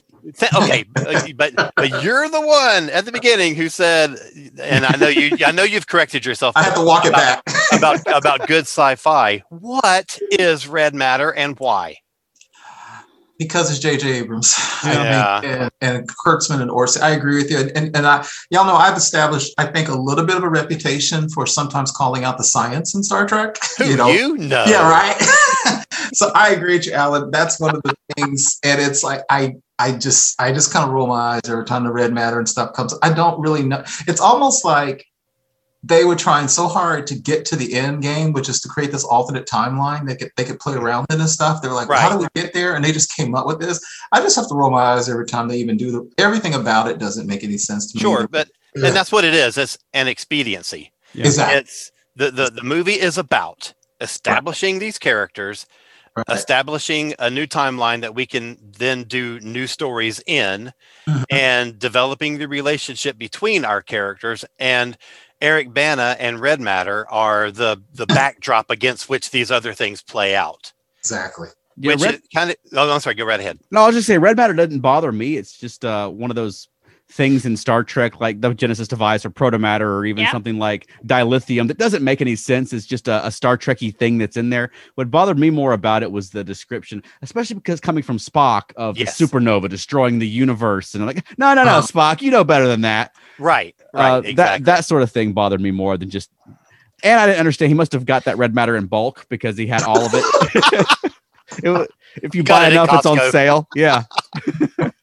okay 0.56 0.84
but, 0.94 1.34
but 1.38 1.74
but 1.76 2.04
you're 2.04 2.28
the 2.30 2.42
one 2.42 2.90
at 2.90 3.06
the 3.06 3.12
beginning 3.12 3.56
who 3.56 3.68
said 3.70 4.16
and 4.62 4.86
i 4.86 4.96
know 4.98 5.08
you 5.08 5.36
i 5.46 5.52
know 5.52 5.64
you've 5.64 5.88
corrected 5.88 6.26
yourself 6.26 6.56
I 6.58 6.64
have 6.64 6.76
to 6.76 6.84
walk 6.84 7.06
it 7.06 7.14
back. 7.14 7.42
about 7.74 8.00
about 8.08 8.48
good 8.48 8.64
sci-fi 8.64 9.42
what 9.50 10.20
is 10.32 10.68
red 10.68 10.94
matter 10.94 11.32
and 11.34 11.58
why 11.60 11.98
because 13.40 13.72
it's 13.72 13.80
J.J. 13.80 14.12
Abrams. 14.20 14.54
I 14.84 14.94
Yeah. 14.94 15.42
think, 15.42 15.54
and, 15.54 15.72
and 15.82 16.10
Kurtzman 16.24 16.62
and 16.62 16.70
Orci. 16.70 17.02
I 17.02 17.12
agree 17.12 17.38
with 17.38 17.50
you. 17.50 17.58
And, 17.58 17.72
and, 17.76 17.96
and 17.96 18.06
I, 18.06 18.26
y'all 18.52 18.66
know 18.66 18.76
I've 18.76 18.98
established, 18.98 19.54
I 19.58 19.66
think, 19.66 19.90
a 19.90 19.96
little 19.96 20.26
bit 20.26 20.38
of 20.38 20.44
a 20.44 20.50
reputation 20.50 21.30
for 21.30 21.48
sometimes 21.48 21.92
calling 21.92 22.24
out 22.26 22.38
the 22.38 22.44
science 22.44 22.94
in 22.94 23.02
Star 23.02 23.26
Trek. 23.26 23.56
who 23.78 23.86
you 23.86 23.98
know, 23.98 24.10
you 24.10 24.38
know 24.38 24.66
yeah, 24.68 24.88
right. 24.88 25.86
so 26.14 26.32
I 26.36 26.50
agree 26.52 26.76
with 26.78 26.86
you, 26.86 26.94
Alan. 26.94 27.32
That's 27.32 27.60
one 27.60 27.76
of 27.76 27.82
the 27.84 27.96
things, 28.16 28.60
and 28.64 28.80
it's 28.80 29.04
like 29.04 29.22
I. 29.30 29.56
I 29.82 29.94
just 29.94 30.36
I 30.42 30.52
just 30.52 30.74
kind 30.74 30.84
of 30.86 30.92
roll 30.92 31.08
my 31.08 31.16
eyes 31.16 31.48
every 31.48 31.64
time 31.64 31.86
the 31.86 31.92
red 31.94 32.12
matter 32.12 32.38
and 32.38 32.50
stuff 32.50 32.74
comes. 32.74 32.94
I 33.02 33.14
don't 33.14 33.40
really 33.40 33.64
know. 33.64 33.82
It's 34.10 34.20
almost 34.20 34.66
like 34.66 35.06
they 35.82 36.03
were 36.03 36.15
trying 36.15 36.47
so 36.49 36.67
hard 36.67 37.07
to 37.07 37.15
get 37.15 37.45
to 37.45 37.55
the 37.55 37.73
end 37.73 38.01
game, 38.01 38.34
which 38.34 38.49
is 38.49 38.59
to 38.61 38.67
create 38.67 38.91
this 38.91 39.03
alternate 39.05 39.47
timeline 39.47 40.05
they 40.07 40.15
could 40.15 40.32
they 40.36 40.43
could 40.43 40.59
play 40.59 40.73
around 40.75 41.07
in 41.09 41.19
and 41.21 41.30
stuff. 41.30 41.61
They 41.61 41.67
were 41.69 41.73
like, 41.73 41.88
well, 41.88 41.99
how 41.99 42.09
do 42.09 42.17
we 42.17 42.27
get 42.36 42.53
there? 42.53 42.75
And 42.75 42.84
they 42.84 42.91
just 42.91 43.15
came 43.15 43.34
up 43.34 43.47
with 43.47 43.59
this. 43.59 43.80
I 44.11 44.19
just 44.21 44.36
have 44.36 44.47
to 44.49 44.55
roll 44.55 44.69
my 44.71 44.82
eyes 44.82 45.07
every 45.07 45.25
time 45.25 45.47
they 45.47 45.57
even 45.57 45.77
do 45.77 45.91
the 45.91 46.11
everything 46.17 46.53
about 46.53 46.89
it 46.89 46.97
doesn't 46.99 47.27
make 47.27 47.43
any 47.43 47.57
sense 47.57 47.91
to 47.91 47.97
me. 47.97 48.01
sure 48.01 48.27
but 48.27 48.49
Yeah. 48.75 48.88
and 48.88 48.95
that's 48.95 49.11
what 49.11 49.23
it 49.23 49.34
is 49.34 49.57
it's 49.57 49.77
an 49.93 50.07
expediency 50.07 50.91
Yeah. 51.13 51.25
exactly. 51.27 51.59
it's 51.59 51.91
the, 52.15 52.30
the 52.32 52.51
the 52.51 52.63
movie 52.63 52.99
is 52.99 53.17
about 53.17 53.73
establishing 54.01 54.80
these 54.80 54.97
characters 54.99 55.65
Right. 56.17 56.25
establishing 56.38 57.13
a 57.19 57.30
new 57.30 57.45
timeline 57.45 58.01
that 58.01 58.15
we 58.15 58.25
can 58.25 58.57
then 58.77 59.03
do 59.03 59.39
new 59.41 59.67
stories 59.67 60.21
in 60.27 60.73
Mhm. 61.07 61.23
and 61.30 61.80
developing 61.80 62.39
the 62.39 62.47
relationship 62.47 63.17
between 63.17 63.63
our 63.63 63.82
characters 63.82 64.43
and 64.57 64.97
Eric 65.42 65.74
Bana 65.74 66.16
and 66.20 66.40
Red 66.40 66.60
Matter 66.60 67.08
are 67.10 67.52
the 67.52 67.82
the 67.94 68.06
backdrop 68.08 68.70
against 68.70 69.10
which 69.10 69.32
these 69.32 69.52
other 69.52 69.74
things 69.74 70.02
play 70.02 70.36
out. 70.36 70.72
Exactly. 71.00 71.50
Yeah, 71.78 71.94
which 71.94 72.02
Red- 72.02 72.22
kind 72.34 72.50
of 72.52 72.58
oh 72.74 72.92
I'm 72.94 73.00
sorry, 73.00 73.16
go 73.16 73.26
right 73.26 73.40
ahead. 73.40 73.60
No, 73.72 73.82
I'll 73.82 73.92
just 73.92 74.08
say 74.08 74.18
red 74.18 74.36
matter 74.38 74.54
doesn't 74.54 74.82
bother 74.82 75.12
me. 75.12 75.38
It's 75.38 75.58
just 75.58 75.86
uh, 75.86 76.10
one 76.10 76.30
of 76.30 76.36
those 76.36 76.68
things 77.12 77.43
in 77.45 77.57
Star 77.57 77.84
Trek, 77.84 78.20
like 78.20 78.39
the 78.39 78.53
Genesis 78.53 78.88
device 78.88 79.26
or 79.26 79.32
protomatter, 79.32 79.82
or 79.82 80.05
even 80.05 80.24
Yeah. 80.24 80.32
something 80.32 80.60
like 80.60 80.89
dilithium 81.05 81.68
that 81.68 81.78
doesn't 81.80 82.03
make 82.03 82.22
any 82.22 82.36
sense. 82.36 82.72
It's 82.72 82.86
just 82.86 83.07
a, 83.07 83.26
a 83.26 83.32
Star 83.32 83.57
Trekky 83.57 83.95
thing 83.95 84.20
that's 84.20 84.38
in 84.38 84.51
there. 84.51 84.70
What 84.95 85.10
bothered 85.10 85.39
me 85.39 85.49
more 85.49 85.74
about 85.74 86.03
it 86.03 86.12
was 86.12 86.30
the 86.30 86.43
description, 86.43 87.01
especially 87.24 87.55
because 87.55 87.80
coming 87.80 88.03
from 88.03 88.18
Spock 88.20 88.72
of 88.76 88.97
Yes. 88.97 89.18
the 89.18 89.26
supernova 89.26 89.68
destroying 89.70 90.20
the 90.20 90.28
universe, 90.28 90.93
and 90.93 91.01
I'm 91.03 91.07
like, 91.07 91.26
no, 91.39 91.53
no, 91.55 91.64
no, 91.64 91.78
Oh. 91.78 91.82
Spock, 91.82 92.22
you 92.22 92.30
know 92.30 92.43
better 92.43 92.68
than 92.68 92.82
that. 92.82 93.16
Right, 93.39 93.76
right, 93.93 94.12
Uh, 94.12 94.18
exactly. 94.20 94.34
That 94.36 94.66
that 94.66 94.86
sort 94.86 95.01
of 95.01 95.12
thing 95.12 95.34
bothered 95.34 95.62
me 95.62 95.72
more 95.72 95.97
than 95.97 96.10
just. 96.10 96.30
And 97.01 97.20
I 97.20 97.26
didn't 97.26 97.39
understand. 97.39 97.70
He 97.70 97.76
must 97.76 97.93
have 97.93 98.05
got 98.05 98.26
that 98.26 98.38
red 98.38 98.53
matter 98.53 98.76
in 98.76 98.86
bulk 98.86 99.26
because 99.30 99.57
he 99.57 99.66
had 99.66 99.84
all 99.84 100.05
of 100.05 100.12
it. 100.14 100.26
It 101.64 101.91
if 102.22 102.36
you 102.36 102.43
Got 102.43 102.60
buy 102.60 102.68
it 102.68 102.74
enough, 102.74 102.89
it's 102.93 103.05
on 103.07 103.18
sale. 103.32 103.68
Yeah. 103.76 104.03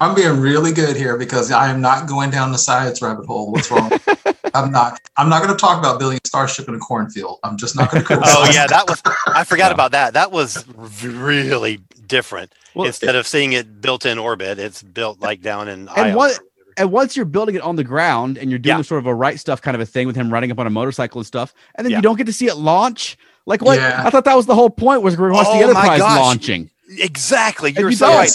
I'm 0.00 0.14
being 0.14 0.40
really 0.40 0.72
good 0.72 0.96
here 0.96 1.16
because 1.16 1.50
I 1.50 1.70
am 1.70 1.80
not 1.80 2.08
going 2.08 2.30
down 2.30 2.52
the 2.52 2.58
science 2.58 3.00
rabbit 3.02 3.26
hole. 3.26 3.52
What's 3.52 3.70
wrong? 3.70 3.90
I'm 4.54 4.70
not. 4.72 5.00
I'm 5.16 5.28
not 5.28 5.42
going 5.42 5.54
to 5.54 5.60
talk 5.60 5.78
about 5.78 5.98
building 5.98 6.18
a 6.24 6.26
starship 6.26 6.68
in 6.68 6.74
a 6.74 6.78
cornfield. 6.78 7.38
I'm 7.42 7.56
just 7.56 7.76
not 7.76 7.90
going 7.90 8.04
to. 8.06 8.20
Oh 8.24 8.50
yeah, 8.52 8.66
that 8.66 8.88
was 8.88 9.02
I 9.26 9.44
forgot 9.44 9.66
Yeah. 9.68 9.74
about 9.74 9.92
that. 9.92 10.14
That 10.14 10.32
was 10.32 10.66
really 11.04 11.80
different. 12.06 12.54
Well, 12.74 12.86
Instead 12.86 13.16
of 13.16 13.26
seeing 13.26 13.52
it 13.52 13.80
built 13.80 14.06
in 14.06 14.18
orbit, 14.18 14.58
it's 14.58 14.82
built 14.82 15.20
like 15.20 15.40
down 15.42 15.68
in 15.68 15.88
And 15.88 16.10
Io 16.10 16.16
what- 16.16 16.38
and 16.78 16.92
once 16.92 17.16
you're 17.16 17.24
building 17.24 17.54
it 17.54 17.62
on 17.62 17.76
the 17.76 17.84
ground 17.84 18.36
and 18.36 18.50
you're 18.50 18.58
doing 18.58 18.76
Yeah. 18.76 18.82
sort 18.82 18.98
of 18.98 19.06
a 19.06 19.14
right 19.14 19.40
stuff 19.40 19.62
kind 19.62 19.74
of 19.74 19.80
a 19.80 19.86
thing 19.86 20.06
with 20.06 20.14
him 20.14 20.30
riding 20.30 20.50
up 20.50 20.58
on 20.58 20.66
a 20.66 20.70
motorcycle 20.70 21.18
and 21.20 21.26
stuff, 21.26 21.54
and 21.74 21.84
then 21.86 21.90
Yeah. 21.92 21.98
you 21.98 22.02
don't 22.02 22.16
get 22.16 22.26
to 22.26 22.34
see 22.34 22.48
it 22.48 22.56
launch. 22.56 23.16
Like 23.46 23.62
what? 23.62 23.78
Yeah. 23.78 24.02
I 24.04 24.10
thought 24.10 24.24
that 24.26 24.36
was 24.36 24.44
the 24.44 24.54
whole 24.54 24.68
point 24.68 25.00
was 25.02 25.16
we 25.16 25.30
watch 25.30 25.46
Oh 25.48 25.56
the 25.58 25.64
Enterprise 25.64 26.00
launching. 26.00 26.68
Exactly. 26.98 27.72
You're 27.72 27.90
you 27.90 27.96
so 27.96 28.08
right. 28.08 28.30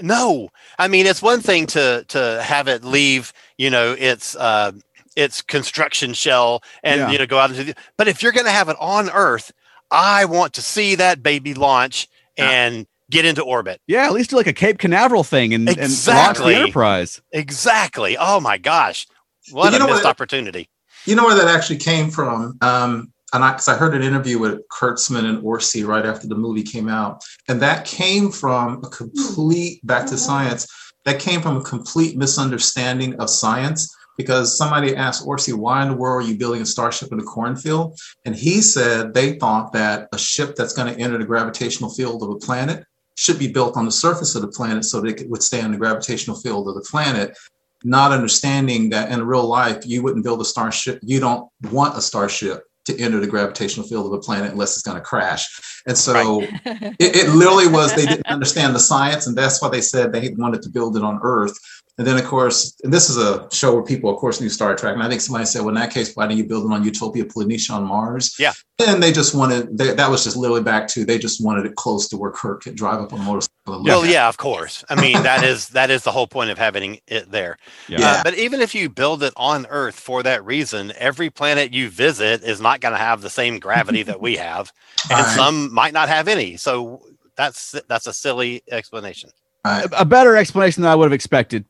No, 0.00 0.48
I 0.78 0.88
mean 0.88 1.06
it's 1.06 1.22
one 1.22 1.40
thing 1.40 1.66
to 1.68 2.04
to 2.08 2.42
have 2.42 2.68
it 2.68 2.84
leave, 2.84 3.32
you 3.58 3.70
know, 3.70 3.94
its 3.98 4.34
uh 4.36 4.72
its 5.16 5.42
construction 5.42 6.14
shell 6.14 6.62
and 6.82 7.00
Yeah. 7.00 7.10
you 7.10 7.18
know 7.18 7.26
go 7.26 7.38
out 7.38 7.50
into 7.50 7.64
the 7.64 7.74
but 7.98 8.08
if 8.08 8.22
you're 8.22 8.32
going 8.32 8.46
to 8.46 8.50
have 8.52 8.68
it 8.70 8.76
on 8.80 9.10
Earth, 9.10 9.52
I 9.90 10.24
want 10.24 10.54
to 10.54 10.62
see 10.62 10.94
that 10.94 11.22
baby 11.22 11.52
launch 11.54 12.08
Yeah. 12.38 12.48
and 12.48 12.86
get 13.10 13.26
into 13.26 13.42
orbit. 13.42 13.80
Yeah, 13.86 14.06
at 14.06 14.12
least 14.12 14.30
do 14.30 14.36
like 14.36 14.46
a 14.46 14.54
Cape 14.54 14.78
Canaveral 14.78 15.22
thing 15.24 15.52
and, 15.52 15.68
and 15.68 15.76
launch 15.76 15.84
Exactly. 15.90 16.54
the 16.54 16.60
Enterprise. 16.60 17.20
Exactly. 17.32 18.16
Oh 18.18 18.40
my 18.40 18.56
gosh. 18.56 19.06
What 19.50 19.70
you 19.72 19.76
a 19.76 19.78
know 19.80 19.86
missed 19.88 20.04
what- 20.04 20.10
opportunity. 20.10 20.68
You 21.04 21.16
know 21.16 21.24
where 21.24 21.34
that 21.34 21.48
actually 21.48 21.78
came 21.78 22.10
from? 22.10 22.56
Um, 22.62 23.11
and 23.32 23.42
I, 23.42 23.52
cause 23.52 23.68
I 23.68 23.76
heard 23.76 23.94
an 23.94 24.02
interview 24.02 24.38
with 24.38 24.60
Kurtzman 24.68 25.24
and 25.24 25.42
Orci 25.42 25.86
right 25.86 26.04
after 26.04 26.26
the 26.26 26.34
movie 26.34 26.62
came 26.62 26.88
out, 26.88 27.24
and 27.48 27.60
that 27.62 27.86
came 27.86 28.30
from 28.30 28.82
a 28.84 28.88
complete 28.88 29.84
back 29.86 30.02
to 30.06 30.14
mm-hmm. 30.14 30.16
science. 30.16 30.66
That 31.04 31.18
came 31.18 31.40
from 31.40 31.56
a 31.56 31.62
complete 31.62 32.16
misunderstanding 32.16 33.18
of 33.20 33.28
science 33.28 33.92
because 34.16 34.56
somebody 34.56 34.94
asked 34.94 35.26
Orci, 35.26 35.54
"Why 35.54 35.82
in 35.82 35.88
the 35.88 35.96
world 35.96 36.22
are 36.22 36.28
you 36.28 36.36
building 36.36 36.62
a 36.62 36.66
starship 36.66 37.10
in 37.12 37.20
a 37.20 37.24
cornfield?" 37.24 37.98
And 38.24 38.36
he 38.36 38.60
said 38.60 39.14
they 39.14 39.38
thought 39.38 39.72
that 39.72 40.08
a 40.12 40.18
ship 40.18 40.54
that's 40.54 40.74
going 40.74 40.94
to 40.94 41.00
enter 41.00 41.18
the 41.18 41.24
gravitational 41.24 41.90
field 41.90 42.22
of 42.22 42.30
a 42.30 42.36
planet 42.36 42.84
should 43.16 43.38
be 43.38 43.48
built 43.48 43.76
on 43.76 43.84
the 43.84 43.92
surface 43.92 44.34
of 44.34 44.42
the 44.42 44.48
planet 44.48 44.84
so 44.84 45.00
that 45.00 45.08
it 45.08 45.16
could 45.16 45.30
withstand 45.30 45.74
the 45.74 45.78
gravitational 45.78 46.36
field 46.36 46.68
of 46.68 46.74
the 46.74 46.80
planet 46.82 47.36
not 47.84 48.12
understanding 48.12 48.90
that 48.90 49.10
in 49.10 49.26
real 49.26 49.44
life 49.44 49.84
you 49.84 50.02
wouldn't 50.02 50.24
build 50.24 50.40
a 50.40 50.44
starship. 50.44 51.00
You 51.02 51.18
don't 51.18 51.50
want 51.72 51.98
a 51.98 52.00
starship 52.00 52.62
to 52.86 52.98
enter 52.98 53.20
the 53.20 53.26
gravitational 53.26 53.86
field 53.86 54.06
of 54.06 54.12
a 54.12 54.18
planet 54.18 54.52
unless 54.52 54.74
it's 54.74 54.82
going 54.82 54.96
to 54.96 55.02
crash. 55.02 55.48
And 55.86 55.96
so 55.96 56.42
it, 56.42 56.96
it 56.98 57.34
literally 57.34 57.68
was 57.68 57.94
they 57.94 58.06
didn't 58.06 58.26
understand 58.26 58.74
the 58.74 58.80
science, 58.80 59.26
and 59.26 59.36
that's 59.36 59.60
why 59.60 59.68
they 59.68 59.80
said 59.80 60.12
they 60.12 60.30
wanted 60.36 60.62
to 60.62 60.70
build 60.70 60.96
it 60.96 61.04
on 61.04 61.20
Earth. 61.22 61.56
And 61.98 62.06
then, 62.06 62.16
of 62.16 62.24
course, 62.24 62.74
and 62.84 62.92
this 62.92 63.10
is 63.10 63.18
a 63.18 63.46
show 63.52 63.74
where 63.74 63.84
people, 63.84 64.08
of 64.08 64.16
course, 64.16 64.40
knew 64.40 64.48
Star 64.48 64.74
Trek. 64.74 64.94
And 64.94 65.02
I 65.02 65.10
think 65.10 65.20
somebody 65.20 65.44
said, 65.44 65.60
well, 65.60 65.68
in 65.68 65.74
that 65.74 65.92
case, 65.92 66.16
why 66.16 66.26
don't 66.26 66.38
you 66.38 66.44
build 66.44 66.64
it 66.64 66.72
on 66.72 66.82
Utopia 66.82 67.24
Planitia 67.26 67.72
on 67.72 67.84
Mars? 67.84 68.34
Yeah. 68.38 68.54
And 68.84 69.02
they 69.02 69.12
just 69.12 69.34
wanted, 69.34 69.76
they, 69.76 69.92
that 69.94 70.10
was 70.10 70.24
just 70.24 70.34
literally 70.34 70.62
back 70.62 70.88
to, 70.88 71.04
they 71.04 71.18
just 71.18 71.44
wanted 71.44 71.66
it 71.66 71.76
close 71.76 72.08
to 72.08 72.16
where 72.16 72.30
Kirk 72.30 72.62
could 72.62 72.76
drive 72.76 73.00
up 73.00 73.12
on 73.12 73.20
a 73.20 73.22
motorcycle. 73.22 73.74
and 73.74 73.84
Well, 73.84 74.06
yeah, 74.06 74.26
of 74.26 74.38
course. 74.38 74.84
I 74.88 74.98
mean, 74.98 75.22
that 75.22 75.44
is 75.44 75.68
that 75.68 75.90
is 75.90 76.02
the 76.02 76.10
whole 76.10 76.26
point 76.26 76.50
of 76.50 76.56
having 76.56 76.98
it 77.06 77.30
there. 77.30 77.58
Yeah. 77.88 78.00
Yeah. 78.00 78.10
Uh, 78.12 78.22
but 78.24 78.34
even 78.38 78.62
if 78.62 78.74
you 78.74 78.88
build 78.88 79.22
it 79.22 79.34
on 79.36 79.66
Earth 79.68 80.00
for 80.00 80.22
that 80.22 80.44
reason, 80.44 80.92
every 80.96 81.28
planet 81.28 81.74
you 81.74 81.90
visit 81.90 82.42
is 82.42 82.60
not 82.60 82.71
going 82.80 82.92
to 82.92 82.98
have 82.98 83.20
the 83.20 83.30
same 83.30 83.58
gravity 83.58 84.02
that 84.04 84.20
we 84.20 84.36
have, 84.36 84.72
and 85.10 85.20
Right. 85.20 85.36
some 85.36 85.72
might 85.72 85.92
not 85.92 86.08
have 86.08 86.28
any. 86.28 86.56
So 86.56 87.02
that's 87.36 87.72
that's 87.88 88.06
a 88.06 88.12
silly 88.12 88.62
explanation. 88.70 89.30
Right. 89.64 89.86
a 89.96 90.04
better 90.04 90.36
explanation 90.36 90.82
than 90.82 90.90
I 90.90 90.94
would 90.96 91.04
have 91.06 91.12
expected 91.12 91.64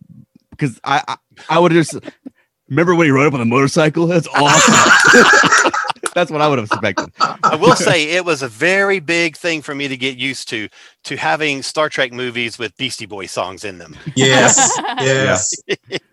because 0.50 0.80
I 0.84 1.02
I, 1.08 1.16
I 1.50 1.58
would 1.58 1.72
have 1.72 1.86
just 1.86 1.98
remember 2.68 2.94
when 2.94 3.06
he 3.06 3.10
rode 3.10 3.26
up 3.26 3.34
on 3.34 3.40
the 3.40 3.44
motorcycle. 3.46 4.06
That's 4.06 4.28
awesome. 4.28 5.72
That's 6.14 6.30
what 6.30 6.42
I 6.42 6.48
would 6.48 6.58
have 6.58 6.66
expected. 6.66 7.10
I 7.42 7.56
will 7.56 7.74
say 7.74 8.10
it 8.10 8.24
was 8.26 8.42
a 8.42 8.48
very 8.48 9.00
big 9.00 9.34
thing 9.34 9.62
for 9.62 9.74
me 9.74 9.88
to 9.88 9.96
get 9.96 10.18
used 10.18 10.46
to 10.50 10.68
to 11.04 11.16
having 11.16 11.62
Star 11.62 11.88
Trek 11.88 12.12
movies 12.12 12.58
with 12.58 12.76
Beastie 12.76 13.06
Boy 13.06 13.24
songs 13.26 13.64
in 13.64 13.78
them. 13.78 13.96
Yes, 14.14 14.78
yes. 15.00 15.54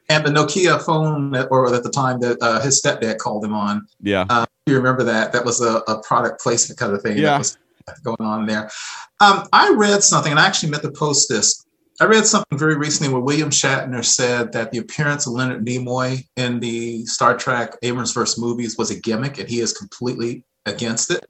And 0.08 0.26
the 0.26 0.30
Nokia 0.32 0.82
phone, 0.82 1.32
that, 1.32 1.50
or 1.52 1.74
at 1.74 1.84
the 1.84 1.90
time 1.90 2.20
that 2.22 2.38
uh, 2.42 2.62
his 2.62 2.82
stepdad 2.82 3.18
called 3.18 3.44
him 3.44 3.54
on, 3.54 3.88
Yeah, 4.02 4.46
you 4.66 4.76
remember 4.76 5.04
that? 5.06 5.32
That 5.34 5.46
was 5.46 5.62
a, 5.62 5.78
a 5.88 6.02
product 6.02 6.42
placement 6.42 6.80
kind 6.80 6.94
of 6.94 7.02
thing 7.02 7.18
Yeah. 7.18 7.32
that 7.32 7.38
was 7.40 7.58
going 8.04 8.22
on 8.22 8.46
there. 8.46 8.70
Um, 9.20 9.48
I 9.54 9.74
read 9.76 10.04
something, 10.04 10.32
and 10.32 10.40
I 10.40 10.46
actually 10.46 10.70
meant 10.70 10.84
to 10.84 10.92
post 10.92 11.28
this. 11.30 11.66
I 12.02 12.06
read 12.06 12.26
something 12.26 12.58
very 12.58 12.78
recently 12.78 13.12
where 13.12 13.22
William 13.22 13.50
Shatner 13.50 14.06
said 14.06 14.54
that 14.54 14.72
the 14.72 14.78
appearance 14.78 15.28
of 15.28 15.34
Leonard 15.34 15.66
Nimoy 15.66 16.26
in 16.38 16.60
the 16.62 17.06
Star 17.06 17.36
Trek 17.36 17.76
Abrams 17.82 18.14
verse 18.14 18.38
movies 18.38 18.78
was 18.78 18.90
a 18.92 19.00
gimmick, 19.00 19.38
and 19.38 19.50
he 19.50 19.60
is 19.60 19.74
completely 19.74 20.46
against 20.66 21.12
it. 21.12 21.26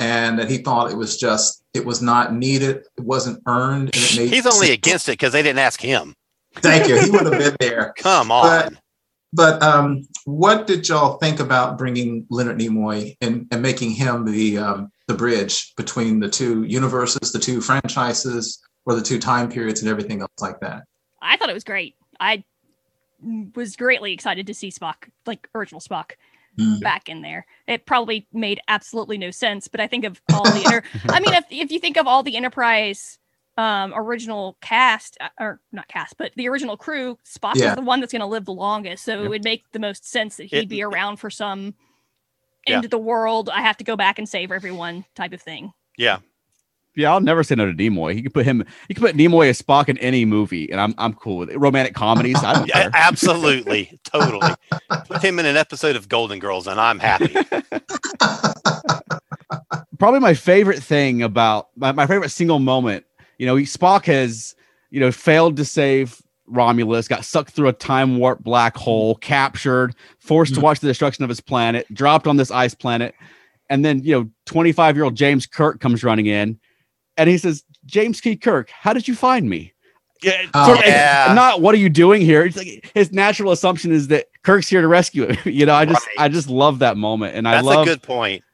And 0.00 0.38
that 0.38 0.50
he 0.50 0.58
thought 0.58 0.90
it 0.90 0.96
was 0.96 1.18
just, 1.18 1.62
it 1.74 1.84
was 1.84 2.00
not 2.00 2.34
needed, 2.34 2.78
it 2.96 3.04
wasn't 3.04 3.42
earned. 3.46 3.90
And 3.94 3.96
it 3.96 4.16
made 4.16 4.30
He's 4.32 4.46
only 4.46 4.72
against 4.72 5.08
it 5.08 5.12
because 5.12 5.32
they 5.34 5.42
didn't 5.42 5.58
ask 5.58 5.80
him. 5.80 6.14
Thank 6.56 6.88
you. 6.88 6.98
He 6.98 7.10
would 7.10 7.26
have 7.26 7.38
been 7.38 7.56
there. 7.60 7.92
Come 7.98 8.28
But- 8.28 8.66
on. 8.66 8.78
But 9.32 9.62
um, 9.62 10.08
what 10.24 10.66
did 10.66 10.88
y'all 10.88 11.18
think 11.18 11.40
about 11.40 11.78
bringing 11.78 12.26
Leonard 12.30 12.58
Nimoy 12.58 13.16
and, 13.20 13.46
and 13.50 13.62
making 13.62 13.90
him 13.90 14.24
the 14.24 14.58
um, 14.58 14.92
the 15.06 15.14
bridge 15.14 15.74
between 15.76 16.20
the 16.20 16.28
two 16.28 16.64
universes, 16.64 17.32
the 17.32 17.38
two 17.38 17.60
franchises, 17.60 18.60
or 18.86 18.94
the 18.94 19.02
two 19.02 19.18
time 19.18 19.50
periods, 19.50 19.80
and 19.80 19.90
everything 19.90 20.20
else 20.20 20.30
like 20.40 20.60
that? 20.60 20.84
I 21.22 21.36
thought 21.36 21.50
it 21.50 21.54
was 21.54 21.64
great. 21.64 21.96
I 22.18 22.44
was 23.54 23.76
greatly 23.76 24.12
excited 24.12 24.46
to 24.46 24.54
see 24.54 24.70
Spock, 24.70 25.08
like 25.26 25.48
original 25.54 25.80
Spock, 25.80 26.12
Mm. 26.58 26.80
back 26.80 27.08
in 27.08 27.22
there. 27.22 27.46
It 27.68 27.86
probably 27.86 28.26
made 28.32 28.60
absolutely 28.66 29.18
no 29.18 29.30
sense, 29.30 29.68
but 29.68 29.78
I 29.80 29.86
think 29.86 30.04
of 30.04 30.20
all 30.32 30.42
the 30.42 30.62
inter- 30.64 30.82
I 31.08 31.20
mean, 31.20 31.32
if 31.32 31.44
if 31.48 31.70
you 31.70 31.78
think 31.78 31.96
of 31.96 32.08
all 32.08 32.24
the 32.24 32.36
Enterprise 32.36 33.19
um 33.60 33.92
original 33.96 34.56
cast 34.60 35.16
uh, 35.20 35.28
or 35.38 35.60
not 35.72 35.88
cast, 35.88 36.16
but 36.16 36.32
the 36.36 36.48
original 36.48 36.76
crew, 36.76 37.18
Spock 37.26 37.56
Yeah. 37.56 37.70
is 37.70 37.76
the 37.76 37.82
one 37.82 38.00
that's 38.00 38.12
going 38.12 38.20
to 38.20 38.26
live 38.26 38.44
the 38.46 38.52
longest, 38.52 39.04
so 39.04 39.16
Yep. 39.16 39.24
it 39.24 39.28
would 39.28 39.44
make 39.44 39.64
the 39.72 39.78
most 39.78 40.08
sense 40.08 40.36
that 40.36 40.44
he'd 40.44 40.56
It- 40.58 40.68
be 40.68 40.82
around 40.82 41.16
for 41.18 41.30
some 41.30 41.74
Yeah. 42.66 42.76
end 42.76 42.84
of 42.84 42.90
the 42.90 42.98
world. 42.98 43.50
I 43.50 43.60
have 43.62 43.76
to 43.78 43.84
go 43.84 43.96
back 43.96 44.18
and 44.18 44.28
save 44.28 44.52
everyone 44.52 45.04
type 45.14 45.32
of 45.32 45.42
thing. 45.42 45.72
Yeah. 45.98 46.18
yeah. 46.96 47.12
I'll 47.12 47.20
never 47.20 47.42
say 47.42 47.54
no 47.54 47.66
to 47.66 47.72
Nimoy. 47.72 48.16
You 48.16 48.22
can 48.22 48.32
put 48.32 48.46
him. 48.46 48.64
You 48.88 48.94
can 48.94 49.04
put 49.04 49.16
Nimoy 49.16 49.48
as 49.50 49.60
Spock 49.60 49.88
in 49.88 49.98
any 49.98 50.24
movie, 50.24 50.70
and 50.70 50.80
I'm 50.80 50.94
I'm 50.96 51.12
cool 51.14 51.38
with 51.38 51.50
it. 51.50 51.58
Romantic 51.58 51.94
comedies. 51.94 52.42
I 52.42 52.54
don't 52.54 52.68
Yeah, 52.68 52.82
care. 52.82 52.90
absolutely. 52.94 53.98
totally. 54.04 54.52
Put 55.06 55.22
him 55.22 55.38
in 55.38 55.46
an 55.46 55.56
episode 55.56 55.96
of 55.96 56.08
Golden 56.08 56.38
Girls 56.38 56.66
and 56.66 56.80
I'm 56.80 56.98
happy. 56.98 57.34
probably 59.98 60.20
my 60.20 60.34
favorite 60.34 60.82
thing 60.82 61.22
about 61.22 61.68
my, 61.76 61.92
my 61.92 62.06
favorite 62.06 62.30
single 62.30 62.58
moment. 62.58 63.04
You 63.40 63.46
know, 63.46 63.56
Spock 63.56 64.04
has 64.04 64.54
you 64.90 65.00
know 65.00 65.10
failed 65.10 65.56
to 65.56 65.64
save 65.64 66.20
Romulus, 66.46 67.08
got 67.08 67.24
sucked 67.24 67.52
through 67.52 67.68
a 67.68 67.72
time 67.72 68.18
warp 68.18 68.40
black 68.40 68.76
hole, 68.76 69.14
captured, 69.14 69.94
forced 70.18 70.52
to 70.56 70.60
Mhm. 70.60 70.64
watch 70.64 70.80
the 70.80 70.88
destruction 70.88 71.24
of 71.24 71.30
his 71.30 71.40
planet, 71.40 71.86
dropped 71.94 72.26
on 72.26 72.36
this 72.36 72.50
ice 72.50 72.74
planet, 72.74 73.14
and 73.70 73.82
then 73.82 74.02
you 74.04 74.12
know, 74.12 74.30
25 74.44 74.94
year 74.94 75.04
old 75.04 75.14
James 75.14 75.46
Kirk 75.46 75.80
comes 75.80 76.04
running 76.04 76.26
in, 76.26 76.58
and 77.16 77.30
he 77.30 77.38
says, 77.38 77.64
"James 77.86 78.20
K. 78.20 78.36
Kirk, 78.36 78.68
how 78.68 78.92
did 78.92 79.08
you 79.08 79.14
find 79.14 79.48
me?" 79.48 79.72
Yeah, 80.22 80.42
Oh, 80.52 80.66
sort 80.66 80.80
of, 80.80 80.84
yeah. 80.86 81.32
not 81.34 81.62
what 81.62 81.74
are 81.74 81.78
you 81.78 81.88
doing 81.88 82.20
here? 82.20 82.44
It's 82.44 82.58
like 82.58 82.90
his 82.92 83.10
natural 83.10 83.52
assumption 83.52 83.90
is 83.90 84.08
that 84.08 84.26
Kirk's 84.42 84.68
here 84.68 84.82
to 84.82 84.88
rescue 84.88 85.28
him. 85.28 85.38
you 85.46 85.64
know, 85.64 85.74
I 85.74 85.86
just 85.86 86.06
Right. 86.08 86.26
I 86.26 86.28
just 86.28 86.50
love 86.50 86.80
that 86.80 86.98
moment, 86.98 87.36
and 87.36 87.48
I 87.48 87.52
That's 87.52 87.64
love 87.64 87.86
a 87.86 87.90
good 87.90 88.02
point. 88.02 88.44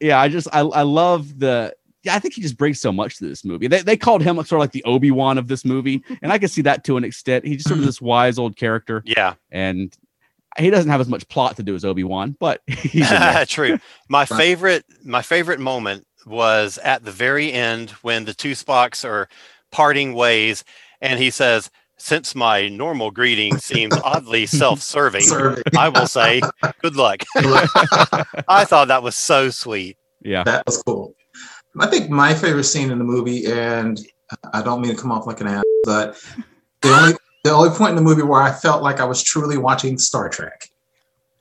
yeah, 0.00 0.20
I 0.20 0.28
just 0.28 0.48
I 0.52 0.60
I 0.60 0.82
love 0.82 1.38
the 1.38 1.74
yeah, 1.74 1.83
I 2.08 2.18
think 2.18 2.34
he 2.34 2.42
just 2.42 2.56
brings 2.56 2.80
so 2.80 2.92
much 2.92 3.18
to 3.18 3.26
this 3.28 3.44
movie. 3.44 3.66
They, 3.66 3.82
they 3.82 3.96
called 3.96 4.22
him 4.22 4.36
sort 4.36 4.52
of 4.52 4.58
like 4.58 4.72
the 4.72 4.84
Obi 4.84 5.10
Wan 5.10 5.38
of 5.38 5.48
this 5.48 5.64
movie, 5.64 6.02
and 6.22 6.32
I 6.32 6.38
can 6.38 6.48
see 6.48 6.62
that 6.62 6.84
to 6.84 6.96
an 6.96 7.04
extent. 7.04 7.44
He's 7.46 7.56
just 7.58 7.68
sort 7.68 7.78
of 7.78 7.80
mm-hmm. 7.80 7.86
this 7.86 8.00
wise 8.00 8.38
old 8.38 8.56
character, 8.56 9.02
Yeah. 9.06 9.34
and 9.50 9.96
he 10.58 10.70
doesn't 10.70 10.90
have 10.90 11.00
as 11.00 11.08
much 11.08 11.26
plot 11.28 11.56
to 11.56 11.62
do 11.62 11.74
as 11.74 11.84
Obi 11.84 12.04
Wan, 12.04 12.36
but 12.38 12.60
he's 12.66 13.10
in. 13.10 13.46
True. 13.48 13.78
My 14.08 14.24
favorite 14.24 14.84
my 15.04 15.22
favorite 15.22 15.60
moment 15.60 16.06
was 16.26 16.78
at 16.78 17.04
the 17.04 17.10
very 17.12 17.52
end 17.52 17.90
when 18.02 18.24
the 18.24 18.34
two 18.34 18.52
Spocks 18.52 19.04
are 19.04 19.28
parting 19.72 20.14
ways 20.14 20.64
and 21.00 21.18
he 21.18 21.30
says, 21.30 21.70
Since 21.98 22.34
my 22.34 22.68
normal 22.68 23.10
greeting 23.10 23.58
seems 23.58 23.94
oddly 24.04 24.46
self-serving, 24.46 25.22
Serving. 25.22 25.64
I 25.76 25.88
will 25.88 26.06
say 26.06 26.40
good 26.80 26.96
luck. 26.96 27.22
I 27.36 28.64
thought 28.64 28.88
that 28.88 29.02
was 29.02 29.16
so 29.16 29.50
sweet. 29.50 29.96
yeah, 30.22 30.44
that 30.44 30.64
was 30.66 30.82
cool. 30.82 31.14
I 31.80 31.86
think 31.86 32.10
my 32.10 32.34
favorite 32.34 32.64
scene 32.64 32.90
in 32.90 32.98
the 32.98 33.04
movie, 33.04 33.46
and 33.46 34.00
I 34.52 34.62
don't 34.62 34.80
mean 34.80 34.94
to 34.94 35.00
come 35.00 35.10
off 35.10 35.26
like 35.26 35.40
an 35.40 35.48
ass, 35.48 35.64
but 35.84 36.16
the 36.82 36.88
only 36.88 37.16
the 37.44 37.50
only 37.50 37.70
point 37.70 37.90
in 37.90 37.96
the 37.96 38.02
movie 38.02 38.22
where 38.22 38.40
I 38.40 38.52
felt 38.52 38.82
like 38.82 39.00
I 39.00 39.04
was 39.04 39.22
truly 39.22 39.58
watching 39.58 39.98
Star 39.98 40.28
Trek, 40.28 40.70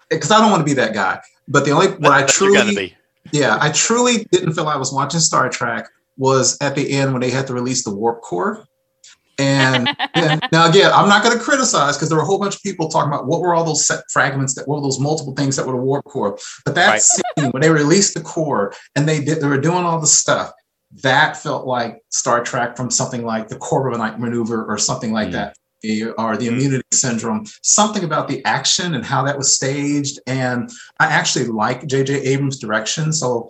because 0.10 0.32
I 0.32 0.40
don't 0.40 0.52
want 0.52 0.62
to 0.62 0.66
be 0.66 0.74
that 0.74 0.94
guy. 0.94 1.22
But 1.48 1.66
the 1.66 1.72
only 1.72 1.88
where 1.88 2.12
I 2.12 2.22
But 2.22 2.40
you're 2.40 2.54
gonna 2.54 2.72
truly, 2.72 2.96
yeah, 3.32 3.58
I 3.60 3.72
truly 3.72 4.26
didn't 4.32 4.54
feel 4.54 4.68
I 4.68 4.78
was 4.78 4.92
watching 4.92 5.20
Star 5.20 5.50
Trek 5.50 5.88
was 6.18 6.58
at 6.62 6.76
the 6.76 6.92
end 6.92 7.12
when 7.12 7.22
they 7.22 7.32
had 7.32 7.48
to 7.48 7.54
release 7.54 7.84
the 7.84 7.94
warp 7.94 8.22
core. 8.22 8.68
And, 9.40 9.90
and 10.16 10.42
now 10.52 10.70
again, 10.70 10.92
I'm 10.94 11.10
not 11.10 11.24
going 11.24 11.38
to 11.38 11.44
criticize 11.44 11.96
because 11.96 12.10
there 12.10 12.18
were 12.18 12.24
a 12.24 12.28
whole 12.28 12.40
bunch 12.40 12.56
of 12.56 12.62
people 12.62 12.88
talking 12.90 13.12
about 13.12 13.28
what 13.28 13.42
were 13.42 13.54
all 13.54 13.64
those 13.64 13.86
set 13.88 14.04
fragments 14.12 14.54
that 14.56 14.68
what 14.68 14.78
were 14.78 14.82
those 14.82 15.00
multiple 15.00 15.34
things 15.34 15.56
that 15.56 15.66
were 15.66 15.74
the 15.74 15.78
warp 15.80 16.06
core. 16.06 16.38
But 16.66 16.76
that 16.76 16.90
Right. 16.90 17.02
scene 17.02 17.52
when 17.52 17.62
they 17.62 17.70
released 17.70 18.14
the 18.14 18.22
core 18.22 18.74
and 18.96 19.08
they 19.08 19.24
did 19.24 19.42
they 19.42 19.48
were 19.48 19.60
doing 19.60 19.86
all 19.86 20.00
the 20.00 20.08
stuff, 20.08 20.52
that 21.02 21.36
felt 21.38 21.66
like 21.66 22.02
Star 22.10 22.44
Trek 22.44 22.78
from 22.78 22.92
something 22.92 23.26
like 23.26 23.48
the 23.48 23.56
Corbomite 23.56 24.20
maneuver 24.20 24.64
or 24.66 24.78
something 24.78 25.12
like 25.12 25.30
Mm. 25.30 25.32
that. 25.34 25.56
Or 26.18 26.38
the 26.38 26.48
Mm. 26.48 26.54
immunity 26.54 26.84
syndrome, 26.94 27.46
something 27.62 28.06
about 28.06 28.30
the 28.30 28.46
action 28.46 28.96
and 28.96 29.04
how 29.04 29.24
that 29.24 29.38
was 29.38 29.54
staged. 29.54 30.18
And 30.28 30.72
I 31.00 31.08
actually 31.08 31.48
like 31.48 31.88
J.J. 31.88 32.22
Abrams' 32.22 32.58
direction. 32.58 33.12
So 33.12 33.50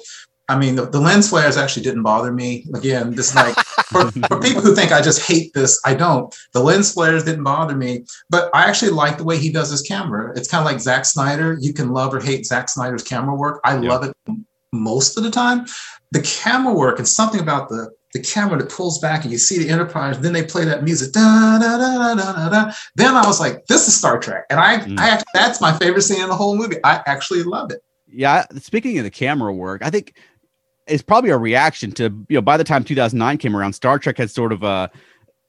I 0.50 0.58
mean, 0.60 0.76
the, 0.76 0.86
the 0.86 1.00
lens 1.00 1.30
flares 1.30 1.56
actually 1.56 1.84
didn't 1.84 2.04
bother 2.04 2.32
me. 2.34 2.66
Again, 2.76 3.12
this 3.16 3.34
like 3.34 3.56
for, 3.56 4.12
for 4.12 4.42
people 4.42 4.62
who 4.62 4.76
think 4.76 4.92
I 4.92 5.02
just 5.02 5.26
hate 5.26 5.54
this, 5.54 5.80
I 5.86 5.94
don't. 5.94 6.36
The 6.52 6.60
lens 6.60 6.92
flares 6.94 7.24
didn't 7.24 7.44
bother 7.46 7.76
me, 7.76 8.04
but 8.30 8.50
I 8.54 8.66
actually 8.66 8.92
like 8.92 9.18
the 9.18 9.24
way 9.24 9.38
he 9.38 9.52
does 9.52 9.72
his 9.72 9.82
camera. 9.82 10.34
It's 10.36 10.50
kind 10.50 10.62
of 10.62 10.66
like 10.72 10.82
Zack 10.82 11.06
Snyder. 11.06 11.58
You 11.62 11.74
can 11.74 11.92
love 11.94 12.14
or 12.14 12.20
hate 12.20 12.46
Zack 12.46 12.70
Snyder's 12.70 13.04
camera 13.04 13.36
work. 13.36 13.62
I 13.64 13.80
Yeah. 13.80 13.90
love 13.90 14.04
it 14.04 14.14
most 14.74 15.18
of 15.18 15.24
the 15.24 15.32
time. 15.32 15.66
The 16.12 16.22
camera 16.22 16.74
work 16.74 17.00
and 17.00 17.08
something 17.08 17.40
about 17.40 17.70
the 17.70 17.90
the 18.14 18.22
camera 18.22 18.60
that 18.60 18.70
pulls 18.70 19.00
back 19.00 19.24
and 19.24 19.32
you 19.32 19.40
see 19.40 19.58
the 19.58 19.70
Enterprise. 19.70 20.20
Then 20.20 20.34
they 20.34 20.44
play 20.44 20.66
that 20.66 20.84
music. 20.84 21.14
Da, 21.14 21.58
da, 21.58 21.78
da, 21.80 22.14
da, 22.14 22.32
da, 22.34 22.50
da. 22.50 22.72
Then 22.96 23.16
I 23.16 23.26
was 23.26 23.40
like, 23.40 23.66
this 23.66 23.88
is 23.88 23.96
Star 23.96 24.20
Trek, 24.20 24.44
and 24.52 24.60
I, 24.60 24.78
Mm. 24.82 25.00
I 25.00 25.10
act- 25.10 25.24
that's 25.34 25.60
my 25.60 25.76
favorite 25.80 26.04
scene 26.04 26.22
in 26.22 26.30
the 26.30 26.36
whole 26.36 26.56
movie. 26.56 26.76
I 26.84 27.02
actually 27.08 27.42
love 27.42 27.72
it. 27.72 27.80
yeah. 28.08 28.46
Speaking 28.60 29.00
of 29.00 29.04
the 29.06 29.10
camera 29.10 29.52
work, 29.52 29.82
I 29.84 29.90
think 29.90 30.16
it's 30.88 31.04
probably 31.04 31.30
a 31.30 31.38
reaction 31.38 31.92
to 31.94 32.04
you 32.30 32.36
know 32.36 32.42
by 32.42 32.58
the 32.58 32.64
time 32.64 32.84
2009 32.84 33.38
came 33.38 33.56
around, 33.56 33.74
Star 33.74 34.00
Trek 34.00 34.18
had 34.18 34.30
sort 34.32 34.52
of 34.52 34.64
a 34.64 34.90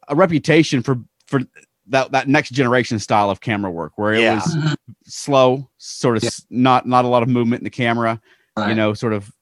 a 0.09 0.15
reputation 0.15 0.83
for 0.83 0.97
for 1.27 1.41
that 1.89 2.13
that 2.13 2.29
next 2.29 2.51
generation 2.51 2.99
style 2.99 3.31
of 3.31 3.41
camera 3.41 3.71
work 3.71 3.93
where 3.97 4.15
it 4.15 4.21
Yeah. 4.23 4.35
was 4.37 4.57
slow, 5.05 5.69
sort 5.79 6.17
of 6.17 6.23
Yeah. 6.25 6.31
not 6.51 6.87
not 6.87 7.05
a 7.05 7.09
lot 7.09 7.23
of 7.23 7.29
movement 7.29 7.61
in 7.61 7.65
the 7.65 7.71
camera. 7.71 8.21
you 8.69 8.75
know, 8.77 8.95
sort 8.95 9.13
of 9.13 9.33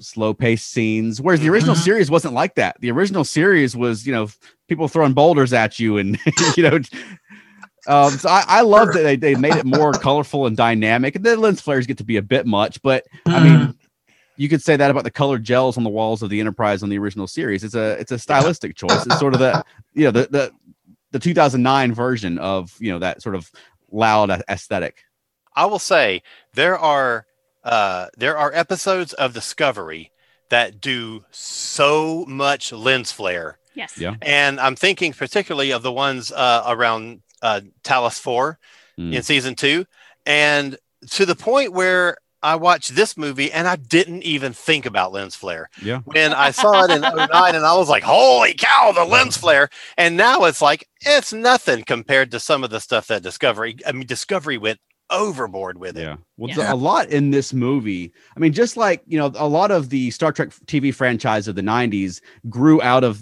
slow 0.00 0.34
paced 0.34 0.72
scenes. 0.72 1.20
Whereas 1.20 1.40
the 1.40 1.48
original 1.48 1.76
Mhm. 1.76 1.84
series 1.84 2.10
wasn't 2.10 2.34
like 2.34 2.56
that. 2.56 2.76
The 2.80 2.90
original 2.90 3.22
series 3.22 3.76
was, 3.76 4.04
you 4.06 4.12
know, 4.12 4.28
people 4.68 4.88
throwing 4.88 5.12
boulders 5.12 5.52
at 5.52 5.78
you 5.78 5.98
and, 5.98 6.18
you 6.56 6.62
know, 6.64 6.80
Um, 7.86 8.10
so 8.18 8.28
I, 8.28 8.44
I 8.46 8.60
love 8.62 8.92
that 8.92 9.02
they, 9.02 9.16
they 9.16 9.34
made 9.36 9.56
it 9.56 9.64
more 9.64 9.92
colorful 9.94 10.46
and 10.46 10.56
dynamic. 10.56 11.14
And 11.14 11.24
the 11.24 11.36
lens 11.36 11.60
flares 11.60 11.86
get 11.86 11.96
to 11.98 12.04
be 12.04 12.16
a 12.16 12.22
bit 12.22 12.44
much, 12.46 12.82
but 12.82 13.04
I 13.26 13.38
mean, 13.42 13.78
you 14.40 14.48
could 14.48 14.62
say 14.62 14.74
that 14.74 14.90
about 14.90 15.04
the 15.04 15.10
colored 15.10 15.44
gels 15.44 15.76
on 15.76 15.84
the 15.84 15.90
walls 15.90 16.22
of 16.22 16.30
the 16.30 16.40
Enterprise 16.40 16.82
on 16.82 16.88
the 16.88 16.98
original 16.98 17.26
series. 17.26 17.62
It's 17.62 17.74
a 17.74 17.92
it's 18.00 18.10
a 18.10 18.18
stylistic 18.18 18.74
choice. 18.82 19.04
It's 19.04 19.18
sort 19.18 19.34
of 19.34 19.40
the 19.40 19.62
you 19.92 20.04
know 20.04 20.10
the 20.10 20.28
the 20.30 20.52
the 21.10 21.18
2009 21.18 21.92
version 21.92 22.38
of 22.38 22.74
you 22.80 22.90
know 22.90 22.98
that 23.00 23.20
sort 23.20 23.34
of 23.34 23.50
loud 23.90 24.30
aesthetic. 24.48 25.04
I 25.54 25.66
will 25.66 25.78
say 25.78 26.22
there 26.54 26.78
are 26.78 27.26
uh, 27.64 28.06
there 28.16 28.38
are 28.38 28.50
episodes 28.54 29.12
of 29.12 29.34
Discovery 29.34 30.10
that 30.48 30.80
do 30.80 31.24
so 31.30 32.24
much 32.26 32.72
lens 32.72 33.12
flare, 33.12 33.58
Yes. 33.74 33.98
Yeah. 33.98 34.14
and 34.22 34.58
I'm 34.58 34.74
thinking 34.74 35.12
particularly 35.12 35.70
of 35.70 35.82
the 35.82 35.92
ones 35.92 36.32
uh, 36.32 36.64
around 36.66 37.20
uh, 37.42 37.60
Talos 37.84 38.18
Four 38.18 38.58
Mm. 38.98 39.14
in 39.14 39.22
season 39.22 39.54
two, 39.54 39.84
and 40.26 40.76
to 41.10 41.24
the 41.24 41.34
point 41.36 41.72
where 41.72 42.16
I 42.42 42.56
watched 42.56 42.94
this 42.94 43.16
movie 43.16 43.52
and 43.52 43.68
I 43.68 43.76
didn't 43.76 44.22
even 44.22 44.52
think 44.52 44.86
about 44.86 45.12
lens 45.12 45.34
flare 45.36 45.68
Yeah. 45.82 46.00
when 46.04 46.32
I 46.32 46.50
saw 46.52 46.84
it 46.84 46.90
in 46.90 47.02
09 47.02 47.54
and 47.54 47.66
I 47.66 47.76
was 47.76 47.88
like, 47.88 48.02
holy 48.02 48.54
cow, 48.54 48.92
the 48.92 49.04
lens 49.04 49.36
flare. 49.36 49.68
And 49.98 50.16
now 50.16 50.44
it's 50.44 50.62
like, 50.62 50.88
it's 51.02 51.32
nothing 51.32 51.84
compared 51.84 52.30
to 52.30 52.40
some 52.40 52.64
of 52.64 52.70
the 52.70 52.80
stuff 52.80 53.08
that 53.08 53.22
Discovery, 53.22 53.76
I 53.86 53.92
mean, 53.92 54.06
Discovery 54.06 54.56
went 54.58 54.78
overboard 55.10 55.76
with 55.78 55.98
it. 55.98 56.02
Yeah. 56.02 56.16
Well, 56.36 56.50
Yeah. 56.56 56.72
a 56.72 56.74
lot 56.76 57.08
in 57.10 57.30
this 57.30 57.52
movie. 57.52 58.12
I 58.36 58.40
mean, 58.40 58.52
just 58.52 58.76
like, 58.76 59.02
you 59.06 59.18
know, 59.18 59.32
a 59.34 59.48
lot 59.48 59.70
of 59.70 59.90
the 59.90 60.10
Star 60.12 60.32
Trek 60.32 60.50
TV 60.66 60.94
franchise 60.94 61.48
of 61.48 61.56
the 61.56 61.62
90s 61.62 62.20
grew 62.48 62.80
out 62.80 63.04
of 63.04 63.20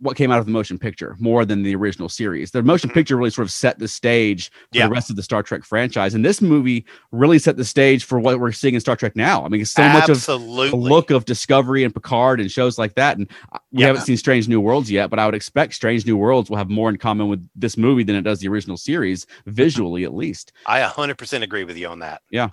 what 0.00 0.16
came 0.16 0.30
out 0.30 0.38
of 0.38 0.46
the 0.46 0.52
motion 0.52 0.78
picture 0.78 1.16
more 1.18 1.44
than 1.44 1.62
the 1.62 1.74
original 1.74 2.08
series. 2.08 2.50
The 2.52 2.62
motion 2.62 2.90
Mhm. 2.90 2.94
picture 2.94 3.16
really 3.16 3.30
sort 3.30 3.46
of 3.46 3.50
set 3.52 3.78
the 3.78 3.88
stage 3.88 4.50
for 4.50 4.78
Yeah. 4.78 4.86
the 4.86 4.92
rest 4.92 5.10
of 5.10 5.16
the 5.16 5.22
Star 5.22 5.42
Trek 5.42 5.64
franchise. 5.64 6.14
And 6.14 6.24
this 6.24 6.40
movie 6.40 6.84
really 7.10 7.38
set 7.38 7.56
the 7.56 7.64
stage 7.64 8.04
for 8.04 8.20
what 8.20 8.38
we're 8.38 8.52
seeing 8.52 8.74
in 8.74 8.80
Star 8.80 8.94
Trek 8.96 9.16
now. 9.16 9.44
I 9.44 9.48
mean, 9.48 9.60
it's 9.62 9.72
so 9.72 9.82
much 9.88 10.08
of 10.08 10.24
the 10.24 10.36
look 10.38 11.10
of 11.10 11.24
Discovery 11.24 11.82
and 11.84 11.92
Picard 11.92 12.40
and 12.40 12.50
shows 12.50 12.78
like 12.78 12.94
that. 12.94 13.18
And 13.18 13.28
uh, 13.52 13.58
we 13.72 13.80
Yeah. 13.80 13.88
haven't 13.88 14.02
seen 14.02 14.16
Strange 14.16 14.46
New 14.48 14.60
Worlds 14.60 14.90
yet, 14.90 15.10
but 15.10 15.18
I 15.18 15.26
would 15.26 15.34
expect 15.34 15.74
Strange 15.74 16.06
New 16.06 16.16
Worlds 16.16 16.50
will 16.50 16.56
have 16.56 16.70
more 16.70 16.88
in 16.88 16.96
common 16.96 17.28
with 17.28 17.46
this 17.56 17.76
movie 17.76 18.04
than 18.04 18.14
it 18.16 18.22
does 18.22 18.38
the 18.40 18.48
original 18.48 18.76
series, 18.76 19.26
visually 19.46 20.04
at 20.04 20.14
least. 20.14 20.52
I 20.66 20.80
100% 20.82 21.42
agree 21.42 21.64
with 21.64 21.76
you 21.76 21.88
on 21.88 21.98
that. 21.98 22.22
Yeah. 22.30 22.48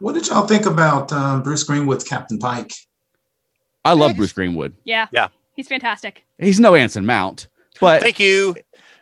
What 0.00 0.14
did 0.14 0.26
y'all 0.28 0.46
think 0.46 0.66
about 0.66 1.12
um, 1.12 1.42
Bruce 1.42 1.62
Greenwood's 1.62 2.04
Captain 2.04 2.38
Pike? 2.38 2.72
I 3.84 3.92
love 3.92 4.16
Bruce 4.16 4.32
Greenwood. 4.32 4.74
Yeah. 4.84 5.06
Yeah. 5.12 5.28
He's 5.54 5.68
fantastic. 5.68 6.24
He's 6.38 6.60
no 6.60 6.74
Anson 6.74 7.06
Mount, 7.06 7.48
but 7.80 8.02
Thank 8.02 8.18
you. 8.20 8.56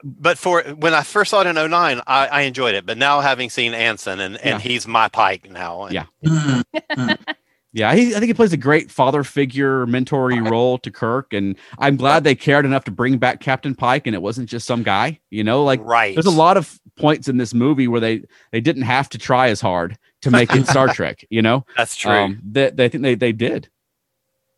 But 0.05 0.36
for 0.36 0.62
when 0.62 0.94
I 0.94 1.03
first 1.05 1.30
saw 1.30 1.42
it 1.42 1.46
in 1.46 1.55
09, 1.55 2.00
I, 2.07 2.26
I 2.26 2.40
enjoyed 2.42 2.74
it. 2.74 2.84
But 2.84 2.98
now 2.98 3.20
having 3.20 3.50
seen 3.50 3.72
Anson 3.72 4.18
and, 4.18 4.36
and 4.38 4.44
Yeah. 4.55 4.59
he's 4.59 4.86
my 4.88 5.09
Pike 5.09 5.48
now. 5.50 5.84
and- 5.84 5.94
Yeah. 5.94 6.05
Mm, 6.24 7.18
Yeah, 7.74 7.94
he, 7.94 8.09
I 8.14 8.18
think 8.18 8.26
he 8.26 8.34
plays 8.34 8.53
a 8.53 8.59
great 8.59 8.90
father 8.90 9.24
figure, 9.24 9.86
mentory 9.86 10.46
role 10.50 10.76
to 10.76 10.90
Kirk, 10.90 11.32
and 11.32 11.57
I'm 11.78 11.96
glad 11.96 12.22
they 12.22 12.34
cared 12.34 12.66
enough 12.66 12.84
to 12.84 12.90
bring 12.90 13.16
back 13.16 13.40
Captain 13.40 13.74
Pike, 13.74 14.07
and 14.07 14.14
it 14.14 14.20
wasn't 14.20 14.50
just 14.50 14.66
some 14.66 14.82
guy. 14.82 15.20
You 15.30 15.42
know, 15.42 15.64
like 15.64 15.80
right. 15.82 16.14
there's 16.14 16.26
a 16.26 16.30
lot 16.30 16.59
of 16.59 16.78
points 16.98 17.28
in 17.28 17.38
this 17.38 17.55
movie 17.55 17.88
where 17.88 18.00
they 18.00 18.24
they 18.50 18.61
didn't 18.61 18.82
have 18.82 19.09
to 19.11 19.18
try 19.18 19.48
as 19.48 19.62
hard 19.62 19.96
to 20.20 20.30
make 20.30 20.55
it 20.55 20.66
Star 20.66 20.88
Trek. 20.94 21.24
You 21.30 21.40
know, 21.40 21.64
That's 21.74 21.96
true. 21.96 22.12
um, 22.12 22.42
that 22.50 22.76
they, 22.76 22.90
think 22.90 23.05
they 23.05 23.14
they 23.14 23.32
did. 23.32 23.70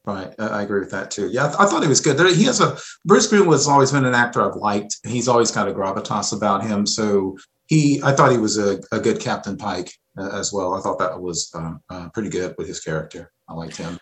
Right, 0.07 0.35
I 0.39 0.47
I 0.49 0.63
agree 0.63 0.81
with 0.81 0.91
that 0.91 1.11
too. 1.11 1.29
Yeah, 1.31 1.45
I, 1.47 1.49
th- 1.49 1.61
I 1.61 1.67
thought 1.67 1.83
he 1.83 1.89
was 1.89 2.01
good. 2.01 2.17
There, 2.19 2.29
he 2.35 2.45
has 2.45 2.61
a 2.61 2.77
Bruce 3.07 3.27
Greenwood's 3.27 3.67
always 3.67 3.91
been 3.93 4.05
an 4.05 4.15
actor 4.15 4.43
I've 4.43 4.57
liked. 4.57 4.97
He's 5.07 5.29
always 5.29 5.51
got 5.51 5.67
a 5.69 5.73
gravitas 5.73 6.37
about 6.37 6.63
him. 6.63 6.87
So 6.87 7.39
he, 7.67 8.03
I 8.03 8.13
thought 8.13 8.31
he 8.31 8.37
was 8.39 8.59
a, 8.59 8.79
a 8.93 9.01
good 9.01 9.19
Captain 9.19 9.57
Pike 9.57 9.91
uh, 10.19 10.29
as 10.39 10.53
well. 10.53 10.75
I 10.75 10.81
thought 10.83 10.99
that 10.99 11.19
was 11.19 11.51
um, 11.55 11.81
uh, 11.89 12.11
pretty 12.11 12.29
good 12.29 12.55
with 12.59 12.69
his 12.69 12.81
character. 12.81 13.33
I 13.49 13.55
liked 13.55 13.77
him. 13.77 13.99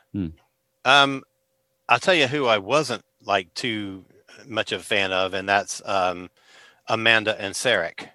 Um, 0.85 1.23
I'll 1.89 1.99
tell 2.01 2.15
you 2.15 2.27
who 2.27 2.47
I 2.47 2.59
wasn't 2.59 3.03
like 3.25 3.55
too 3.55 4.05
much 4.47 4.73
of 4.73 4.81
a 4.81 4.85
fan 4.85 5.13
of, 5.13 5.35
and 5.35 5.49
that's 5.49 5.81
um, 5.85 6.31
Amanda 6.89 7.41
and 7.41 7.55
Sarek. 7.55 8.09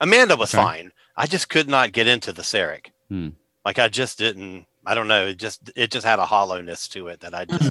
Amanda 0.00 0.36
was 0.36 0.54
Okay. 0.54 0.62
fine. 0.62 0.92
I 1.16 1.26
just 1.26 1.48
could 1.48 1.68
not 1.68 1.90
get 1.92 2.06
into 2.06 2.32
the 2.32 2.42
Sarek. 2.42 2.86
Hmm. 3.08 3.30
Like 3.64 3.78
I 3.80 3.88
just 3.88 4.18
didn't. 4.18 4.66
I 4.86 4.94
don't 4.94 5.08
know. 5.08 5.26
It 5.28 5.38
just 5.38 5.70
it 5.76 5.90
just 5.90 6.06
had 6.06 6.18
a 6.18 6.26
hollowness 6.26 6.88
to 6.88 7.08
it 7.08 7.20
that 7.20 7.34
I 7.34 7.44
just 7.46 7.70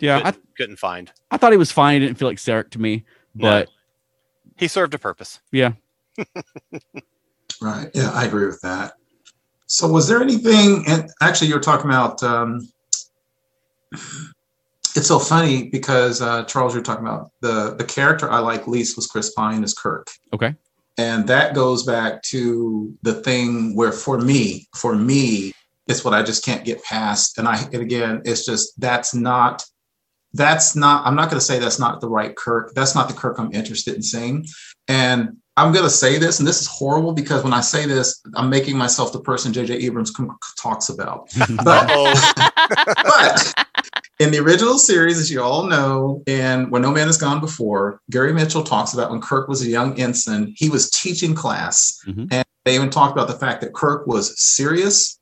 Yeah, 0.00 0.18
I, 0.18 0.30
couldn't, 0.32 0.56
couldn't 0.56 0.76
find. 0.78 1.10
I 1.30 1.36
thought 1.36 1.52
he 1.52 1.58
was 1.58 1.72
fine. 1.72 2.00
He 2.00 2.06
didn't 2.06 2.18
feel 2.18 2.28
like 2.28 2.38
Sarek 2.38 2.70
to 2.70 2.78
me, 2.80 3.04
No. 3.34 3.48
but 3.48 3.68
He 4.56 4.68
served 4.68 4.94
a 4.94 4.98
purpose. 4.98 5.40
yeah. 5.52 5.72
Right. 7.60 7.88
Yeah, 7.92 8.10
I 8.12 8.24
agree 8.24 8.46
with 8.46 8.60
that. 8.60 8.92
So, 9.66 9.88
was 9.88 10.06
there 10.06 10.22
anything? 10.22 10.84
And 10.86 11.10
actually, 11.20 11.48
you 11.48 11.54
were 11.54 11.60
talking 11.60 11.86
about. 11.90 12.22
Um, 12.22 12.68
it's 14.96 15.08
so 15.08 15.18
funny 15.18 15.68
because 15.68 16.22
uh, 16.22 16.44
Charles, 16.44 16.74
you're 16.74 16.82
talking 16.84 17.04
about 17.04 17.30
the 17.40 17.74
the 17.76 17.84
character 17.84 18.30
I 18.30 18.38
like 18.38 18.68
least 18.68 18.96
was 18.96 19.06
Chris 19.08 19.32
Pine 19.32 19.64
as 19.64 19.74
Kirk, 19.74 20.08
Okay. 20.32 20.54
and 20.98 21.26
that 21.26 21.54
goes 21.54 21.82
back 21.84 22.22
to 22.24 22.96
the 23.02 23.14
thing 23.14 23.74
where, 23.74 23.92
for 23.92 24.18
me, 24.20 24.68
for 24.76 24.94
me, 24.94 25.52
it's 25.88 26.04
what 26.04 26.14
I 26.14 26.22
just 26.22 26.44
can't 26.44 26.64
get 26.64 26.82
past. 26.84 27.38
And 27.38 27.48
I, 27.48 27.62
and 27.72 27.82
again, 27.82 28.22
it's 28.24 28.44
just 28.44 28.78
that's 28.80 29.14
not. 29.14 29.64
That's 30.34 30.76
not. 30.76 31.06
I'm 31.06 31.16
not 31.16 31.30
going 31.30 31.40
to 31.40 31.44
say 31.44 31.58
that's 31.58 31.78
not 31.78 32.00
the 32.00 32.08
right 32.08 32.36
Kirk. 32.36 32.72
That's 32.74 32.94
not 32.94 33.08
the 33.08 33.14
Kirk 33.14 33.38
I'm 33.38 33.52
interested 33.52 33.94
in 33.94 34.02
seeing. 34.02 34.46
And 34.86 35.38
I'm 35.56 35.72
going 35.72 35.84
to 35.84 35.90
say 35.90 36.18
this, 36.18 36.38
and 36.38 36.46
this 36.46 36.60
is 36.60 36.68
horrible 36.68 37.12
because 37.12 37.42
when 37.42 37.52
I 37.52 37.62
say 37.62 37.86
this, 37.86 38.22
I'm 38.34 38.48
making 38.48 38.76
myself 38.76 39.12
the 39.12 39.20
person 39.20 39.52
J.J. 39.52 39.74
Abrams 39.74 40.12
talks 40.56 40.88
about. 40.88 41.30
But, 41.64 41.88
but 42.84 43.54
in 44.20 44.30
the 44.30 44.38
original 44.38 44.78
series, 44.78 45.18
as 45.18 45.30
you 45.30 45.42
all 45.42 45.64
know, 45.64 46.22
and 46.26 46.70
Where 46.70 46.80
No 46.80 46.92
Man 46.92 47.06
Has 47.06 47.18
Gone 47.18 47.40
Before, 47.40 48.00
Gary 48.10 48.32
Mitchell 48.32 48.62
talks 48.62 48.94
about 48.94 49.10
when 49.10 49.20
Kirk 49.20 49.48
was 49.48 49.62
a 49.62 49.68
young 49.68 49.98
ensign, 49.98 50.52
he 50.56 50.68
was 50.68 50.90
teaching 50.90 51.34
class. 51.34 51.98
Mhm. 52.06 52.28
And 52.30 52.44
they 52.64 52.74
even 52.74 52.90
talked 52.90 53.12
about 53.12 53.28
the 53.28 53.38
fact 53.38 53.60
that 53.62 53.74
Kirk 53.74 54.06
was 54.06 54.40
serious. 54.40 55.17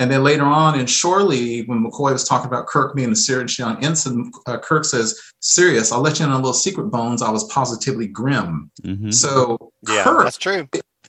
And 0.00 0.10
then 0.10 0.22
later 0.22 0.44
on 0.44 0.78
in 0.78 0.86
Shore 0.86 1.22
Leave, 1.22 1.68
when 1.68 1.84
McCoy 1.84 2.12
was 2.12 2.24
talking 2.24 2.46
about 2.46 2.66
Kirk 2.66 2.94
being 2.94 3.10
a 3.10 3.16
serious 3.16 3.58
young 3.58 3.82
ensign, 3.84 4.30
uh, 4.46 4.58
Kirk 4.58 4.84
says, 4.84 5.18
Serious, 5.40 5.92
I'll 5.92 6.00
let 6.00 6.18
you 6.18 6.24
in 6.26 6.30
on 6.30 6.36
a 6.36 6.42
little 6.42 6.52
secret, 6.52 6.84
Bones. 6.90 7.22
I 7.22 7.30
was 7.30 7.44
positively 7.44 8.06
grim. 8.06 8.70
Mhm. 8.82 9.12
So 9.12 9.72
yeah, 9.88 10.04
Kirk, 10.04 10.24
that's 10.24 10.38
true. 10.38 10.68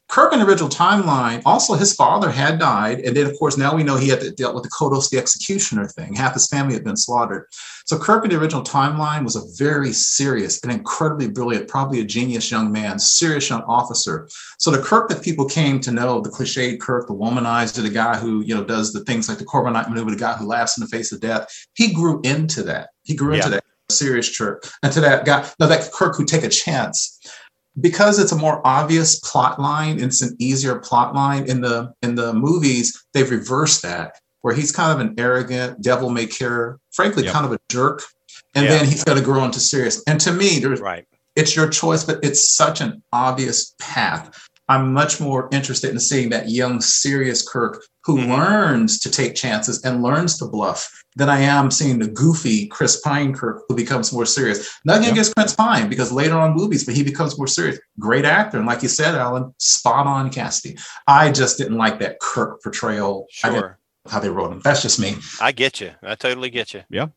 Kirk 0.10 0.34
in 0.34 0.40
the 0.40 0.46
original 0.46 0.70
timeline, 0.70 1.44
also 1.46 1.76
his 1.76 1.94
father 1.94 2.32
had 2.32 2.58
died. 2.58 3.00
And 3.02 3.16
then, 3.16 3.28
of 3.28 3.38
course, 3.38 3.58
now 3.58 3.76
we 3.76 3.84
know 3.84 3.96
he 3.96 4.10
had 4.10 4.20
to 4.22 4.32
deal 4.32 4.54
with 4.56 4.64
the 4.64 4.70
Kodos 4.70 5.10
the 5.10 5.20
Executioner 5.20 5.86
thing. 5.86 6.16
Half 6.16 6.34
his 6.34 6.48
family 6.48 6.74
had 6.74 6.84
been 6.84 6.98
slaughtered. 6.98 7.46
So 7.86 7.98
Kirk 7.98 8.24
in 8.24 8.32
the 8.32 8.40
original 8.40 8.64
timeline 8.64 9.24
was 9.24 9.36
a 9.36 9.64
very 9.64 9.94
serious 9.94 10.62
and 10.64 10.72
incredibly 10.72 11.30
brilliant, 11.30 11.68
probably 11.68 12.00
a 12.00 12.06
genius 12.06 12.50
young 12.50 12.72
man, 12.72 12.98
serious 12.98 13.50
young 13.50 13.62
officer. 13.64 14.28
So 14.58 14.72
the 14.72 14.82
Kirk 14.82 15.10
that 15.10 15.24
people 15.24 15.46
came 15.46 15.80
to 15.82 15.92
know, 15.92 16.22
the 16.22 16.30
cliched 16.30 16.80
Kirk, 16.80 17.08
the 17.08 17.14
womanizer, 17.14 17.84
the 17.84 17.90
guy 17.90 18.18
who, 18.18 18.42
you 18.42 18.56
know, 18.56 18.64
does 18.64 18.92
the 18.92 19.02
things 19.02 19.30
like 19.30 19.38
the 19.38 19.46
Corbomite 19.46 19.90
maneuver, 19.90 20.10
the 20.10 20.18
guy 20.18 20.34
who 20.34 20.48
laughs 20.48 20.76
in 20.76 20.82
the 20.82 20.90
face 20.90 21.12
of 21.12 21.22
death, 21.22 21.48
he 21.76 21.94
grew 21.94 22.20
into 22.24 22.64
that. 22.64 22.90
He 23.04 23.16
grew 23.16 23.36
into 23.36 23.50
that 23.50 23.64
serious 23.92 24.36
Kirk. 24.36 24.68
And 24.84 24.92
to 24.94 25.02
that 25.02 25.26
guy, 25.26 25.48
now 25.60 25.68
that 25.68 25.92
Kirk 25.92 26.16
who 26.16 26.26
take 26.26 26.44
a 26.44 26.50
chance 26.50 27.19
because 27.82 28.20
it's 28.20 28.32
a 28.32 28.36
more 28.36 28.66
obvious 28.66 29.20
plot 29.20 29.60
line 29.60 30.00
it's 30.00 30.22
an 30.22 30.36
easier 30.40 30.76
plot 30.80 31.14
line 31.16 31.46
in 31.50 31.62
the 31.62 31.94
in 32.02 32.16
the 32.16 32.34
movies 32.34 33.06
they've 33.14 33.30
reversed 33.32 33.82
that 33.82 34.20
where 34.42 34.54
he's 34.56 34.72
kind 34.72 34.92
of 35.00 35.06
an 35.06 35.14
arrogant 35.20 35.82
devil 35.82 36.10
may 36.10 36.26
care 36.26 36.80
frankly 36.92 37.24
Yep. 37.24 37.34
kind 37.34 37.46
of 37.46 37.52
a 37.52 37.60
jerk 37.70 38.04
and 38.56 38.66
Yeah. 38.66 38.72
then 38.72 38.86
he's 38.86 39.04
got 39.04 39.16
to 39.16 39.22
grow 39.22 39.44
into 39.44 39.60
serious 39.60 40.02
and 40.08 40.20
to 40.22 40.32
me 40.32 40.60
there's 40.60 40.80
Right. 40.82 41.06
it's 41.36 41.56
your 41.56 41.68
choice 41.70 42.04
but 42.04 42.20
it's 42.24 42.48
such 42.50 42.82
an 42.82 43.02
obvious 43.14 43.76
path 43.80 44.49
i'm 44.70 44.94
much 44.94 45.20
more 45.20 45.50
interested 45.52 45.90
in 45.92 46.00
seeing 46.00 46.30
that 46.30 46.50
young 46.50 46.80
serious 46.82 47.48
kirk 47.48 47.84
who 48.06 48.18
Mhm. 48.18 48.30
learns 48.38 49.00
to 49.00 49.10
take 49.12 49.36
chances 49.36 49.84
and 49.84 50.02
learns 50.02 50.38
to 50.38 50.46
bluff 50.46 50.90
than 51.16 51.30
i 51.30 51.40
am 51.42 51.70
seeing 51.72 52.00
the 52.00 52.08
goofy 52.08 52.68
chris 52.68 53.02
pine 53.02 53.34
kirk 53.34 53.64
who 53.68 53.76
becomes 53.76 54.14
more 54.14 54.26
serious 54.26 54.70
nothing 54.86 55.06
Yeah. 55.06 55.12
against 55.12 55.36
chris 55.36 55.54
pine 55.54 55.90
because 55.90 56.12
later 56.12 56.38
on 56.38 56.54
movies 56.56 56.86
but 56.86 56.96
he 56.96 57.04
becomes 57.04 57.38
more 57.38 57.48
serious 57.48 57.80
great 58.00 58.26
actor 58.26 58.58
and 58.58 58.68
like 58.68 58.82
you 58.84 58.90
said 58.90 59.16
alan 59.16 59.54
spot 59.58 60.06
on 60.08 60.30
casting 60.30 60.78
i 61.08 61.32
just 61.32 61.58
didn't 61.58 61.78
like 61.78 62.00
that 62.00 62.20
kirk 62.20 62.62
portrayal 62.64 63.26
I 63.44 63.50
didn't 63.50 63.62
Sure. 63.62 63.80
how 64.08 64.20
they 64.20 64.30
wrote 64.30 64.52
him 64.54 64.62
that's 64.64 64.82
just 64.82 65.00
me 65.00 65.18
I 65.42 65.52
get 65.52 65.82
you. 65.82 65.92
I 66.04 66.16
totally 66.16 66.50
get 66.50 66.74
you. 66.74 66.84
Yeah. 66.90 67.08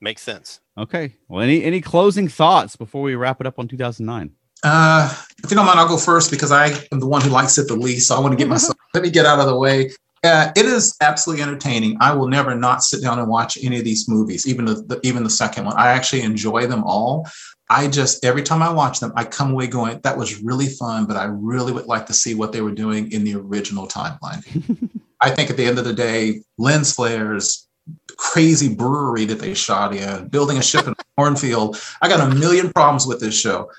Makes 0.00 0.22
sense. 0.22 0.60
Okay. 0.78 1.14
Well, 1.26 1.42
any 1.42 1.64
any 1.64 1.80
closing 1.80 2.28
thoughts 2.28 2.76
before 2.76 3.02
we 3.02 3.16
wrap 3.16 3.40
it 3.40 3.46
up 3.48 3.58
on 3.58 3.66
2009? 3.66 4.30
Uh, 4.62 5.14
if 5.42 5.50
you 5.50 5.56
don't 5.56 5.66
mind, 5.66 5.78
I'll 5.78 5.88
go 5.88 5.96
first 5.96 6.30
because 6.30 6.50
I 6.50 6.68
am 6.92 7.00
the 7.00 7.06
one 7.06 7.22
who 7.22 7.30
likes 7.30 7.58
it 7.58 7.68
the 7.68 7.76
least. 7.76 8.08
So 8.08 8.16
I 8.16 8.20
want 8.20 8.32
to 8.32 8.36
get 8.36 8.48
myself, 8.48 8.76
let 8.94 9.02
me 9.02 9.10
get 9.10 9.26
out 9.26 9.38
of 9.38 9.46
the 9.46 9.56
way. 9.56 9.90
Uh, 10.24 10.50
it 10.56 10.66
is 10.66 10.96
absolutely 11.00 11.42
entertaining. 11.42 11.96
I 12.00 12.12
will 12.12 12.26
never 12.26 12.54
not 12.54 12.82
sit 12.82 13.00
down 13.02 13.20
and 13.20 13.28
watch 13.28 13.56
any 13.62 13.78
of 13.78 13.84
these 13.84 14.08
movies, 14.08 14.48
even 14.48 14.64
the, 14.64 14.74
the 14.74 15.00
even 15.04 15.22
the 15.22 15.30
second 15.30 15.64
one. 15.64 15.76
I 15.76 15.88
actually 15.88 16.22
enjoy 16.22 16.66
them 16.66 16.82
all. 16.82 17.28
I 17.70 17.86
just 17.86 18.24
every 18.24 18.42
time 18.42 18.60
I 18.60 18.72
watch 18.72 18.98
them, 18.98 19.12
I 19.14 19.24
come 19.24 19.52
away 19.52 19.68
going, 19.68 20.00
"That 20.02 20.18
was 20.18 20.42
really 20.42 20.66
fun," 20.66 21.06
but 21.06 21.16
I 21.16 21.24
really 21.24 21.72
would 21.72 21.86
like 21.86 22.06
to 22.06 22.14
see 22.14 22.34
what 22.34 22.50
they 22.50 22.62
were 22.62 22.72
doing 22.72 23.12
in 23.12 23.22
the 23.22 23.36
original 23.36 23.86
timeline. 23.86 24.90
I 25.20 25.30
think 25.30 25.50
at 25.50 25.56
the 25.56 25.64
end 25.64 25.78
of 25.78 25.84
the 25.84 25.92
day, 25.92 26.42
lens 26.58 26.92
flares, 26.92 27.68
crazy 28.16 28.74
brewery 28.74 29.24
that 29.26 29.38
they 29.38 29.54
shot 29.54 29.94
in, 29.94 30.28
building 30.28 30.58
a 30.58 30.62
ship 30.62 30.86
in 30.86 30.92
a 30.92 31.04
cornfield. 31.16 31.80
I 32.02 32.08
got 32.08 32.20
a 32.20 32.34
million 32.34 32.72
problems 32.72 33.06
with 33.06 33.20
this 33.20 33.38
show. 33.38 33.70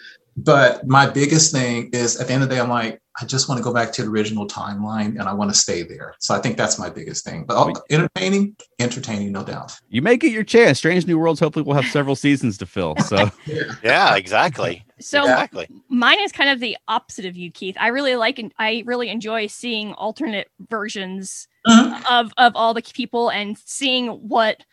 But 0.43 0.87
my 0.87 1.09
biggest 1.09 1.51
thing 1.51 1.89
is 1.91 2.19
at 2.19 2.27
the 2.27 2.33
end 2.33 2.43
of 2.43 2.49
the 2.49 2.55
day, 2.55 2.61
I'm 2.61 2.69
like, 2.69 3.01
I 3.21 3.25
just 3.25 3.49
want 3.49 3.59
to 3.59 3.63
go 3.63 3.73
back 3.73 3.91
to 3.93 4.03
the 4.03 4.09
original 4.09 4.47
timeline 4.47 5.19
and 5.19 5.23
I 5.23 5.33
want 5.33 5.51
to 5.51 5.57
stay 5.57 5.83
there. 5.83 6.15
So 6.19 6.33
I 6.33 6.39
think 6.39 6.55
that's 6.55 6.79
my 6.79 6.89
biggest 6.89 7.25
thing. 7.25 7.43
But 7.45 7.81
entertaining, 7.89 8.55
entertaining, 8.79 9.33
no 9.33 9.43
doubt. 9.43 9.73
You 9.89 10.01
may 10.01 10.15
get 10.15 10.31
your 10.31 10.45
chance. 10.45 10.77
Strange 10.77 11.05
New 11.05 11.19
Worlds 11.19 11.41
hopefully 11.41 11.63
will 11.63 11.73
have 11.73 11.85
several 11.87 12.15
seasons 12.15 12.57
to 12.59 12.65
fill. 12.65 12.95
So 12.97 13.29
Yeah, 13.83 14.15
exactly. 14.15 14.85
So 14.99 15.21
exactly. 15.23 15.67
mine 15.89 16.21
is 16.21 16.31
kind 16.31 16.49
of 16.49 16.61
the 16.61 16.77
opposite 16.87 17.25
of 17.25 17.35
you, 17.35 17.51
Keith. 17.51 17.75
I 17.79 17.87
really 17.87 18.15
like 18.15 18.39
and 18.39 18.53
I 18.57 18.83
really 18.85 19.09
enjoy 19.09 19.47
seeing 19.47 19.93
alternate 19.93 20.47
versions 20.69 21.47
Mhm. 21.67 22.01
of 22.09 22.31
of 22.37 22.53
all 22.55 22.73
the 22.73 22.81
people 22.81 23.29
and 23.29 23.57
seeing 23.65 24.07
what 24.07 24.63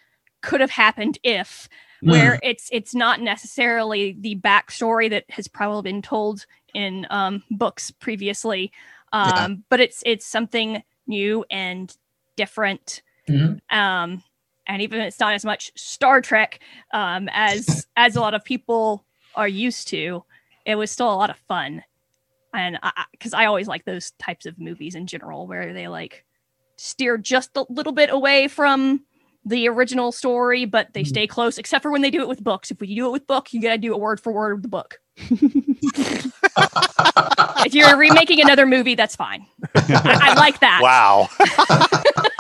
could 0.40 0.60
have 0.60 0.70
happened 0.70 1.18
if 1.24 1.68
where 2.03 2.38
it's 2.42 2.68
it's 2.72 2.94
not 2.94 3.20
necessarily 3.20 4.16
the 4.20 4.36
backstory 4.36 5.09
that 5.11 5.24
has 5.30 5.49
probably 5.49 5.90
been 5.90 6.03
told 6.03 6.47
in 6.74 7.07
um, 7.11 7.42
books 7.51 7.90
previously 7.90 8.70
um, 9.12 9.30
Yeah. 9.30 9.49
but 9.70 9.80
it's 9.80 10.03
it's 10.07 10.26
something 10.26 10.82
new 11.07 11.44
and 11.51 11.97
different 12.36 13.03
Mhm. 13.28 13.61
um, 13.70 14.22
and 14.66 14.82
even 14.82 15.01
it's 15.01 15.20
not 15.20 15.34
as 15.34 15.44
much 15.44 15.72
star 15.76 16.20
trek 16.20 16.61
um, 16.92 17.28
as 17.32 17.86
as 17.97 18.16
a 18.16 18.20
lot 18.20 18.34
of 18.34 18.44
people 18.44 19.05
are 19.34 19.49
used 19.49 19.88
to 19.88 20.24
it 20.64 20.74
was 20.74 20.90
still 20.90 21.12
a 21.12 21.14
lot 21.14 21.30
of 21.30 21.36
fun 21.49 21.82
and 22.55 22.78
i 22.82 23.05
because 23.12 23.34
I, 23.34 23.47
always 23.47 23.68
like 23.68 23.84
those 23.84 24.12
types 24.12 24.47
of 24.47 24.59
movies 24.59 24.94
in 24.94 25.07
general 25.07 25.47
where 25.47 25.72
they 25.72 25.88
like 25.88 26.24
steer 26.76 27.16
just 27.18 27.57
a 27.57 27.64
little 27.68 27.92
bit 27.92 28.11
away 28.11 28.49
from 28.49 29.05
the 29.47 29.66
original 29.68 30.12
story 30.12 30.64
but 30.66 30.92
they 30.92 31.03
Mhm. 31.03 31.07
stay 31.09 31.26
close 31.26 31.57
except 31.57 31.82
for 31.82 31.90
when 31.90 32.03
they 32.03 32.11
do 32.11 32.20
it 32.20 32.28
with 32.28 32.42
books 32.44 32.70
if 32.70 32.82
you 32.82 32.94
do 32.97 33.07
it 33.07 33.12
with 33.12 33.26
book 33.26 33.53
you 33.55 33.61
gotta 33.62 33.78
do 33.78 33.94
it 33.94 34.01
word 34.01 34.20
for 34.20 34.32
word 34.32 34.55
with 34.57 34.62
the 34.62 34.68
book 34.68 34.99
if 37.64 37.74
you're 37.74 37.97
remaking 37.97 38.40
another 38.42 38.66
movie 38.66 38.94
that's 38.94 39.16
fine 39.16 39.47
i, 39.74 40.18
I 40.22 40.34
like 40.34 40.61
that 40.61 40.80
Wow. 40.82 41.28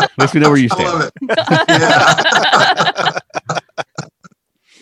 at 0.00 0.10
least 0.18 0.34
we 0.34 0.40
know 0.40 0.48
where 0.50 0.58
you 0.58 0.68
I 0.70 0.74
stand. 0.74 0.92
love 0.92 1.02
it. 1.02 1.12
Yeah. 1.68 3.18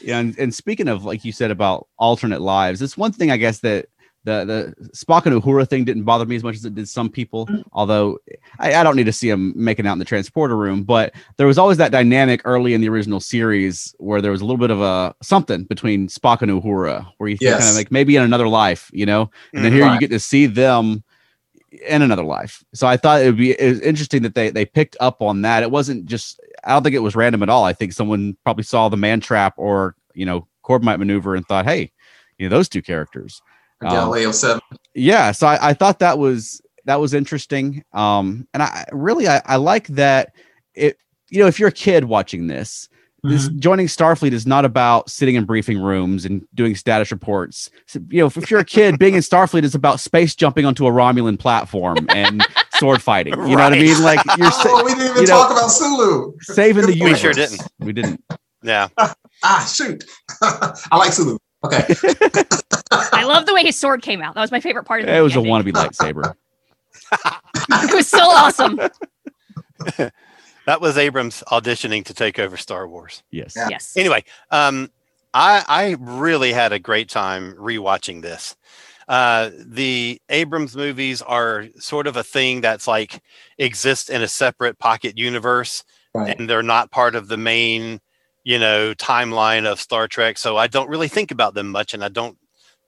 Yeah, 0.03 0.19
and, 0.19 0.39
and 0.39 0.55
speaking 0.55 0.89
of 0.89 1.07
like 1.07 1.25
you 1.25 1.33
said 1.33 1.51
about 1.51 1.89
alternate 1.99 2.43
lives, 2.43 2.83
it's 2.83 2.95
one 2.95 3.11
thing 3.13 3.31
I 3.31 3.39
guess 3.39 3.61
that 3.61 3.87
the 4.25 4.75
the 4.79 4.89
Spock 4.97 5.27
and 5.27 5.41
Uhura 5.41 5.69
thing 5.69 5.85
didn't 5.85 6.05
bother 6.05 6.25
me 6.27 6.37
as 6.37 6.43
much 6.43 6.57
as 6.57 6.65
it 6.65 6.75
did 6.75 6.89
some 6.89 7.09
people. 7.11 7.49
Although 7.73 8.19
I, 8.59 8.75
I 8.75 8.83
don't 8.83 8.97
need 8.97 9.05
to 9.07 9.13
see 9.13 9.29
them 9.31 9.53
making 9.57 9.87
out 9.87 9.93
in 9.93 9.99
the 9.99 10.05
transporter 10.05 10.57
room, 10.57 10.83
but 10.83 11.13
there 11.37 11.47
was 11.47 11.59
always 11.59 11.77
that 11.79 11.93
dynamic 11.93 12.41
early 12.45 12.75
in 12.75 12.81
the 12.81 12.89
original 12.89 13.21
series 13.21 13.95
where 13.99 14.21
there 14.23 14.31
was 14.31 14.41
a 14.41 14.45
little 14.45 14.59
bit 14.59 14.71
of 14.71 14.81
a 14.81 15.15
something 15.23 15.65
between 15.65 16.09
Spock 16.09 16.43
and 16.43 16.51
Uhura, 16.51 17.07
where 17.19 17.29
you 17.29 17.37
think 17.37 17.51
kind 17.59 17.69
of 17.71 17.75
like 17.77 17.91
maybe 17.93 18.17
in 18.17 18.23
another 18.23 18.49
life, 18.49 18.91
you 18.93 19.07
know, 19.07 19.31
and 19.53 19.65
then 19.65 19.73
Mhm. 19.73 19.77
here 19.77 19.93
you 19.93 19.99
get 20.01 20.11
to 20.11 20.21
see 20.21 20.47
them 20.47 21.05
in 21.89 22.03
another 22.03 22.23
life. 22.25 22.63
So 22.73 22.87
I 22.87 22.97
thought 22.97 23.23
it 23.23 23.27
would 23.27 23.37
be 23.37 23.51
it 23.53 23.69
was 23.69 23.81
interesting 23.81 24.23
that 24.23 24.35
they 24.35 24.51
they 24.51 24.65
picked 24.65 24.97
up 25.01 25.21
on 25.21 25.43
that. 25.43 25.63
It 25.63 25.71
wasn't 25.71 26.07
just 26.07 26.41
I 26.65 26.73
don't 26.73 26.83
think 26.83 26.95
it 26.95 27.01
was 27.01 27.17
random 27.17 27.43
at 27.43 27.49
all. 27.49 27.65
I 27.65 27.73
think 27.73 27.93
someone 27.93 28.37
probably 28.45 28.65
saw 28.65 28.89
the 28.89 28.97
man 28.97 29.21
trap 29.21 29.55
or 29.57 29.97
you 30.15 30.25
know 30.25 30.47
Corbomite 30.65 30.99
maneuver 30.99 31.35
and 31.35 31.45
thought, 31.47 31.67
hey, 31.67 31.91
you 32.39 32.49
know 32.49 32.57
those 32.57 32.69
two 32.69 32.81
characters. 32.83 33.43
Um, 33.85 34.33
7. 34.33 34.61
Yeah, 34.95 35.33
so 35.33 35.47
I, 35.47 35.71
I 35.71 35.75
thought 35.75 35.99
that 36.01 36.19
was 36.19 36.61
that 36.85 37.01
was 37.01 37.15
interesting. 37.15 37.85
Um, 37.93 38.47
and 38.55 38.63
I 38.63 38.85
really 38.93 39.29
I, 39.29 39.43
I 39.45 39.57
like 39.57 39.87
that 39.89 40.33
it 40.75 40.99
you 41.31 41.41
know 41.41 41.47
if 41.47 41.59
you're 41.59 41.69
a 41.69 41.73
kid 41.73 42.05
watching 42.05 42.47
this. 42.47 42.89
This 43.27 43.49
joining 43.49 43.87
Starfleet 43.87 44.33
is 44.33 44.47
not 44.47 44.67
about 44.67 45.09
sitting 45.09 45.35
in 45.35 45.47
briefing 45.47 45.81
rooms 45.81 46.27
and 46.27 46.47
doing 46.53 46.77
status 46.77 47.11
reports. 47.11 47.71
So, 47.87 47.99
you 48.11 48.19
know, 48.21 48.27
if, 48.27 48.37
if 48.37 48.51
you're 48.51 48.61
a 48.61 48.67
kid, 48.67 48.99
being 48.99 49.15
in 49.15 49.21
Starfleet 49.23 49.63
is 49.65 49.75
about 49.75 49.99
space 49.99 50.35
jumping 50.35 50.67
onto 50.67 50.87
a 50.87 50.91
Romulan 50.91 51.39
platform 51.39 52.07
and 52.11 52.47
sword 52.75 53.01
fighting. 53.01 53.33
You 53.33 53.57
know 53.57 53.63
what 53.65 53.73
I 53.73 53.79
mean? 53.79 54.03
Like 54.03 54.21
you're 54.37 54.51
sa- 54.51 54.65
Oh, 54.67 54.85
we 54.85 54.91
didn't 54.95 55.09
even 55.13 55.23
you 55.23 55.29
know- 55.29 55.39
talk 55.39 55.53
about 55.53 55.69
Sulu. 55.69 56.35
saving 56.43 56.85
the 56.85 56.95
universe. 56.95 56.99
We 56.99 57.07
universe. 57.07 57.21
sure 57.21 57.33
didn't. 57.33 57.69
We 57.79 57.93
didn't. 57.95 58.25
Yeah. 58.63 58.89
Ah, 59.43 59.73
shoot. 59.75 60.05
I 60.43 60.97
like 60.99 61.15
Sulu. 61.15 61.39
Okay. 61.65 61.87
i 63.13 63.25
love 63.25 63.47
the 63.47 63.55
way 63.55 63.63
his 63.63 63.77
sword 63.77 64.03
came 64.03 64.23
out 64.23 64.35
that 64.35 64.41
was 64.41 64.51
my 64.53 64.61
favorite 64.61 64.85
part 64.85 65.01
of 65.01 65.07
the 65.07 65.17
It 65.17 65.21
was 65.21 65.35
a 65.37 65.39
wannabe 65.41 65.73
lightsaber. 65.73 66.35
it 67.71 67.95
was 67.95 68.09
so 68.09 68.19
awesome 68.21 68.79
That 70.67 70.81
was 70.81 70.97
Abrams 70.97 71.43
auditioning 71.49 72.05
to 72.07 72.15
take 72.15 72.39
over 72.39 72.57
Star 72.57 72.89
Wars. 72.89 73.23
Yes. 73.31 73.53
Yeah. 73.55 73.69
yes 73.71 73.95
Anyway, 73.99 74.25
um, 74.51 74.91
I 75.35 75.63
I 75.69 75.97
really 76.01 76.53
had 76.55 76.73
a 76.73 76.79
great 76.79 77.11
time 77.11 77.53
rewatching 77.57 78.23
this. 78.23 78.57
Uh, 79.07 79.51
the 79.59 80.23
Abrams 80.31 80.75
movies 80.75 81.21
are 81.21 81.67
sort 81.79 82.07
of 82.07 82.17
a 82.17 82.23
thing 82.23 82.63
that's 82.63 82.89
like 82.89 83.23
exists 83.59 84.09
in 84.09 84.23
a 84.23 84.29
separate 84.29 84.79
pocket 84.79 85.19
universe, 85.19 85.85
Right. 86.15 86.39
and 86.39 86.49
they're 86.49 86.63
not 86.63 86.91
part 86.91 87.15
of 87.15 87.29
the 87.29 87.37
main, 87.37 88.01
you 88.45 88.59
know, 88.59 88.95
timeline 88.95 89.67
of 89.67 89.81
Star 89.81 90.07
Trek. 90.07 90.39
So 90.39 90.57
I 90.57 90.67
don't 90.67 90.89
really 90.89 91.09
think 91.09 91.31
about 91.31 91.55
them 91.55 91.71
much, 91.71 91.95
and 91.95 92.05
I 92.05 92.09
don't, 92.09 92.39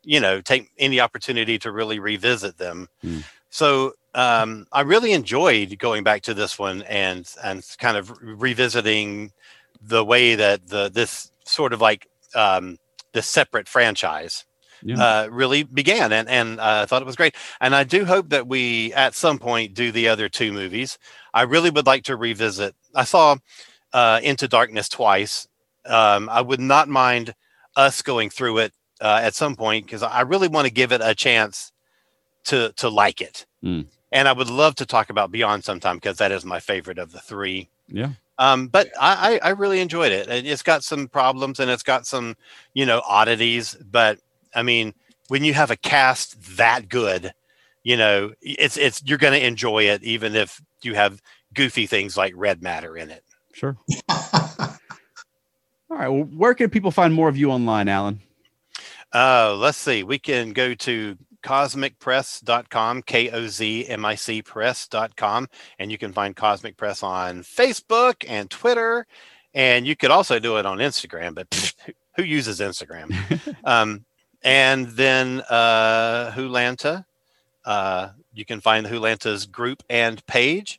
you 0.05 0.21
know, 0.21 0.41
take 0.41 0.71
any 0.79 1.01
opportunity 1.01 1.59
to 1.61 1.73
really 1.73 1.99
revisit 1.99 2.59
them. 2.59 2.89
Hmm. 3.03 3.21
So 3.51 3.95
um, 4.15 4.67
I 4.73 4.83
really 4.83 5.13
enjoyed 5.13 5.79
going 5.79 6.05
back 6.05 6.23
to 6.23 6.35
this 6.35 6.59
one 6.59 6.83
and 6.83 7.29
and 7.43 7.65
kind 7.79 7.97
of 7.97 8.13
revisiting 8.21 9.33
the 9.81 10.05
way 10.05 10.35
that 10.35 10.69
the 10.69 10.91
this 10.91 11.31
sort 11.45 11.73
of 11.73 11.81
like 11.81 12.07
um, 12.35 12.79
this 13.13 13.29
separate 13.29 13.69
franchise 13.69 14.45
Yeah. 14.83 14.97
uh, 15.03 15.29
really 15.31 15.63
began, 15.63 16.13
and 16.13 16.29
and 16.29 16.61
uh, 16.61 16.83
I 16.83 16.87
thought 16.87 17.03
it 17.03 17.07
was 17.07 17.17
great. 17.17 17.35
And 17.61 17.75
I 17.75 17.85
do 17.85 18.05
hope 18.05 18.29
that 18.31 18.47
we 18.47 18.93
at 18.95 19.15
some 19.15 19.39
point 19.39 19.75
do 19.75 19.91
the 19.93 20.09
other 20.09 20.29
two 20.29 20.53
movies. 20.53 20.99
I 21.33 21.43
really 21.43 21.71
would 21.71 21.87
like 21.87 22.05
to 22.05 22.17
revisit. 22.17 22.75
I 22.95 23.05
saw 23.05 23.37
uh, 23.97 24.21
Into 24.23 24.47
Darkness 24.47 24.91
twice. 24.91 25.49
Um, 25.87 26.29
I 26.29 26.43
would 26.43 26.61
not 26.61 26.87
mind 26.87 27.35
us 27.77 28.03
going 28.03 28.29
through 28.29 28.59
it 28.59 28.75
uh, 29.01 29.21
at 29.23 29.35
some 29.35 29.57
point 29.57 29.87
because 29.87 30.03
I 30.03 30.21
really 30.21 30.49
want 30.49 30.67
to 30.67 30.73
give 30.73 30.93
it 30.93 31.01
a 31.03 31.15
chance 31.15 31.73
to 32.45 32.73
to 32.73 32.91
like 32.91 33.23
it. 33.23 33.47
Mm. 33.65 33.87
And 34.13 34.29
I 34.29 34.35
would 34.35 34.51
love 34.51 34.75
to 34.77 34.87
talk 34.87 35.09
about 35.09 35.33
Beyond 35.33 35.65
sometime 35.65 35.97
because 35.97 36.19
that 36.19 36.31
is 36.31 36.45
my 36.45 36.61
favorite 36.61 36.99
of 36.99 37.11
the 37.11 37.21
three. 37.21 37.71
Yeah. 37.89 38.11
Um, 38.39 38.69
but 38.69 38.89
I, 39.01 39.41
I 39.43 39.49
I 39.49 39.51
really 39.53 39.81
enjoyed 39.81 40.13
it. 40.13 40.29
And 40.29 40.47
It's 40.47 40.63
got 40.63 40.85
some 40.85 41.09
problems 41.09 41.59
and 41.59 41.71
it's 41.71 41.83
got 41.83 42.07
some, 42.07 42.37
you 42.75 42.85
know, 42.85 43.01
oddities. 43.09 43.77
But 43.91 44.19
I 44.55 44.63
mean, 44.63 44.93
when 45.29 45.43
you 45.43 45.55
have 45.55 45.71
a 45.71 45.77
cast 45.77 46.57
that 46.59 46.91
good, 46.91 47.33
you 47.83 47.97
know, 47.97 48.33
it's 48.43 48.77
it's 48.77 49.03
you're 49.07 49.17
going 49.17 49.41
to 49.41 49.47
enjoy 49.47 49.85
it 49.85 50.05
even 50.05 50.37
if 50.37 50.61
you 50.83 50.95
have 50.95 51.23
goofy 51.55 51.87
things 51.87 52.15
like 52.15 52.35
red 52.37 52.63
matter 52.63 52.95
in 52.99 53.11
it. 53.11 53.25
Sure. 53.57 53.75
All 54.11 54.77
right. 55.89 56.09
Well, 56.09 56.25
where 56.25 56.53
can 56.53 56.69
people 56.69 56.91
find 56.91 57.15
more 57.15 57.31
of 57.31 57.39
you 57.39 57.51
online, 57.51 57.89
Alan? 57.89 58.21
Uh, 59.15 59.57
let's 59.57 59.79
see. 59.79 60.03
We 60.03 60.19
can 60.19 60.53
go 60.53 60.75
to 60.75 61.17
kozmicpress.com, 61.43 63.03
K 63.05 63.31
O 63.31 63.47
Z 63.47 63.87
M 63.89 64.05
I 64.05 64.15
C 64.15 64.43
press.com, 64.43 65.49
and 65.79 65.91
you 65.91 65.97
can 65.97 66.13
find 66.13 66.37
Kozmic 66.37 66.77
Press 66.77 67.03
on 67.03 67.41
Facebook 67.41 68.27
and 68.29 68.51
Twitter. 68.51 69.07
And 69.55 69.87
you 69.87 69.97
could 69.97 70.11
also 70.11 70.39
do 70.39 70.59
it 70.59 70.67
on 70.67 70.77
Instagram, 70.77 71.35
but 71.35 71.75
who 72.17 72.25
uses 72.25 72.61
Instagram? 72.61 73.11
um, 73.65 74.05
and 74.43 74.89
then 74.89 75.41
uh, 75.49 76.31
Hulanta. 76.33 77.07
Uh, 77.65 78.11
you 78.35 78.45
can 78.45 78.61
find 78.61 78.85
Hulanta's 78.85 79.47
group 79.47 79.83
and 79.89 80.25
page. 80.27 80.79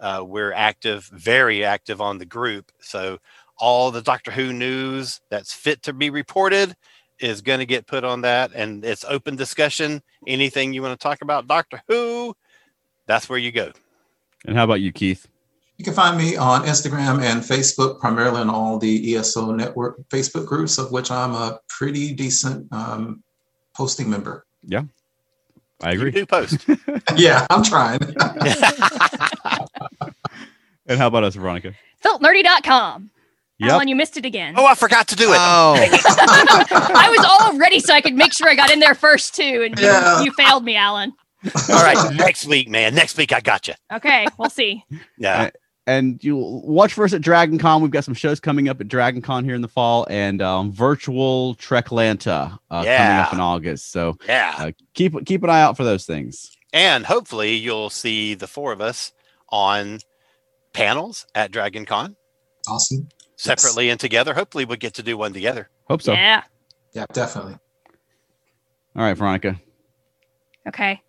Uh, 0.00 0.22
we're 0.24 0.52
active, 0.52 1.04
very 1.12 1.64
active 1.64 2.00
on 2.00 2.18
the 2.18 2.26
group. 2.26 2.70
So 2.80 3.18
all 3.56 3.90
the 3.90 4.02
Doctor 4.02 4.30
Who 4.30 4.52
news 4.52 5.20
that's 5.30 5.52
fit 5.52 5.82
to 5.82 5.92
be 5.92 6.10
reported 6.10 6.76
is 7.18 7.40
going 7.40 7.58
to 7.58 7.66
get 7.66 7.86
put 7.86 8.04
on 8.04 8.20
that 8.20 8.52
and 8.54 8.84
it's 8.84 9.04
open 9.04 9.34
discussion 9.34 10.00
anything 10.26 10.72
you 10.72 10.82
want 10.82 10.98
to 10.98 11.02
talk 11.02 11.20
about 11.20 11.48
doctor 11.48 11.82
who 11.88 12.32
that's 13.06 13.28
where 13.28 13.40
you 13.40 13.50
go 13.50 13.72
And 14.46 14.56
how 14.56 14.64
about 14.64 14.80
you, 14.80 14.92
Keith? 14.92 15.26
You 15.78 15.84
can 15.84 15.94
find 15.94 16.18
me 16.18 16.36
on 16.36 16.62
Instagram 16.62 17.22
and 17.22 17.40
Facebook, 17.40 18.00
primarily 18.00 18.40
on 18.40 18.50
all 18.50 18.78
the 18.78 19.14
ESO 19.14 19.52
network 19.52 20.00
Facebook 20.08 20.44
groups, 20.44 20.76
of 20.76 20.90
which 20.90 21.10
I'm 21.10 21.34
a 21.34 21.60
pretty 21.68 22.12
decent 22.12 22.72
um, 22.72 23.22
posting 23.76 24.10
member. 24.10 24.44
I 25.80 25.92
you 25.92 25.98
agree. 25.98 26.10
do 26.10 26.26
post 26.26 26.66
Yeah, 27.16 27.46
I'm 27.50 27.62
trying. 27.62 28.00
And 30.90 30.98
how 30.98 31.06
about 31.08 31.22
us, 31.24 31.34
Veronica? 31.34 31.74
feltnerdy.com 32.02 33.10
Yep. 33.60 33.70
Alan, 33.72 33.88
you 33.88 33.96
missed 33.96 34.16
it 34.16 34.24
again. 34.24 34.54
Oh, 34.56 34.64
I 34.66 34.74
forgot 34.76 35.08
to 35.08 35.16
do 35.16 35.32
it. 35.32 35.36
Oh, 35.38 35.74
I 35.76 37.08
was 37.14 37.26
all 37.28 37.58
ready 37.58 37.80
so 37.80 37.92
I 37.92 38.00
could 38.00 38.14
make 38.14 38.32
sure 38.32 38.48
I 38.48 38.54
got 38.54 38.70
in 38.70 38.78
there 38.78 38.94
first 38.94 39.34
too, 39.34 39.64
and 39.66 39.76
you- 39.78 39.84
Yeah. 39.84 40.22
you, 40.22 40.30
failed 40.32 40.64
me, 40.64 40.76
Alan. 40.76 41.12
All 41.68 41.82
right, 41.82 42.14
next 42.14 42.46
week, 42.46 42.68
man. 42.68 42.94
Next 42.94 43.16
week, 43.18 43.32
I 43.32 43.40
got 43.40 43.66
you. 43.66 43.74
Okay, 43.92 44.26
we'll 44.38 44.48
see. 44.48 44.84
Yeah. 45.18 45.50
And 45.88 46.22
you 46.22 46.36
watch 46.36 46.92
for 46.92 47.04
us 47.04 47.14
at 47.14 47.22
Dragon 47.22 47.58
Con. 47.58 47.80
We've 47.80 47.90
got 47.90 48.04
some 48.04 48.12
shows 48.14 48.38
coming 48.40 48.68
up 48.68 48.78
at 48.80 48.88
Dragon 48.88 49.22
Con 49.22 49.42
here 49.44 49.54
in 49.54 49.62
the 49.62 49.68
fall 49.68 50.06
and 50.10 50.42
um, 50.42 50.70
virtual 50.70 51.54
Treklanta 51.56 52.58
uh, 52.70 52.84
coming 52.84 53.18
up 53.18 53.32
in 53.32 53.40
August. 53.40 53.90
So 53.90 54.18
Yeah. 54.28 54.54
uh, 54.58 54.72
keep 54.94 55.14
keep 55.24 55.42
an 55.42 55.50
eye 55.50 55.62
out 55.62 55.76
for 55.78 55.84
those 55.84 56.04
things. 56.04 56.50
And 56.74 57.06
hopefully, 57.06 57.54
you'll 57.56 57.88
see 57.88 58.34
the 58.34 58.46
four 58.46 58.72
of 58.72 58.82
us 58.82 59.12
on 59.48 60.00
panels 60.74 61.26
at 61.34 61.50
Dragon 61.50 61.86
Con 61.86 62.14
Awesome. 62.68 63.08
separately 63.36 63.88
and 63.88 63.98
together. 63.98 64.34
Hopefully, 64.34 64.66
we'll 64.66 64.76
get 64.76 64.92
to 64.94 65.02
do 65.02 65.16
one 65.16 65.32
together. 65.32 65.70
Hope 65.88 66.02
so. 66.02 66.12
Yeah. 66.12 66.42
Yeah, 66.92 67.06
definitely. 67.14 67.54
All 68.94 69.02
right, 69.02 69.14
Veronica. 69.16 69.58
Okay. 70.66 71.00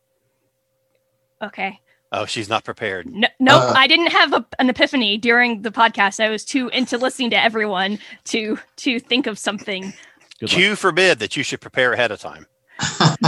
Okay. 1.44 1.80
Oh, 2.12 2.26
she's 2.26 2.50
not 2.50 2.64
prepared. 2.64 3.06
No, 3.08 3.28
nope, 3.40 3.62
Uh, 3.62 3.74
I 3.76 3.86
didn't 3.86 4.12
have 4.12 4.34
a, 4.34 4.46
an 4.58 4.70
epiphany 4.70 5.18
during 5.18 5.62
the 5.62 5.70
podcast. 5.72 6.20
I 6.24 6.30
was 6.30 6.44
too 6.44 6.68
into 6.70 6.98
listening 6.98 7.30
to 7.32 7.42
everyone 7.42 8.00
to 8.26 8.58
to 8.78 9.00
think 9.00 9.28
of 9.28 9.38
something. 9.38 9.94
Good 10.40 10.50
luck. 10.50 10.58
Q 10.58 10.76
forbid 10.76 11.20
that 11.20 11.38
you 11.38 11.44
should 11.44 11.62
prepare 11.62 11.94
ahead 11.94 12.12
of 12.12 12.20
time. 12.20 12.48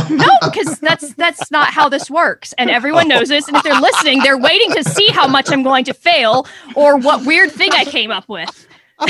No, 0.10 0.30
because 0.46 0.80
that's 0.80 1.14
that's 1.16 1.52
not 1.52 1.68
how 1.74 1.90
this 1.90 2.10
works, 2.10 2.54
and 2.58 2.70
everyone 2.70 3.08
knows 3.10 3.28
this. 3.28 3.48
And 3.50 3.58
if 3.58 3.64
they're 3.64 3.80
listening, 3.82 4.20
they're 4.20 4.38
waiting 4.38 4.72
to 4.72 4.84
see 4.84 5.08
how 5.08 5.28
much 5.28 5.52
I'm 5.52 5.62
going 5.62 5.84
to 5.86 5.94
fail 5.94 6.48
or 6.74 6.98
what 6.98 7.26
weird 7.26 7.52
thing 7.52 7.72
I 7.74 7.84
came 7.84 8.12
up 8.12 8.28
with. 8.30 8.68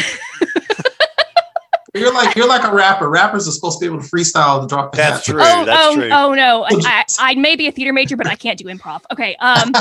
You're 1.93 2.13
like 2.13 2.35
you're 2.35 2.47
like 2.47 2.63
a 2.63 2.73
rapper. 2.73 3.09
Rappers 3.09 3.47
are 3.47 3.51
supposed 3.51 3.79
to 3.79 3.85
be 3.85 3.93
able 3.93 4.01
to 4.01 4.09
freestyle 4.09 4.61
the 4.61 4.67
drop. 4.67 4.95
That's 4.95 5.25
true. 5.25 5.41
oh, 5.41 5.65
that's 5.65 5.87
oh, 5.87 5.95
true. 5.95 6.09
oh 6.11 6.33
no! 6.33 6.63
I, 6.69 6.75
I, 6.85 7.05
I 7.19 7.35
may 7.35 7.55
be 7.55 7.67
a 7.67 7.71
theater 7.71 7.91
major, 7.91 8.15
but 8.15 8.27
I 8.27 8.35
can't 8.35 8.57
do 8.57 8.65
improv. 8.65 9.01
Okay. 9.11 9.35
Um. 9.37 9.73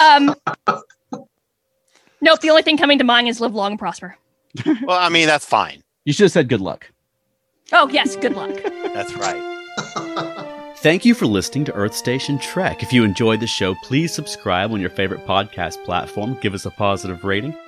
Um. 0.00 0.36
Nope. 2.20 2.40
The 2.40 2.50
only 2.50 2.62
thing 2.62 2.76
coming 2.76 2.98
to 2.98 3.04
mind 3.04 3.28
is 3.28 3.40
live 3.40 3.54
long 3.54 3.72
and 3.72 3.78
prosper. 3.78 4.16
Well, 4.82 4.98
I 4.98 5.08
mean, 5.08 5.26
that's 5.26 5.44
fine. 5.44 5.82
You 6.04 6.12
should 6.12 6.24
have 6.24 6.32
said 6.32 6.48
good 6.48 6.60
luck. 6.60 6.90
Oh 7.72 7.88
yes. 7.88 8.16
Good 8.16 8.34
luck. 8.34 8.56
That's 8.94 9.14
right. 9.14 10.74
Thank 10.78 11.04
you 11.04 11.12
for 11.12 11.26
listening 11.26 11.64
to 11.66 11.74
Earth 11.74 11.94
Station 11.94 12.38
Trek. 12.38 12.84
If 12.84 12.92
you 12.92 13.02
enjoyed 13.02 13.40
the 13.40 13.46
show, 13.48 13.74
please 13.82 14.14
subscribe 14.14 14.72
on 14.72 14.80
your 14.80 14.90
favorite 14.90 15.26
podcast 15.26 15.84
platform. 15.84 16.38
Give 16.40 16.54
us 16.54 16.66
a 16.66 16.70
positive 16.70 17.24
rating. 17.24 17.54